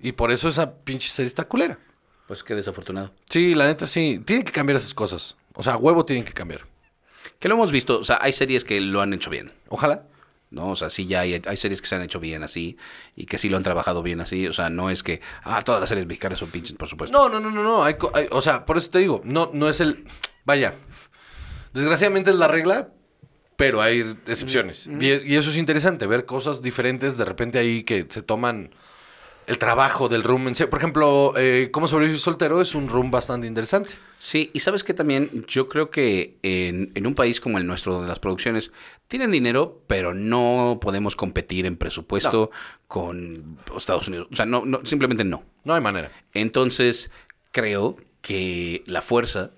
[0.00, 1.78] Y por eso esa pinche serie está culera.
[2.26, 3.12] Pues qué desafortunado.
[3.28, 5.36] Sí, la neta sí, tienen que cambiar esas cosas.
[5.54, 6.66] O sea, a huevo tienen que cambiar.
[7.38, 9.52] Que lo hemos visto, o sea, hay series que lo han hecho bien.
[9.68, 10.04] Ojalá.
[10.50, 10.70] ¿No?
[10.70, 12.76] O sea, sí ya hay, hay series que se han hecho bien así
[13.16, 14.46] y que sí lo han trabajado bien así.
[14.46, 17.16] O sea, no es que, ah, todas las series mexicanas son pinches, por supuesto.
[17.16, 17.84] No, no, no, no, no.
[17.84, 20.06] hay co- hay- o sea, por eso te digo, no, no es el.
[20.44, 20.74] Vaya.
[21.72, 22.88] Desgraciadamente es la regla,
[23.56, 24.86] pero hay excepciones.
[24.86, 28.70] Y, y eso es interesante, ver cosas diferentes de repente ahí que se toman
[29.48, 30.46] el trabajo del room.
[30.48, 30.70] en serio.
[30.70, 33.94] Por ejemplo, eh, Cómo sobrevivir soltero es un room bastante interesante.
[34.20, 37.94] Sí, y sabes que también yo creo que en, en un país como el nuestro,
[37.94, 38.70] donde las producciones
[39.08, 42.50] tienen dinero, pero no podemos competir en presupuesto
[42.86, 44.28] con Estados Unidos.
[44.30, 45.42] O sea, no, no, simplemente no.
[45.64, 46.10] No hay manera.
[46.34, 47.10] Entonces,
[47.52, 49.50] creo que la fuerza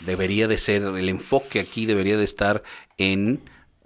[0.00, 2.62] debería de ser, el enfoque aquí debería de estar
[2.98, 3.40] en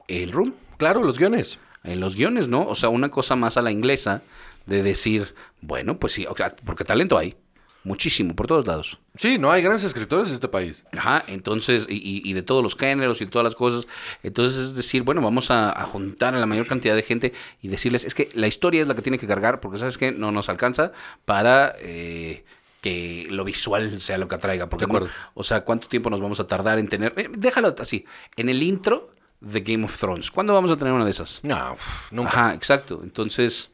[0.09, 1.59] el room, Claro, los guiones.
[1.85, 2.67] en los guiones, ¿no?
[2.67, 4.23] O sea, una cosa más a la inglesa
[4.67, 6.27] de decir, bueno, pues sí,
[6.65, 7.37] porque talento hay,
[7.85, 8.99] muchísimo, por todos lados.
[9.17, 10.85] Sí, no hay grandes escritores en este país.
[10.97, 13.87] Ajá, entonces, y, y- de todos los géneros y todas las cosas.
[14.25, 17.33] Entonces, es decir, bueno, vamos a, a juntar a la mayor cantidad de gente
[17.63, 20.11] y decirles, es que la historia es la que tiene que cargar, porque sabes que
[20.13, 20.93] no nos alcanza
[21.25, 22.45] para eh,
[22.83, 24.69] que lo visual sea lo que atraiga.
[24.69, 25.09] Porque, De acuerdo.
[25.35, 27.15] o sea, ¿cuánto tiempo nos vamos a tardar en tener?
[27.17, 28.05] eh, déjalo así,
[28.37, 30.31] en el intro de Game of Thrones.
[30.33, 31.39] ¿Cuándo vamos a tener una de esas?
[31.45, 32.31] No, uf, nunca.
[32.31, 33.01] Ajá, exacto.
[33.03, 33.71] Entonces,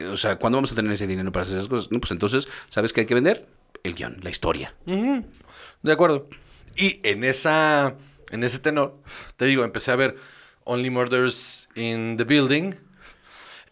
[0.00, 1.90] o sea, ¿cuándo vamos a tener ese dinero para hacer esas cosas?
[1.90, 3.46] No, pues entonces, ¿sabes qué hay que vender?
[3.82, 4.74] El guion, la historia.
[4.84, 6.28] De acuerdo.
[6.76, 7.96] Y en esa
[8.30, 8.96] en ese tenor,
[9.36, 10.16] te digo, empecé a ver
[10.64, 12.74] Only Murders in the Building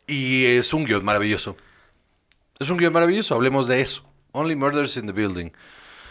[0.07, 1.57] y es un guion maravilloso.
[2.59, 4.05] Es un guion maravilloso, hablemos de eso.
[4.33, 5.51] Only Murders in the Building.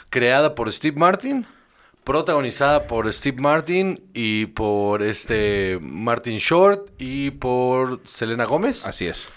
[0.10, 1.46] Creada por Steve Martin,
[2.04, 8.86] protagonizada por Steve Martin y por este Martin Short y por Selena Gómez.
[8.86, 9.32] Así es.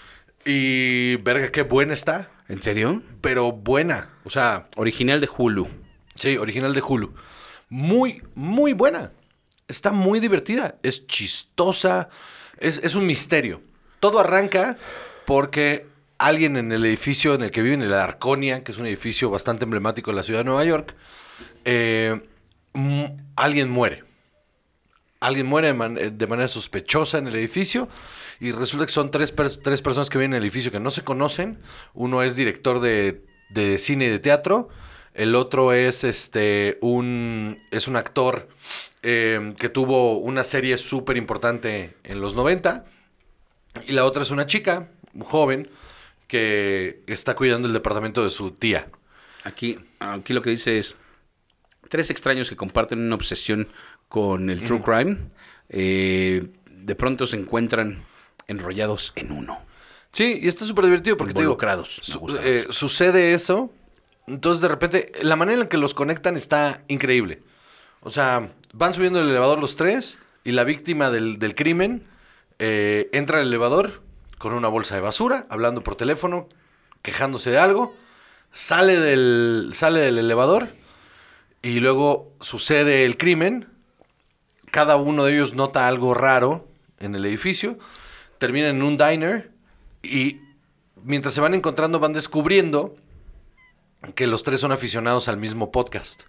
[0.49, 3.01] Y verga, qué buena está, ¿En serio?
[3.19, 4.09] pero buena.
[4.23, 5.67] O sea, Original de Hulu.
[6.15, 7.13] Sí, original de Hulu.
[7.69, 9.11] Muy, muy buena.
[9.67, 10.75] Está muy divertida.
[10.83, 12.07] Es chistosa.
[12.59, 13.61] Es, es un misterio.
[13.99, 14.77] Todo arranca
[15.25, 15.85] porque
[16.17, 19.29] alguien en el edificio en el que vive, en el Arconia, que es un edificio
[19.29, 20.95] bastante emblemático de la ciudad de Nueva York,
[21.65, 22.21] eh,
[23.35, 24.05] alguien muere.
[25.19, 27.89] Alguien muere de, man- de manera sospechosa en el edificio
[28.39, 29.33] y resulta que son tres,
[29.63, 31.59] tres personas que viven en el edificio que no se conocen.
[31.93, 34.69] Uno es director de, de cine y de teatro.
[35.13, 38.47] El otro es este un es un actor
[39.01, 42.85] eh, que tuvo una serie súper importante en los 90.
[43.87, 45.69] Y la otra es una chica, un joven,
[46.27, 48.89] que está cuidando el departamento de su tía.
[49.43, 50.95] Aquí, aquí lo que dice es
[51.89, 53.69] tres extraños que comparten una obsesión
[54.09, 55.17] con el true crime.
[55.69, 58.03] eh, de pronto se encuentran
[58.47, 59.59] enrollados en uno.
[60.11, 61.57] Sí, y está súper divertido porque te digo,
[62.01, 63.71] su- eh, sucede eso
[64.25, 67.41] Entonces, de repente, la manera en que los conectan está increíble.
[68.01, 72.03] O sea, van subiendo el elevador los tres y la víctima del, del crimen
[72.59, 74.01] eh, entra al elevador
[74.37, 76.49] con una bolsa de basura, hablando por teléfono,
[77.03, 77.95] quejándose de algo,
[78.53, 80.69] sale del, sale del elevador
[81.61, 83.67] y luego sucede el crimen.
[84.71, 86.67] Cada uno de ellos nota algo raro
[86.99, 87.77] en el edificio,
[88.37, 89.51] terminan en un diner
[90.03, 90.41] y
[91.03, 92.95] mientras se van encontrando van descubriendo
[94.15, 96.23] que los tres son aficionados al mismo podcast.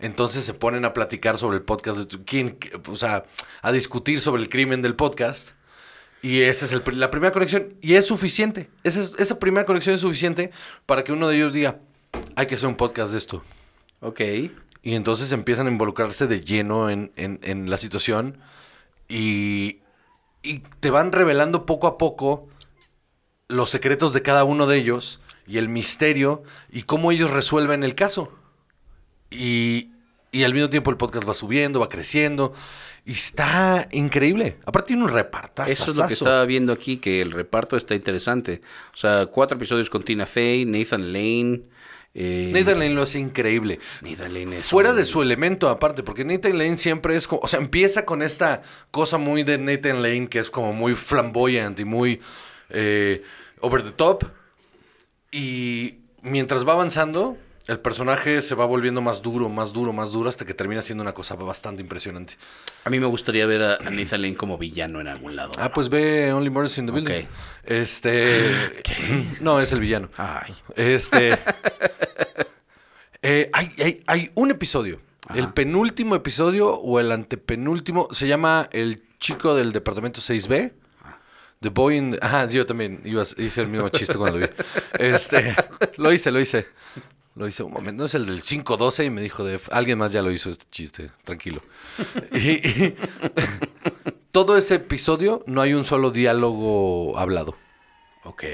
[0.00, 2.58] Entonces se ponen a platicar sobre el podcast de tu- quién,
[2.88, 3.24] o sea,
[3.62, 5.50] a discutir sobre el crimen del podcast.
[6.22, 7.74] Y esa es el la primera conexión.
[7.80, 8.68] Y es suficiente.
[8.84, 10.50] Esa, es- esa primera conexión es suficiente
[10.86, 11.78] para que uno de ellos diga,
[12.36, 13.42] hay que hacer un podcast de esto.
[14.00, 14.20] Ok.
[14.82, 18.38] Y entonces empiezan a involucrarse de lleno en, en- en la situación.
[19.08, 19.78] Y,
[20.48, 22.48] y te van revelando poco a poco
[23.48, 27.94] los secretos de cada uno de ellos y el misterio y cómo ellos resuelven el
[27.94, 28.32] caso.
[29.30, 29.90] Y,
[30.32, 32.54] y al mismo tiempo el podcast va subiendo, va creciendo.
[33.04, 34.58] Y está increíble.
[34.64, 35.70] Aparte tiene un repartazo.
[35.70, 38.60] Eso es lo que estaba viendo aquí, que el reparto está interesante.
[38.94, 41.62] O sea, cuatro episodios con Tina Fey, Nathan Lane.
[42.20, 43.78] Eh, Nathan Lane lo hace increíble.
[44.02, 47.46] Nathan Lane es Fuera de su elemento aparte, porque Nathan Lane siempre es como, o
[47.48, 51.84] sea, empieza con esta cosa muy de Nathan Lane que es como muy flamboyant y
[51.84, 52.20] muy
[52.70, 53.22] eh,
[53.60, 54.24] over the top.
[55.30, 57.38] Y mientras va avanzando,
[57.68, 61.02] el personaje se va volviendo más duro, más duro, más duro, hasta que termina siendo
[61.02, 62.34] una cosa bastante impresionante.
[62.84, 65.52] A mí me gustaría ver a, a Nathan Lane como villano en algún lado.
[65.58, 67.26] Ah, pues ve Only Murders in the Building.
[67.64, 68.82] Este.
[69.40, 70.08] No, es el villano.
[70.16, 70.54] Ay.
[70.76, 71.38] Este.
[73.22, 75.00] eh, hay, hay- hay un episodio.
[75.28, 75.38] Ajá.
[75.38, 80.72] El penúltimo episodio o el antepenúltimo se llama El chico del departamento 6B.
[81.60, 82.18] The Boy in.
[82.22, 84.52] Ajá, yo también iba a- hice el mismo chiste cuando lo vi.
[84.98, 85.54] Este.
[85.96, 86.66] Lo hice, lo hice.
[87.38, 88.02] Lo hice un momento.
[88.02, 89.60] No es el del 512 y me dijo de.
[89.70, 91.10] Alguien más ya lo hizo este chiste.
[91.24, 91.60] Tranquilo.
[92.32, 92.96] Y- y-
[94.32, 97.56] todo ese episodio no hay un solo diálogo hablado.
[98.24, 98.44] Ok.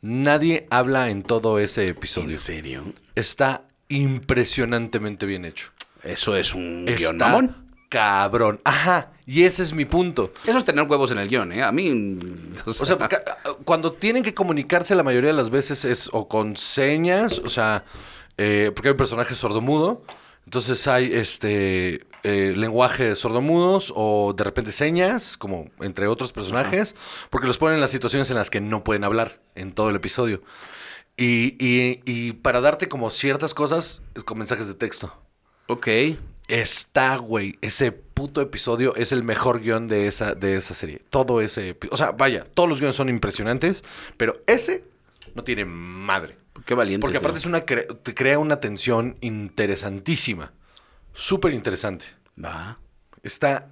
[0.00, 2.30] Nadie habla en todo ese episodio.
[2.30, 2.84] ¿En serio?
[3.14, 5.70] Está impresionantemente bien hecho.
[6.02, 7.18] Eso es un Está
[7.88, 8.60] cabrón.
[8.64, 10.32] Ajá, y ese es mi punto.
[10.46, 11.62] Eso es tener huevos en el guion, ¿eh?
[11.62, 11.90] A mí...
[12.66, 13.22] O O sea, ca-
[13.64, 17.84] cuando tienen que comunicarse la mayoría de las veces es o con señas, o sea,
[18.38, 20.02] eh, porque hay un personaje sordomudo,
[20.46, 26.96] entonces hay este eh, lenguaje sordomudos o de repente señas, como entre otros personajes,
[27.28, 29.96] porque los ponen en las situaciones en las que no pueden hablar en todo el
[29.96, 30.42] episodio.
[31.18, 35.12] Y, y- y para darte como ciertas cosas es con mensajes de texto.
[35.66, 35.86] ok.
[36.48, 37.58] Está, güey.
[37.60, 41.02] Ese puto episodio es el mejor guion de esa, de esa serie.
[41.10, 41.76] Todo ese.
[41.90, 43.84] O sea, vaya, todos los guiones son impresionantes,
[44.16, 44.84] pero ese
[45.34, 46.36] no tiene madre.
[46.64, 47.02] Qué valiente.
[47.02, 47.42] Porque aparte tío.
[47.42, 50.52] es una cre- te crea una tensión interesantísima.
[51.12, 52.06] Súper interesante.
[52.42, 52.78] Va.
[53.22, 53.68] Está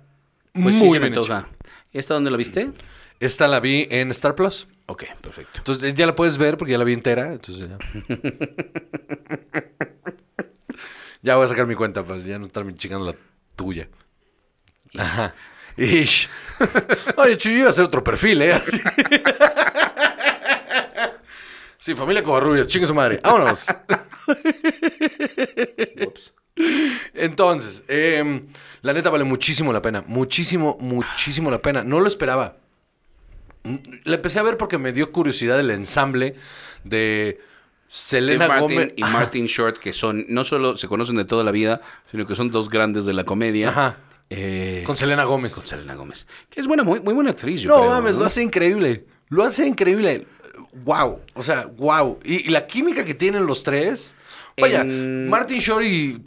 [0.52, 1.14] Pues muy sí se bien.
[1.92, 2.70] ¿Esta dónde la viste?
[3.20, 4.68] Esta la vi en Star Plus.
[4.86, 5.58] Ok, perfecto.
[5.58, 7.32] Entonces ya la puedes ver porque ya la vi entera.
[7.32, 7.78] Entonces ya.
[11.26, 13.14] ya voy a sacar mi cuenta para ya no estarme chingando la
[13.56, 13.88] tuya.
[14.96, 15.34] Ajá.
[15.76, 16.28] Ish.
[17.16, 18.52] Oye, Chuy, iba a hacer otro perfil, ¿eh?
[18.52, 18.80] Así.
[21.78, 23.20] Sí, familia Covarrubias, chingue su madre.
[23.22, 23.64] Vámonos.
[26.04, 26.34] Ups.
[27.14, 28.48] Entonces, em,
[28.82, 30.02] la neta vale muchísimo la pena.
[30.04, 31.84] Muchísimo, muchísimo la pena.
[31.84, 32.56] No lo esperaba.
[34.02, 36.34] La empecé a ver porque me dio curiosidad el ensamble
[36.82, 37.40] de
[37.88, 39.02] Selena Martin Gómez y.
[39.02, 41.80] Martin Short, que son, no solo se conocen de toda la vida,
[42.10, 43.68] sino que son dos grandes de la comedia.
[43.70, 43.96] Ajá.
[44.28, 45.54] Eh, con Selena Gómez.
[45.54, 46.26] con Selena Gómez.
[46.50, 48.20] Que es buena, muy, muy buena actriz, yo No creo, mames, ¿no?
[48.20, 49.04] lo hace increíble.
[49.28, 50.26] Lo hace increíble.
[50.84, 51.20] Wow.
[51.34, 52.18] O sea, wow.
[52.24, 54.14] Y, y la química que tienen los tres.
[54.60, 56.20] Vaya, En- Martin Short y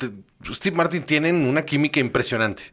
[0.53, 2.63] Steve Martin tienen una química impresionante.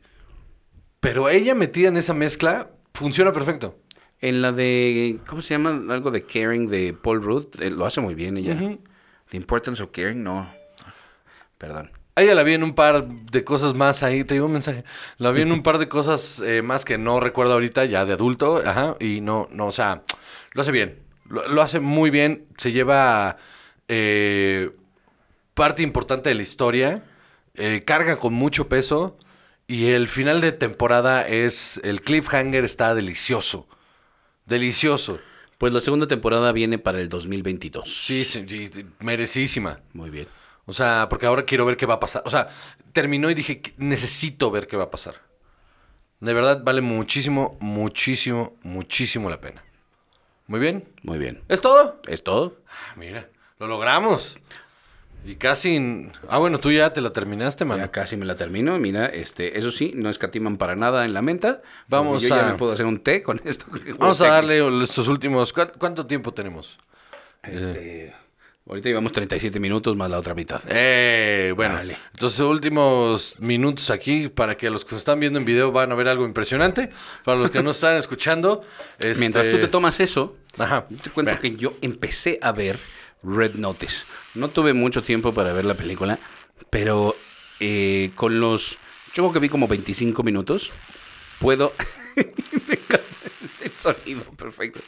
[1.00, 3.76] Pero ella metida en esa mezcla funciona perfecto.
[4.20, 5.70] En la de, ¿cómo se llama?
[5.92, 7.46] Algo de Caring de Paul Rudd.
[7.60, 8.56] eh, lo hace muy bien ella.
[9.30, 10.50] The Importance of Caring, no.
[11.58, 11.90] Perdón.
[12.18, 14.84] Ella la vi en un par de cosas más ahí, te digo un mensaje.
[15.18, 18.14] La vi en un par de cosas eh, más que no recuerdo ahorita, ya de
[18.14, 20.02] adulto, ajá, y no, no, o sea,
[20.52, 21.00] lo hace bien.
[21.28, 23.36] Lo, lo hace muy bien, se lleva
[23.88, 24.70] eh,
[25.54, 27.04] parte importante de la historia,
[27.54, 29.16] eh, carga con mucho peso,
[29.66, 33.68] y el final de temporada es, el cliffhanger está delicioso,
[34.46, 35.20] delicioso.
[35.58, 37.88] Pues la segunda temporada viene para el 2022.
[37.90, 39.80] Sí, sí, sí, merecidísima.
[39.92, 40.28] Muy bien.
[40.66, 42.22] O sea, porque ahora quiero ver qué va a pasar.
[42.26, 42.48] O sea,
[42.92, 45.14] terminó y dije, "Que- necesito ver qué va a pasar.
[46.20, 49.62] De verdad, vale muchísimo, muchísimo, muchísimo la pena.
[50.46, 50.88] Muy bien.
[51.02, 51.42] Muy bien.
[51.48, 52.00] ¿Es todo?
[52.06, 52.56] ¿Es todo?
[52.68, 53.28] Ah, mira,
[53.58, 54.36] lo logramos.
[55.26, 56.08] Y casi...
[56.28, 57.82] Ah, bueno, tú ya te la terminaste, mano.
[57.82, 58.78] Ya casi me la termino.
[58.78, 61.62] Mira, este, eso sí, no escatiman para nada en la menta.
[61.88, 63.66] Vamos Yo ya a- me puedo hacer un té con esto.
[63.98, 65.52] Vamos a darle estos últimos...
[65.52, 66.78] ¿cuá- ¿Cuánto tiempo tenemos?
[67.42, 68.12] Este,
[68.68, 70.60] ahorita llevamos 37 minutos más la otra mitad.
[70.68, 71.96] Eh, bueno, Dale.
[72.12, 75.94] entonces últimos minutos aquí para que los que nos están viendo en video van a
[75.94, 76.90] ver algo impresionante.
[77.24, 78.62] Para los que no están escuchando,
[78.98, 80.86] este- Mientras tú te tomas eso, Ajá.
[81.02, 82.78] te cuento que yo empecé a ver
[83.22, 84.04] Red Notice.
[84.34, 86.18] No tuve mucho tiempo para ver la película,
[86.70, 87.16] pero
[87.60, 88.78] eh, con los...
[89.14, 90.72] Yo creo que vi como 25 minutos.
[91.38, 91.72] Puedo...
[92.16, 93.04] Me encanta
[93.62, 94.80] el sonido, perfecto.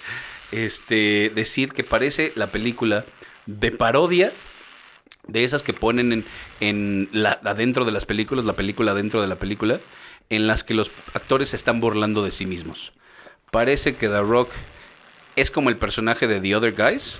[0.50, 3.04] Este, decir que parece la película
[3.46, 4.32] de parodia
[5.26, 6.24] de esas que ponen en,
[6.60, 9.80] en la, adentro de las películas, la película dentro de la película,
[10.30, 12.92] en las que los actores se están burlando de sí mismos.
[13.50, 14.50] Parece que The Rock
[15.36, 17.18] es como el personaje de The Other Guys,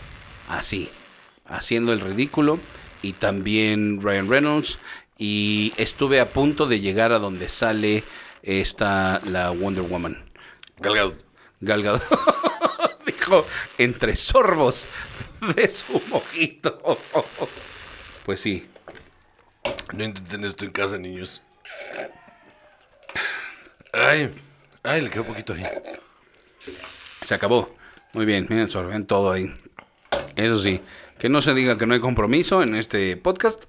[0.49, 0.89] así,
[1.47, 2.59] haciendo el ridículo,
[3.03, 4.79] y también Ryan Reynolds,
[5.19, 8.05] y estuve a punto de llegar a donde sale
[8.43, 10.25] esta, la Wonder Woman.
[10.79, 11.25] Gal Gadot.
[11.61, 12.03] Gal Gadot
[13.07, 13.47] dijo
[13.79, 14.89] entre sorbos
[15.55, 16.99] de su mojito.
[18.25, 18.69] Pues sí,
[19.95, 21.41] No intenten esto en casa, niños.
[23.91, 24.35] Ay,
[24.83, 25.65] ay, le quedó poquito ahí.
[27.23, 27.75] se acabó.
[28.13, 29.51] Muy bien, miren, sorben todo ahí.
[30.37, 30.81] Eso sí,
[31.19, 33.65] que no se diga que no hay compromiso en este podcast.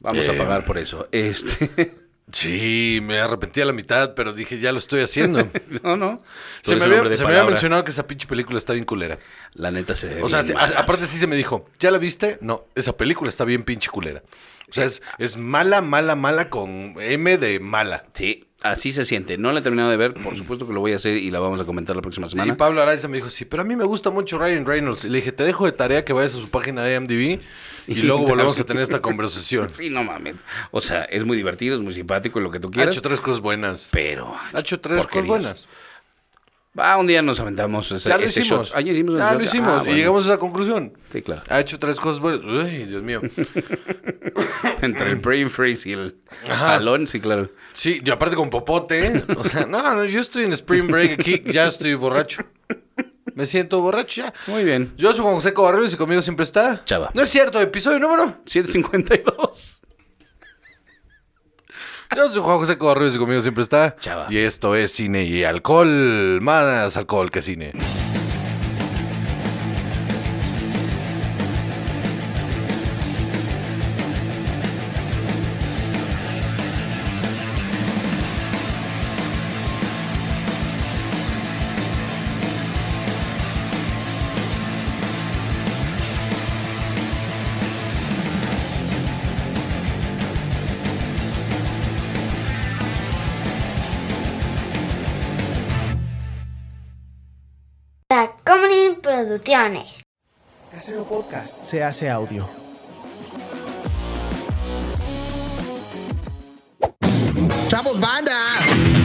[0.00, 0.30] Vamos Eh.
[0.30, 1.06] a pagar por eso.
[1.12, 1.96] Este,
[2.32, 5.48] Sí, me arrepentí a la mitad, pero dije, ya lo estoy haciendo.
[5.84, 6.20] no, no.
[6.62, 7.50] Se me había, de se me había palabra.
[7.52, 9.20] mencionado que esa pinche película está bien culera.
[9.54, 11.98] La neta se ve O sea, bien a- aparte sí se me dijo, ¿ya la
[11.98, 12.38] viste?
[12.40, 14.24] No, esa película está bien pinche culera.
[14.68, 18.06] O sea, es, es mala, mala, mala con M de mala.
[18.12, 19.38] Sí, así se siente.
[19.38, 21.38] No la he terminado de ver, por supuesto que lo voy a hacer y la
[21.38, 22.56] vamos a comentar la próxima Y semana.
[22.56, 25.04] Pablo Araiza me dijo, sí, pero a mí me gusta mucho Ryan Reynolds.
[25.04, 27.40] Y le dije, te dejo de tarea que vayas a su página de IMDb
[27.86, 29.70] y luego volvemos a tener esta conversación.
[29.74, 30.36] Sí, no mames.
[30.70, 32.94] O sea, es muy divertido, es muy simpático, lo que tú Ha quieras.
[32.94, 33.88] hecho tres cosas buenas.
[33.92, 34.34] Pero.
[34.52, 35.26] Ha hecho tres porquerías.
[35.28, 35.68] cosas buenas.
[36.78, 38.68] Va, un día nos aventamos ese, Ya lo ese hicimos.
[38.68, 38.76] shot.
[38.76, 39.68] Ah, ya hicimos Ya lo hicimos.
[39.68, 39.96] Ah, Y bueno.
[39.96, 40.92] llegamos a esa conclusión.
[41.10, 41.42] Sí, claro.
[41.48, 42.42] Ha hecho tres cosas buenas.
[42.44, 43.22] Uy, Dios mío.
[44.82, 46.16] Entre el brain freeze y el
[46.48, 46.66] Ajá.
[46.72, 47.50] jalón, sí, claro.
[47.72, 49.24] Sí, y aparte con popote.
[49.36, 52.42] O sea, no, no, yo estoy en Spring Break aquí, ya estoy borracho.
[53.34, 54.34] Me siento borracho ya.
[54.46, 54.92] Muy bien.
[54.96, 56.84] Yo soy Juan José y conmigo siempre está.
[56.84, 57.10] Chava.
[57.14, 58.38] No es cierto, episodio número.
[58.46, 59.80] 152.
[62.14, 63.96] Yo soy Juan José Cobarrios y conmigo siempre está.
[63.98, 64.26] Chava.
[64.30, 66.40] Y esto es cine y alcohol.
[66.40, 67.72] Más alcohol que cine.
[99.36, 100.02] Producciones.
[100.72, 102.48] Casero Podcast se hace audio.
[107.68, 108.95] ¡Chavos, banda!